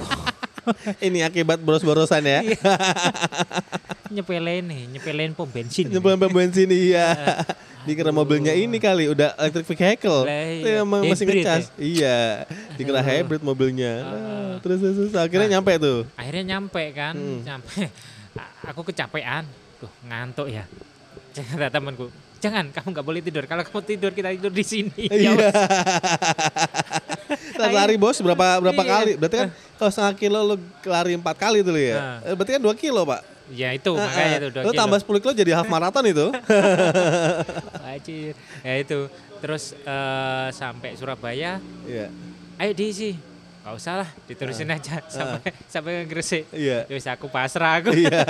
Ini 1.06 1.24
akibat 1.24 1.58
boros-borosan 1.58 2.22
ya. 2.22 2.40
Iya. 2.42 2.56
nyepelin 4.14 4.64
nih, 4.64 4.82
nyepelin 4.90 5.32
pom 5.32 5.46
bensin. 5.46 5.86
ini. 5.86 5.94
Nyebelin 5.94 6.18
pom 6.18 6.30
bensin 6.30 6.68
iya. 6.86 7.06
Dikira 7.80 8.10
mobilnya 8.10 8.52
ini 8.52 8.76
kali 8.76 9.08
udah 9.08 9.32
electric 9.36 9.64
vehicle. 9.66 10.22
Lah, 10.22 10.28
iya. 10.28 10.60
Iya, 10.60 10.80
emang 10.82 11.00
masih 11.02 11.24
ngecas. 11.24 11.72
Iya. 11.74 12.44
Dikira 12.74 13.00
hybrid 13.00 13.40
mobilnya. 13.40 13.92
Nah, 14.02 14.52
terus, 14.60 14.78
terus 14.78 14.96
terus 14.98 15.14
akhirnya 15.14 15.48
nyampe 15.54 15.72
tuh. 15.76 16.04
akhirnya 16.12 16.44
nyampe 16.54 16.82
kan 16.90 17.14
Hmm. 17.14 17.40
nyampe 17.40 17.88
A- 18.32 18.52
aku 18.68 18.84
kecapean 18.84 19.42
tuh 19.76 19.88
ngantuk 20.04 20.46
ya 20.46 20.62
kata 21.34 21.72
temanku 21.72 22.06
jangan 22.36 22.68
kamu 22.68 22.88
nggak 22.90 23.06
boleh 23.06 23.20
tidur 23.20 23.44
kalau 23.44 23.60
kamu 23.60 23.80
tidur 23.82 24.10
kita 24.12 24.30
tidur 24.30 24.48
di 24.50 24.62
sini 24.62 25.08
Ya 25.08 25.32
Iya. 25.32 25.50
Saat 25.50 26.99
lari 27.56 27.94
bos 27.94 28.18
berapa 28.18 28.46
berapa 28.60 28.78
Iya. 28.78 28.90
kali? 28.90 29.12
Berarti 29.16 29.36
kan 29.38 29.48
kalau 29.74 29.90
setengah 29.90 30.14
kilo 30.14 30.38
lu 30.44 30.54
lari 30.82 31.12
empat 31.14 31.36
kali 31.36 31.58
tuh 31.60 31.74
ya. 31.74 31.96
Nah. 31.96 32.16
Eh, 32.22 32.34
Berarti 32.34 32.52
kan 32.52 32.62
dua 32.62 32.74
kilo 32.74 33.02
pak. 33.04 33.22
ya 33.50 33.68
itu 33.70 33.90
Ah, 33.92 34.06
makanya 34.06 34.36
tuh 34.40 34.50
dua 34.52 34.62
Lu 34.62 34.70
kilo. 34.70 34.78
tambah 34.78 34.98
10 35.00 35.18
kilo 35.18 35.32
jadi 35.34 35.50
half 35.52 35.66
marathon 35.66 36.06
itu. 36.06 36.26
Anjir. 37.82 38.34
ya 38.60 38.74
itu 38.76 38.98
terus 39.38 39.74
eh, 39.74 40.48
sampai 40.50 40.94
Surabaya 40.94 41.58
Iya. 41.82 42.06
ayo 42.56 42.72
diisi 42.72 43.16
Gak 43.60 43.76
usah 43.76 44.00
lah 44.00 44.08
diterusin 44.24 44.64
aja 44.66 45.04
sampai 45.12 45.40
sampai 45.66 45.92
ke 46.00 46.04
Gresik 46.08 46.44
Iya. 46.48 46.86
terus 46.86 47.04
aku 47.04 47.28
pasrah 47.28 47.76
aku 47.76 47.92
Iya. 47.92 48.24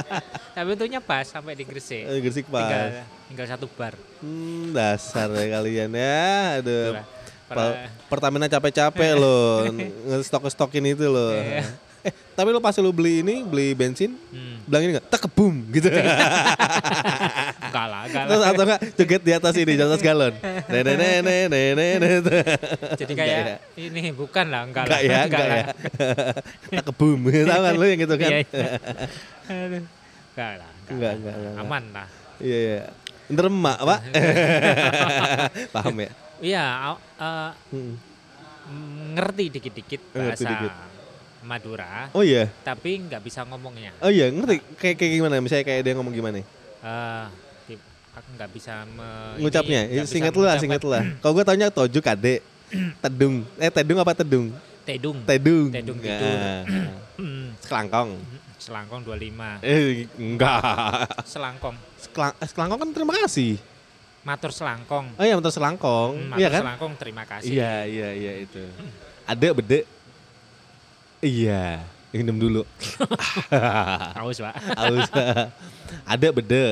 tapi 0.56 0.68
untungnya 0.70 0.98
pas 0.98 1.24
sampai 1.24 1.54
di 1.54 1.64
Gresik 1.64 2.04
Eh, 2.04 2.20
Gresik 2.20 2.44
tinggal 2.44 2.84
pas. 2.92 3.06
tinggal 3.24 3.46
satu 3.48 3.66
bar 3.70 3.96
Hmm, 4.20 4.72
dasar 4.72 5.28
ya 5.30 5.46
kalian 5.54 5.92
ya. 5.92 6.24
Aduh. 6.58 6.96
Itulah. 6.96 7.06
Para- 7.44 7.88
Pertamina 8.06 8.46
capek-capek 8.46 9.12
loh 9.22 9.68
ngestok-stokin 10.08 10.84
itu 10.86 11.06
loh. 11.06 11.34
Iya. 11.34 11.64
Eh, 12.04 12.12
tapi 12.36 12.52
lo 12.52 12.60
pas 12.60 12.76
lu 12.76 12.92
beli 12.92 13.24
ini, 13.24 13.40
beli 13.40 13.72
bensin, 13.72 14.12
hmm, 14.12 14.68
bilang 14.68 14.84
ini 14.84 14.90
enggak, 14.92 15.08
tekebum 15.08 15.56
gitu. 15.72 15.88
enggak 17.64 17.86
lah 17.88 18.00
enggak 18.04 18.24
Terus 18.28 18.42
atau 18.44 18.62
enggak 18.62 18.80
joget 18.92 19.22
di 19.24 19.32
atas 19.32 19.54
ini, 19.56 19.72
di 19.72 19.80
atas 19.80 20.04
galon. 20.04 20.36
Nenek-nenek, 20.68 21.48
jadi 22.92 23.12
kayak 23.16 23.56
ini 23.80 24.12
bukan 24.12 24.52
lah 24.52 24.68
enggak, 24.68 24.84
Enggak 24.84 25.00
lah 25.00 25.08
ya, 25.08 25.20
enggak 25.32 25.40
ya. 25.40 25.48
lah. 25.48 25.64
Tekebum, 26.76 27.18
tahu 27.24 27.60
kan 27.64 27.72
lu 27.72 27.84
yang 27.88 28.00
gitu 28.04 28.14
kan? 28.20 28.30
Iya, 28.30 28.38
iya. 28.44 28.68
Enggak 29.48 30.52
lah 30.60 30.70
enggak, 30.84 30.92
Enggak, 30.92 31.12
enggak, 31.16 31.34
enggak. 31.40 31.54
aman 31.56 31.84
lah 31.88 32.08
Iya, 32.36 32.58
iya. 32.58 32.80
Nderemak, 33.28 33.78
Pak. 33.80 34.00
Paham 35.74 35.96
ya? 35.96 36.10
iya 36.44 36.92
Hmm. 37.72 37.96
mm, 38.68 39.16
ngerti 39.16 39.44
dikit-dikit 39.48 40.00
ngerti 40.12 40.44
bahasa 40.44 40.50
dikit. 40.50 40.72
Madura 41.44 42.08
Oh 42.16 42.24
iya. 42.24 42.48
tapi 42.64 43.04
nggak 43.04 43.20
bisa 43.20 43.44
ngomongnya 43.44 43.92
Oh 44.00 44.08
iya, 44.08 44.28
ngerti. 44.28 44.60
Kayak 44.76 44.96
kayak 44.96 45.12
gimana? 45.14 45.34
Misalnya 45.38 45.64
kayak 45.64 45.80
dia 45.84 45.92
ngomong 45.94 46.12
gimana? 46.12 46.40
Eh, 46.40 47.24
di- 47.64 47.80
aku 48.12 48.28
nggak 48.34 48.50
bisa 48.52 48.84
me- 48.88 49.36
Ngucapnya, 49.40 49.80
ini, 49.84 49.92
nggak 49.94 50.04
bisa 50.04 50.12
singkat 50.12 50.32
lu 50.34 50.42
lah, 50.44 50.56
singkat 50.56 50.82
lah. 50.84 51.02
Kalau 51.20 51.32
gue 51.32 51.44
taunya 51.44 51.68
toju 51.68 52.00
kade, 52.00 52.40
tedung, 53.00 53.44
eh 53.56 53.70
tedung 53.70 53.98
apa 54.00 54.12
tedung? 54.12 54.52
Tedung 54.84 55.16
Tedung. 55.24 55.68
Tedung 55.72 55.98
tidur. 56.00 56.36
Nah, 56.36 56.62
Hmm, 57.20 57.54
Sekelangkong. 57.62 58.10
Selangkong 58.64 59.04
25 59.04 59.60
Eh, 59.60 60.08
enggak. 60.16 61.04
selangkong 61.22 61.76
Sekelang, 61.98 62.32
eh, 62.34 62.46
sekelangkong 62.46 62.80
kan 62.80 62.90
terima 62.90 63.12
kasih. 63.18 63.60
matur 64.24 64.48
selangkong 64.50 65.06
Oh 65.14 65.22
iya, 65.22 65.36
motor 65.36 65.52
selangkong. 65.52 66.12
Hmm, 66.16 66.28
matur 66.30 66.40
iya 66.40 66.48
kan? 66.48 66.62
selangkong 66.64 66.92
terima 66.96 67.22
kasih 67.24 67.52
Iya, 67.52 67.74
iya, 67.84 68.08
iya 68.10 68.32
itu. 68.40 68.64
Ada 69.22 69.52
bede. 69.52 69.84
Iya, 71.20 71.84
minum 72.10 72.36
dulu. 72.38 72.62
haus 74.16 74.38
pak 74.38 74.54
Haus. 74.74 75.08
ada 76.06 76.26
bede. 76.30 76.64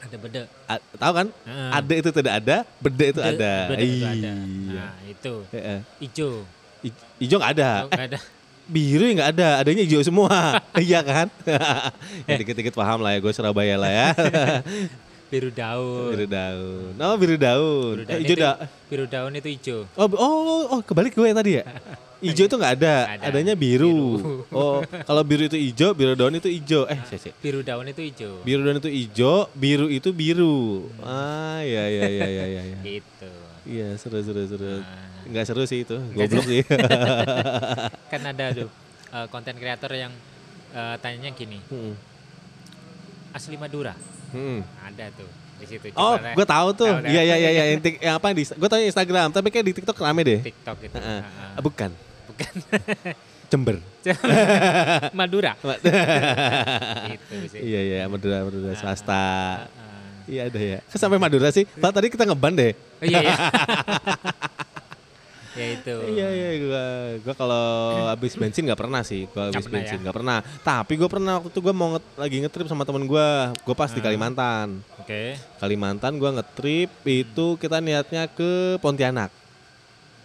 ada 0.00 0.16
beda 0.18 0.42
A- 0.66 0.84
tahu 0.94 1.12
kan? 1.14 1.26
Heeh. 1.44 1.70
Ada 1.72 1.92
itu 1.94 2.10
tidak 2.10 2.34
ada, 2.36 2.56
bede 2.78 3.04
itu 3.06 3.20
Beda- 3.20 3.32
ada. 3.34 3.52
beda 3.66 3.80
itu 3.82 4.04
ada. 4.04 4.32
Iya. 4.32 4.32
nah 4.70 4.92
itu 5.02 5.34
Heeh. 5.50 5.78
hijau 5.98 6.32
I- 6.80 7.00
Hijau 7.18 7.36
nggak 7.36 7.52
ada. 7.54 7.70
oh, 7.80 7.88
nggak 7.90 8.08
ada 8.12 8.18
Biru 8.64 9.04
nggak 9.12 9.30
ada, 9.36 9.60
adanya 9.60 9.84
hijau 9.84 10.00
semua. 10.00 10.56
iya 10.80 11.04
kan? 11.04 11.28
ya 12.28 12.34
dikit-dikit 12.40 12.72
paham 12.72 13.04
lah 13.04 13.12
ya, 13.12 13.18
gue 13.20 13.32
Surabaya 13.32 13.76
lah 13.76 13.90
ya. 13.92 14.08
biru 15.34 15.50
daun. 15.50 16.14
Biru 16.14 16.26
daun. 16.30 16.92
Oh, 16.96 17.14
biru 17.20 17.36
daun. 17.36 17.94
Biru 18.00 18.02
Eh, 18.02 18.08
daun 18.08 18.20
hijau 18.24 18.36
itu, 18.38 18.40
da. 18.40 18.52
biru 18.88 19.04
daun 19.04 19.32
itu 19.34 19.48
hijau. 19.52 19.78
Oh, 19.98 20.06
oh, 20.16 20.62
oh, 20.72 20.80
kebalik 20.80 21.12
gue 21.12 21.28
tadi 21.28 21.60
ya. 21.60 21.64
Hijau 22.24 22.48
itu 22.48 22.56
nggak 22.56 22.72
ada, 22.80 22.94
Ada. 23.20 23.24
adanya 23.34 23.52
biru. 23.52 24.16
Oh, 24.48 24.80
kalau 25.04 25.20
biru 25.26 25.44
itu 25.44 25.58
hijau, 25.60 25.92
biru 25.92 26.16
daun 26.16 26.32
itu 26.38 26.48
hijau. 26.48 26.88
Eh, 26.88 26.96
sih, 27.10 27.20
sih. 27.20 27.32
Biru 27.36 27.60
daun 27.60 27.84
itu 27.84 28.00
hijau. 28.00 28.40
Biru 28.46 28.64
daun 28.64 28.78
itu 28.80 28.88
hijau, 28.88 29.50
biru 29.52 29.92
itu 29.92 30.08
biru. 30.08 30.88
Ah, 31.04 31.60
ya 31.60 31.84
ya 31.84 32.06
ya 32.08 32.26
ya 32.30 32.44
ya. 32.48 32.62
ya. 32.64 32.78
Gitu. 32.80 33.30
Iya, 33.64 33.88
seru 33.98 34.24
seru 34.24 34.40
seru. 34.46 34.80
Nah, 34.80 35.13
Nggak 35.24 35.44
seru 35.44 35.64
sih 35.64 35.82
itu, 35.82 35.96
goblok 36.12 36.44
sih. 36.44 36.60
kan 38.12 38.20
ada 38.22 38.46
tuh 38.52 38.68
eh, 39.16 39.26
konten 39.28 39.54
kreator 39.54 39.90
yang 39.90 40.12
eh, 40.70 40.94
tanyanya 40.98 41.32
gini, 41.32 41.58
Hmm, 41.66 41.94
asli 43.30 43.56
Madura. 43.56 43.94
hmm. 44.30 44.60
Ada 44.84 45.08
tuh 45.12 45.30
di 45.54 45.66
situ. 45.70 45.86
Oh, 45.94 46.18
gue 46.18 46.44
tahu 46.44 46.68
tuh. 46.74 46.90
Iya 47.02 47.22
iya 47.22 47.36
iya 47.38 47.50
iya. 47.50 47.64
Yang 47.78 48.14
apa 48.18 48.26
di? 48.30 48.44
Gue 48.44 48.68
tahu 48.68 48.80
Instagram, 48.82 49.28
tapi 49.30 49.48
kayak 49.48 49.64
di 49.64 49.74
TikTok 49.74 49.96
rame 49.96 50.22
deh. 50.22 50.40
TikTok 50.42 50.78
itu. 50.82 50.96
Heeh. 50.98 51.20
Heeh. 51.22 51.50
Ah, 51.54 51.60
Bukan, 51.62 51.90
Bukan 52.28 52.52
Jember. 53.46 53.76
Madura. 55.14 55.54
itu 57.06 57.34
sih. 57.48 57.60
Iya 57.62 57.80
iya, 57.80 57.98
Madura 58.10 58.42
Madura 58.42 58.74
swasta. 58.74 59.22
Heeh. 59.62 60.02
Iya 60.24 60.40
ada 60.50 60.60
ya. 60.60 60.78
Sampai 60.90 61.22
Madura 61.22 61.54
sih? 61.54 61.62
Tadi 61.68 62.08
kita 62.10 62.26
ngeban 62.26 62.58
deh. 62.58 62.72
Oh, 62.74 63.06
iya 63.06 63.18
iya. 63.22 63.34
Ya 65.54 65.66
itu. 65.72 65.94
Iya 66.08 66.28
iya 66.28 66.48
gua 66.60 66.84
gua 67.20 67.34
kalau 67.34 67.66
habis 68.06 68.34
bensin 68.34 68.64
nggak 68.64 68.78
pernah 68.78 69.00
sih. 69.00 69.24
Nggak 69.26 69.44
habis 69.48 69.64
pernah 69.64 69.74
bensin 69.76 69.96
ya? 69.96 70.02
nggak 70.02 70.16
pernah. 70.16 70.38
Tapi 70.60 70.92
gue 70.94 71.08
pernah 71.08 71.32
waktu 71.36 71.48
itu 71.48 71.60
gue 71.60 71.74
mau 71.74 71.88
nge- 71.92 72.14
lagi 72.16 72.36
ngetrip 72.38 72.66
sama 72.66 72.82
temen 72.82 73.04
gua. 73.04 73.28
Gue 73.56 73.74
pas 73.74 73.88
di 73.88 73.98
Ah. 73.98 74.04
Kalimantan. 74.04 74.66
Oke. 74.98 75.38
Kalimantan 75.56 76.12
gua 76.16 76.30
ngetrip 76.32 76.90
itu 77.04 77.46
kita 77.56 77.78
niatnya 77.78 78.26
ke 78.26 78.78
Pontianak. 78.78 79.30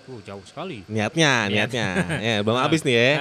Uh, 0.09 0.17
jauh 0.25 0.41
sekali. 0.41 0.81
Niatnya, 0.85 1.45
Niat. 1.45 1.69
niatnya. 1.69 1.87
ya, 2.17 2.35
belum 2.41 2.57
habis 2.65 2.81
nih 2.81 2.91
ya. 2.91 3.11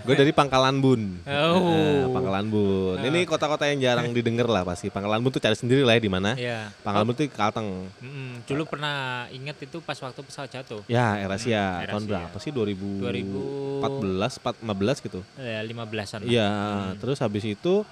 Gue 0.00 0.16
dari 0.16 0.32
Pangkalan 0.32 0.80
Bun. 0.80 1.20
Oh. 1.22 1.60
Nah, 1.60 2.08
Pangkalan 2.10 2.48
Bun. 2.48 2.96
Ini 2.98 3.20
kota-kota 3.22 3.68
yang 3.68 3.78
jarang 3.78 4.10
didengar 4.10 4.48
lah 4.48 4.64
pasti. 4.64 4.88
Pangkalan 4.88 5.20
Bun 5.20 5.28
tuh 5.28 5.38
cari 5.38 5.52
sendiri 5.52 5.84
lah 5.84 5.92
ya 5.92 6.00
di 6.00 6.08
mana. 6.08 6.32
Iya. 6.32 6.72
Pangkalan 6.80 7.04
Bun 7.04 7.14
tuh 7.14 7.24
di 7.24 7.30
Kalteng. 7.30 7.68
Mm-mm, 7.94 8.48
dulu 8.48 8.64
pernah 8.64 8.96
ingat 9.28 9.60
itu 9.60 9.76
pas 9.78 9.94
waktu 9.94 10.16
pesawat 10.18 10.48
jatuh. 10.50 10.80
Ya, 10.86 11.20
Erasia. 11.20 11.84
Hmm, 11.84 11.88
Tahun 11.92 12.04
berapa 12.06 12.36
sih? 12.38 12.48
2014, 12.48 14.40
15 14.40 15.04
gitu. 15.04 15.20
Ya, 15.36 15.60
15-an. 15.60 16.20
lah. 16.20 16.28
Iya, 16.28 16.48
Hmm. 16.48 16.96
terus 16.96 17.18
habis 17.18 17.44
itu 17.44 17.84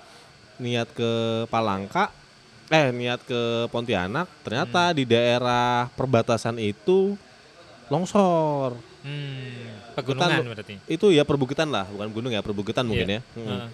niat 0.57 0.89
ke 0.91 1.11
Palangka, 1.47 2.09
eh 2.67 2.89
niat 2.89 3.21
ke 3.21 3.41
Pontianak, 3.69 4.25
ternyata 4.41 4.91
Hmm. 4.91 4.97
di 4.97 5.05
daerah 5.05 5.93
perbatasan 5.93 6.57
itu 6.57 7.15
longsor. 7.89 8.75
Hmm, 9.01 9.95
pegunungan 9.95 10.29
Kita- 10.37 10.51
berarti. 10.53 10.75
Itu 10.87 11.07
ya 11.09 11.23
perbukitan 11.23 11.69
lah, 11.69 11.87
bukan 11.87 12.09
gunung 12.11 12.31
ya, 12.31 12.41
perbukitan 12.41 12.83
mungkin 12.83 13.07
Iya. 13.07 13.17
ya. 13.17 13.21
Hmm. 13.35 13.47
Heeh. 13.47 13.67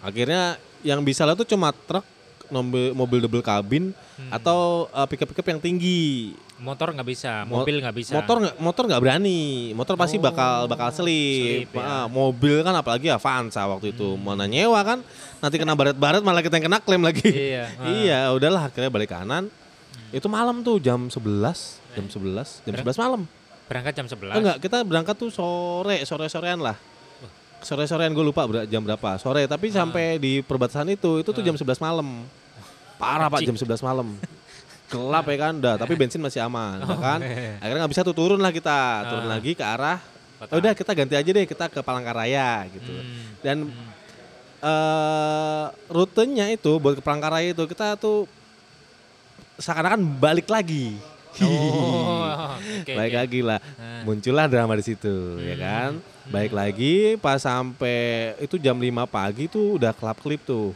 Akhirnya 0.00 0.42
yang 0.80 1.00
bisa 1.00 1.22
lah 1.22 1.34
tuh 1.34 1.44
cuma 1.44 1.70
truk, 1.70 2.02
mobil, 2.48 2.90
mobil 2.90 3.18
double 3.20 3.40
kabin 3.40 3.92
Hmm. 4.16 4.30
atau 4.32 4.90
uh, 4.90 5.06
pickup-pickup 5.06 5.46
yang 5.46 5.60
tinggi. 5.60 6.34
Motor 6.58 6.92
nggak 6.92 7.06
bisa, 7.06 7.44
Mo- 7.46 7.62
mobil 7.62 7.80
nggak 7.80 7.94
bisa. 7.94 8.12
Motor 8.12 8.36
nggak 8.38 8.56
motor 8.58 8.84
nggak 8.84 9.00
berani. 9.00 9.40
Motor 9.72 9.96
pasti 9.96 10.16
Oh, 10.16 10.22
bakal 10.22 10.66
bakal 10.66 10.88
selip. 10.90 11.64
selip, 11.64 11.72
ya. 11.72 11.80
Ah, 11.80 12.06
mobil 12.06 12.60
kan 12.60 12.74
apalagi 12.74 13.08
Avanza 13.08 13.64
waktu 13.64 13.94
itu 13.94 14.04
Hmm. 14.10 14.20
mana 14.22 14.44
nyewa 14.44 14.76
kan. 14.82 15.00
Nanti 15.38 15.56
kena 15.56 15.72
baret-baret 15.72 16.20
malah 16.20 16.40
kita 16.40 16.56
yang 16.56 16.66
kena 16.66 16.78
klaim 16.78 17.00
lagi. 17.00 17.24
Iya. 17.24 17.64
heeh. 17.70 17.96
iya, 18.04 18.20
udahlah 18.28 18.66
akhirnya 18.66 18.88
balik 18.88 19.08
kanan. 19.08 19.48
Itu 20.10 20.26
malam 20.26 20.60
tuh 20.60 20.76
jam 20.76 21.08
11, 21.08 21.79
jam 21.92 22.06
11, 22.06 22.62
jam 22.62 22.74
11 22.76 22.96
malam. 22.96 23.22
Berangkat 23.66 23.92
jam 23.94 24.06
11. 24.06 24.34
Enggak, 24.34 24.56
kita 24.58 24.78
berangkat 24.82 25.14
tuh 25.14 25.30
sore, 25.30 26.02
sore-sorean 26.02 26.58
lah. 26.58 26.74
Sore-sorean 27.60 28.10
gue 28.10 28.24
lupa 28.24 28.42
ber- 28.44 28.64
jam 28.64 28.80
berapa. 28.80 29.14
Sore, 29.16 29.44
tapi 29.44 29.68
Ah. 29.68 29.84
sampai 29.84 30.16
di 30.16 30.40
perbatasan 30.40 30.88
itu 30.88 31.18
itu 31.18 31.28
tuh 31.28 31.40
jam 31.40 31.54
11 31.54 31.78
malam. 31.78 32.24
Parah 32.96 33.28
Pak 33.28 33.40
Cik. 33.40 33.46
jam 33.46 33.56
11 33.58 33.80
malam. 33.80 34.08
Gelap 34.90 35.22
ya 35.24 35.36
kan, 35.38 35.54
dah, 35.56 35.76
tapi 35.76 35.94
bensin 36.00 36.18
masih 36.18 36.40
aman, 36.40 36.78
ya 36.78 36.88
Oh, 36.88 36.98
kan? 36.98 37.20
iya. 37.20 37.58
Akhirnya 37.58 37.80
nggak 37.80 37.92
bisa 37.92 38.02
tuh 38.02 38.10
turun 38.12 38.38
lah 38.38 38.50
kita, 38.50 38.78
turun 39.06 39.24
Ah. 39.24 39.30
lagi 39.32 39.52
ke 39.52 39.62
arah. 39.62 40.02
Kota. 40.36 40.56
Udah 40.56 40.72
kita 40.72 40.90
ganti 40.94 41.14
aja 41.14 41.30
deh, 41.30 41.44
kita 41.44 41.68
ke 41.68 41.78
Palangkaraya 41.78 42.64
gitu. 42.70 42.90
Hmm. 42.90 43.28
Dan 43.38 43.56
Hmm. 43.68 43.88
eh 44.60 45.64
rutenya 45.86 46.48
itu 46.48 46.74
buat 46.76 46.96
ke 46.96 47.02
Palangkaraya 47.02 47.52
itu 47.52 47.64
kita 47.66 47.94
tuh 47.94 48.24
seakan-akan 49.56 50.00
balik 50.16 50.48
lagi. 50.48 50.96
Oh, 51.40 52.58
Baik 52.98 53.14
lagi 53.14 53.40
lah. 53.40 53.60
Nah. 53.76 54.02
Muncullah 54.02 54.46
drama 54.46 54.74
di 54.74 54.84
situ, 54.84 55.38
ya 55.38 55.54
Hmm. 55.54 55.62
kan? 55.62 55.90
Baik 56.26 56.52
lagi 56.52 56.94
pas 57.16 57.38
sampai 57.38 57.98
itu 58.38 58.54
jam 58.56 58.74
5 58.74 58.86
pagi 59.04 59.46
tuh 59.46 59.76
udah 59.76 59.90
kelap 59.90 60.18
klip 60.18 60.42
tuh. 60.42 60.70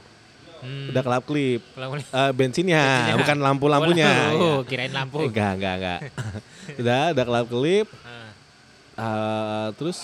Hmm. 0.58 0.88
Udah 0.90 1.02
kelap 1.02 1.22
klip. 1.22 1.60
Eh, 1.60 2.32
bensinnya, 2.32 2.32
Bensinnya. 2.32 3.16
bukan 3.18 3.36
lampu-lampunya. 3.38 4.10
Oh, 4.32 4.62
Ya. 4.62 4.66
kirain 4.66 4.90
lampu. 4.90 5.20
Enggak, 5.22 5.52
enggak, 5.54 5.74
enggak. 5.76 6.00
udah, 6.80 7.00
udah 7.12 7.24
kelap 7.24 7.46
klip. 7.48 7.86
Eh, 8.94 9.68
terus 9.74 9.98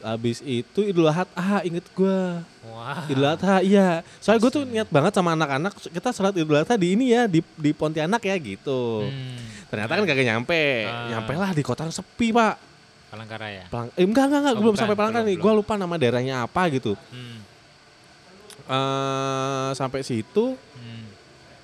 habis 0.00 0.40
itu 0.40 0.80
Idul 0.80 1.04
Adha, 1.04 1.28
ah 1.36 1.60
inget 1.60 1.84
gua. 1.92 2.40
Wah. 2.64 3.04
Idul 3.04 3.26
Adha, 3.26 3.60
iya. 3.60 4.00
Soalnya 4.16 4.40
gue 4.40 4.50
tuh 4.50 4.64
niat 4.64 4.88
banget 4.88 5.12
sama 5.12 5.36
anak-anak, 5.36 5.76
kita 5.76 6.08
sholat 6.10 6.32
Idul 6.32 6.56
Adha 6.56 6.72
di 6.74 6.96
ini 6.96 7.12
ya, 7.12 7.28
di, 7.28 7.44
di 7.54 7.70
Pontianak 7.70 8.22
ya 8.24 8.32
gitu. 8.38 9.04
Hmm. 9.04 9.36
Ternyata 9.70 9.92
kan 9.92 10.04
kagak 10.04 10.26
nyampe. 10.26 10.62
Ah. 10.84 11.08
Nyampe 11.08 11.32
lah 11.32 11.50
di 11.50 11.62
kota 11.62 11.86
yang 11.86 11.94
sepi, 11.94 12.30
Pak. 12.30 12.54
Palangkaraya. 13.08 13.66
Pelang, 13.66 13.88
eh, 13.90 14.02
enggak, 14.02 14.24
enggak, 14.26 14.40
enggak, 14.40 14.54
Oh, 14.54 14.60
belum 14.60 14.74
bukan, 14.74 14.82
sampai 14.82 14.96
Palangkaraya 14.96 15.26
nih. 15.26 15.36
Gue 15.36 15.52
lupa 15.52 15.74
nama 15.74 15.94
daerahnya 15.94 16.34
apa 16.42 16.62
gitu. 16.68 16.94
Hmm. 17.08 17.38
eh 18.62 19.70
sampai 19.74 20.00
situ 20.00 20.54
Hmm. 20.54 21.04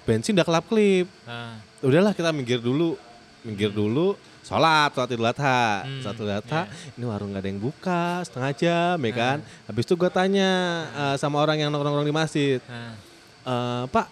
bensin 0.02 0.34
udah 0.34 0.42
kelap 0.42 0.66
klip. 0.66 1.06
Ah. 1.22 1.54
Udahlah 1.78 2.10
kita 2.10 2.30
minggir 2.30 2.58
dulu, 2.58 2.98
minggir 3.42 3.70
dulu. 3.70 4.18
Sholat, 4.42 4.90
sholat 4.90 5.10
idul 5.10 5.26
adha, 5.26 5.82
Hmm, 5.82 5.98
sholat 6.00 6.16
idul 6.16 6.30
adha. 6.32 6.60
iya. 6.64 6.94
Ini 6.94 7.04
warung 7.04 7.30
gak 7.30 7.42
ada 7.42 7.48
yang 7.48 7.58
buka, 7.58 8.22
setengah 8.22 8.52
jam, 8.54 8.96
ya 8.96 9.06
Ah. 9.06 9.14
kan. 9.16 9.38
Habis 9.66 9.82
itu 9.84 9.94
gue 9.94 10.06
tanya 10.08 10.50
eh, 10.88 11.16
sama 11.16 11.38
orang 11.38 11.58
yang 11.58 11.70
nongkrong 11.70 12.02
di 12.02 12.14
masjid, 12.14 12.58
Ah. 12.64 12.94
"Eh, 13.42 13.84
Pak, 13.88 14.06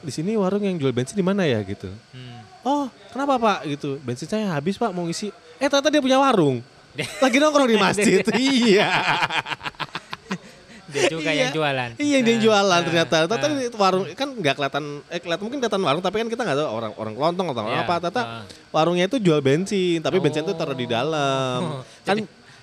di 0.00 0.12
sini 0.12 0.32
warung 0.32 0.60
yang 0.60 0.76
jual 0.76 0.92
bensin 0.92 1.16
di 1.16 1.24
mana 1.24 1.44
ya 1.44 1.60
gitu? 1.60 1.88
Hmm. 2.12 2.40
Oh, 2.62 2.84
kenapa 3.08 3.34
Pak? 3.36 3.58
Gitu. 3.66 3.98
Bensin 4.00 4.26
saya 4.26 4.46
habis 4.50 4.74
Pak, 4.74 4.90
mau 4.90 5.04
ngisi. 5.04 5.28
Eh 5.56 5.66
ternyata 5.66 5.88
dia 5.88 6.00
punya 6.00 6.16
warung. 6.16 6.60
Lagi 7.24 7.36
nongkrong 7.36 7.68
di 7.68 7.76
masjid. 7.76 8.20
iya. 8.38 8.90
Dia 10.88 11.04
juga 11.12 11.28
Iya. 11.28 11.40
yang 11.44 11.52
jualan. 11.52 11.90
Iya 12.00 12.14
yang 12.16 12.24
dia 12.24 12.32
Ah, 12.32 12.40
jualan 12.40 12.72
ah, 12.72 12.80
ternyata. 12.80 13.16
Ternyata 13.28 13.46
itu 13.60 13.76
warung 13.76 14.04
kan 14.16 14.28
nggak 14.32 14.54
kelihatan 14.56 14.84
eh 15.06 15.20
kelihatan 15.20 15.42
mungkin 15.44 15.58
kelihatan 15.60 15.82
warung 15.84 16.00
tapi 16.00 16.16
kan 16.16 16.28
kita 16.32 16.42
nggak 16.48 16.58
tahu 16.58 16.68
orang 16.72 16.92
orang 16.96 17.12
kelontong 17.14 17.46
atau 17.52 17.62
Iya, 17.68 17.80
apa. 17.84 17.94
Ternyata 18.00 18.22
ah. 18.24 18.42
warungnya 18.72 19.04
itu 19.04 19.20
jual 19.20 19.40
bensin 19.44 20.00
tapi 20.00 20.16
bensin 20.16 20.48
itu 20.48 20.54
taruh 20.56 20.72
di 20.72 20.88
Oh. 20.88 20.90
dalam. 20.90 21.60
kan 22.08 22.16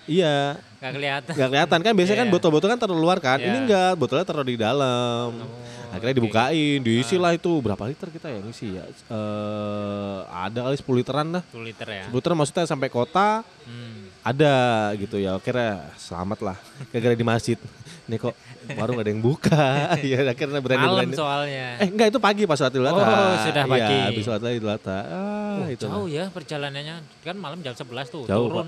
iya 0.10 0.58
Gak 0.86 0.94
kelihatan. 0.94 1.34
nggak 1.34 1.50
kelihatan 1.50 1.80
kan 1.82 1.94
biasanya 1.94 2.18
kan 2.18 2.28
Iya. 2.28 2.34
botol-botol 2.36 2.68
kan 2.68 2.78
taruh 2.78 2.94
luar 2.96 3.18
kan. 3.18 3.38
Ini 3.38 3.48
Iya. 3.48 3.62
enggak, 3.64 3.92
botolnya 3.96 4.22
taruh 4.24 4.44
di 4.44 4.56
dalam. 4.56 5.30
Oh, 5.34 5.64
Akhirnya 5.88 6.16
dibukain, 6.18 6.80
diisi 6.82 7.16
lah 7.16 7.32
itu 7.32 7.48
berapa 7.58 7.80
liter 7.84 8.08
kita 8.10 8.28
ya 8.28 8.40
ngisi 8.40 8.68
ya? 8.70 8.84
Eh 8.86 10.18
ada 10.28 10.60
kali 10.62 10.76
10 10.76 10.98
literan 10.98 11.28
lah. 11.32 11.44
10 11.48 11.64
liter 11.64 11.88
ya. 11.88 12.04
10 12.06 12.14
liter 12.14 12.32
maksudnya 12.34 12.66
sampai 12.66 12.90
kota 12.90 13.48
Hmm. 13.64 14.12
ada 14.22 14.54
gitu 14.94 15.16
ya 15.16 15.34
akhirnya 15.34 15.90
selamat 15.96 16.40
lah 16.44 16.58
gara-gara 16.90 17.14
di 17.14 17.24
masjid 17.24 17.58
nih 18.06 18.18
kok 18.20 18.34
warung 18.72 18.98
gak 18.98 19.06
ada 19.06 19.12
yang 19.12 19.24
buka 19.24 19.66
ya 20.06 20.22
akhirnya 20.24 20.60
berani 20.60 20.82
Malam 20.84 20.98
berani 21.00 21.16
soalnya. 21.16 21.68
eh 21.76 21.88
enggak 21.88 22.08
itu 22.10 22.20
pagi 22.20 22.44
pas 22.44 22.54
sholat 22.56 22.70
idul 22.72 22.86
adha 22.86 23.02
Oh, 23.02 23.34
sudah 23.40 23.64
pagi. 23.66 23.86
iya 23.88 24.06
habis 24.06 24.22
sholat 24.22 24.42
idul 24.52 24.70
adha 24.72 24.98
ah 25.00 25.56
Oh, 25.56 25.68
itu 25.68 25.86
jauh 25.88 26.08
ya 26.08 26.28
perjalanannya. 26.30 26.96
Kan 27.22 27.38
malam 27.38 27.58
jam 27.60 27.72
11 27.72 27.88
tuh 28.08 28.26
Jauh, 28.26 28.46
turun. 28.46 28.68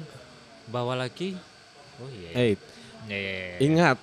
Bawa 0.67 0.95
lagi. 0.95 1.35
Oh 1.97 2.07
iya. 2.07 2.29
Iya, 2.33 2.55
iya, 3.07 3.17
iya. 3.17 3.57
ingat 3.59 3.97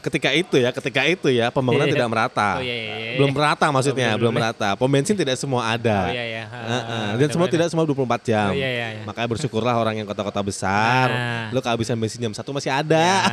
ketika 0.00 0.32
itu 0.32 0.56
ya 0.56 0.72
ketika 0.72 1.04
itu 1.04 1.28
ya 1.28 1.52
pembangunan 1.52 1.84
Iya. 1.84 1.92
tidak 1.92 2.08
merata 2.08 2.56
Oh 2.56 2.64
iya 2.64 2.72
iya. 2.72 2.94
iya. 2.96 3.12
belum 3.20 3.30
merata 3.30 3.68
maksudnya 3.68 4.08
belum, 4.10 4.18
belum 4.18 4.32
merata 4.32 4.68
pom 4.72 4.88
bensin 4.88 5.12
tidak 5.12 5.36
semua 5.36 5.60
ada 5.68 6.08
Oh 6.08 6.10
iya 6.10 6.24
iya. 6.26 6.44
Ha, 6.48 6.56
Heeh, 6.56 6.80
ha, 6.80 6.96
dan 7.14 7.28
semua 7.28 7.44
benar-benar. 7.44 7.52
tidak 7.52 7.66
semua 7.68 7.84
24 7.84 8.24
jam 8.24 8.48
Oh 8.48 8.56
iya 8.56 8.70
iya. 8.72 8.86
iya. 8.96 9.02
Makanya 9.04 9.28
bersyukurlah 9.28 9.76
orang 9.76 10.00
yang 10.00 10.08
kota-kota 10.08 10.40
besar, 10.40 11.06
Nah. 11.06 11.52
lu 11.52 11.60
kehabisan 11.60 11.94
bensin 11.94 12.16
jam 12.18 12.32
1 12.32 12.40
masih 12.50 12.72
ada. 12.72 12.88
Ya, 12.88 13.20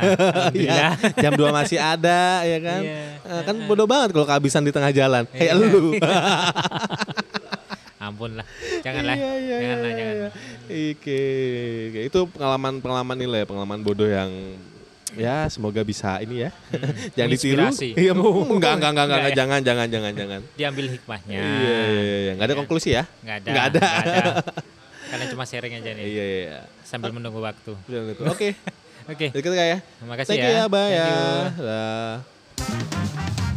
alhamdulillah. 0.52 0.76
Ya, 0.76 0.90
jam 1.18 1.32
2 1.34 1.48
masih 1.56 1.78
ada 1.78 2.20
ya 2.44 2.58
kan. 2.60 2.80
Eh, 2.84 3.42
kan 3.44 3.56
bodoh 3.64 3.84
banget 3.84 4.12
kalau 4.12 4.26
kehabisan 4.26 4.60
di 4.60 4.70
tengah 4.70 4.92
jalan. 4.92 5.24
Kayak 5.26 5.54
lu. 5.56 5.96
Ampun 8.18 8.34
lah. 8.34 8.46
Janganlah. 8.82 9.14
Iya, 9.14 9.30
iya, 9.38 9.56
Janganlah, 9.62 9.88
iya, 9.88 9.94
jangan. 9.94 10.16
iya. 10.18 10.28
Oke, 10.90 11.22
oke. 11.88 12.00
itu 12.02 12.20
pengalaman-pengalaman 12.34 13.16
nilai, 13.16 13.42
pengalaman 13.46 13.78
bodoh 13.80 14.10
yang 14.10 14.30
ya 15.16 15.48
semoga 15.48 15.80
bisa 15.80 16.18
ini 16.20 16.44
ya. 16.44 16.50
jangan 17.14 17.30
ditiru. 17.32 17.64
Iya, 17.94 18.12
enggak 18.12 18.72
enggak 18.76 18.90
enggak 18.90 18.90
enggak, 18.90 18.90
Enggak 18.90 19.06
enggak, 19.06 19.30
ya? 19.30 19.38
jangan 19.38 19.60
jangan 19.62 19.86
jangan 19.88 20.12
jangan. 20.12 20.40
Diambil 20.58 20.86
hikmahnya. 20.90 21.38
Iya, 21.38 21.78
iya, 21.86 22.16
iya. 22.18 22.32
Enggak 22.34 22.46
ada 22.46 22.52
Iya. 22.52 22.60
konklusi 22.60 22.90
ya? 22.90 23.04
Nggak 23.22 23.36
ada. 23.38 23.48
Nggak 23.48 23.64
ada. 23.64 23.80
nggak 23.80 24.18
ada. 24.18 24.32
Karena 25.14 25.24
cuma 25.32 25.44
sharing 25.46 25.72
aja 25.72 25.90
nih. 25.94 26.04
Iya, 26.04 26.24
iya, 26.26 26.38
iya. 26.44 26.58
Sambil 26.84 27.14
menunggu 27.14 27.38
waktu. 27.40 27.72
Oke. 28.28 28.52
Oke. 29.14 29.32
Itu 29.32 29.48
ya. 29.54 29.80
Terima 29.80 30.20
kasih 30.20 30.28
Thank 30.34 30.42
ya. 30.42 30.48
you 30.50 30.58
ya, 30.58 30.64
bye 30.66 30.90
Thank 30.90 31.00
ya. 33.38 33.47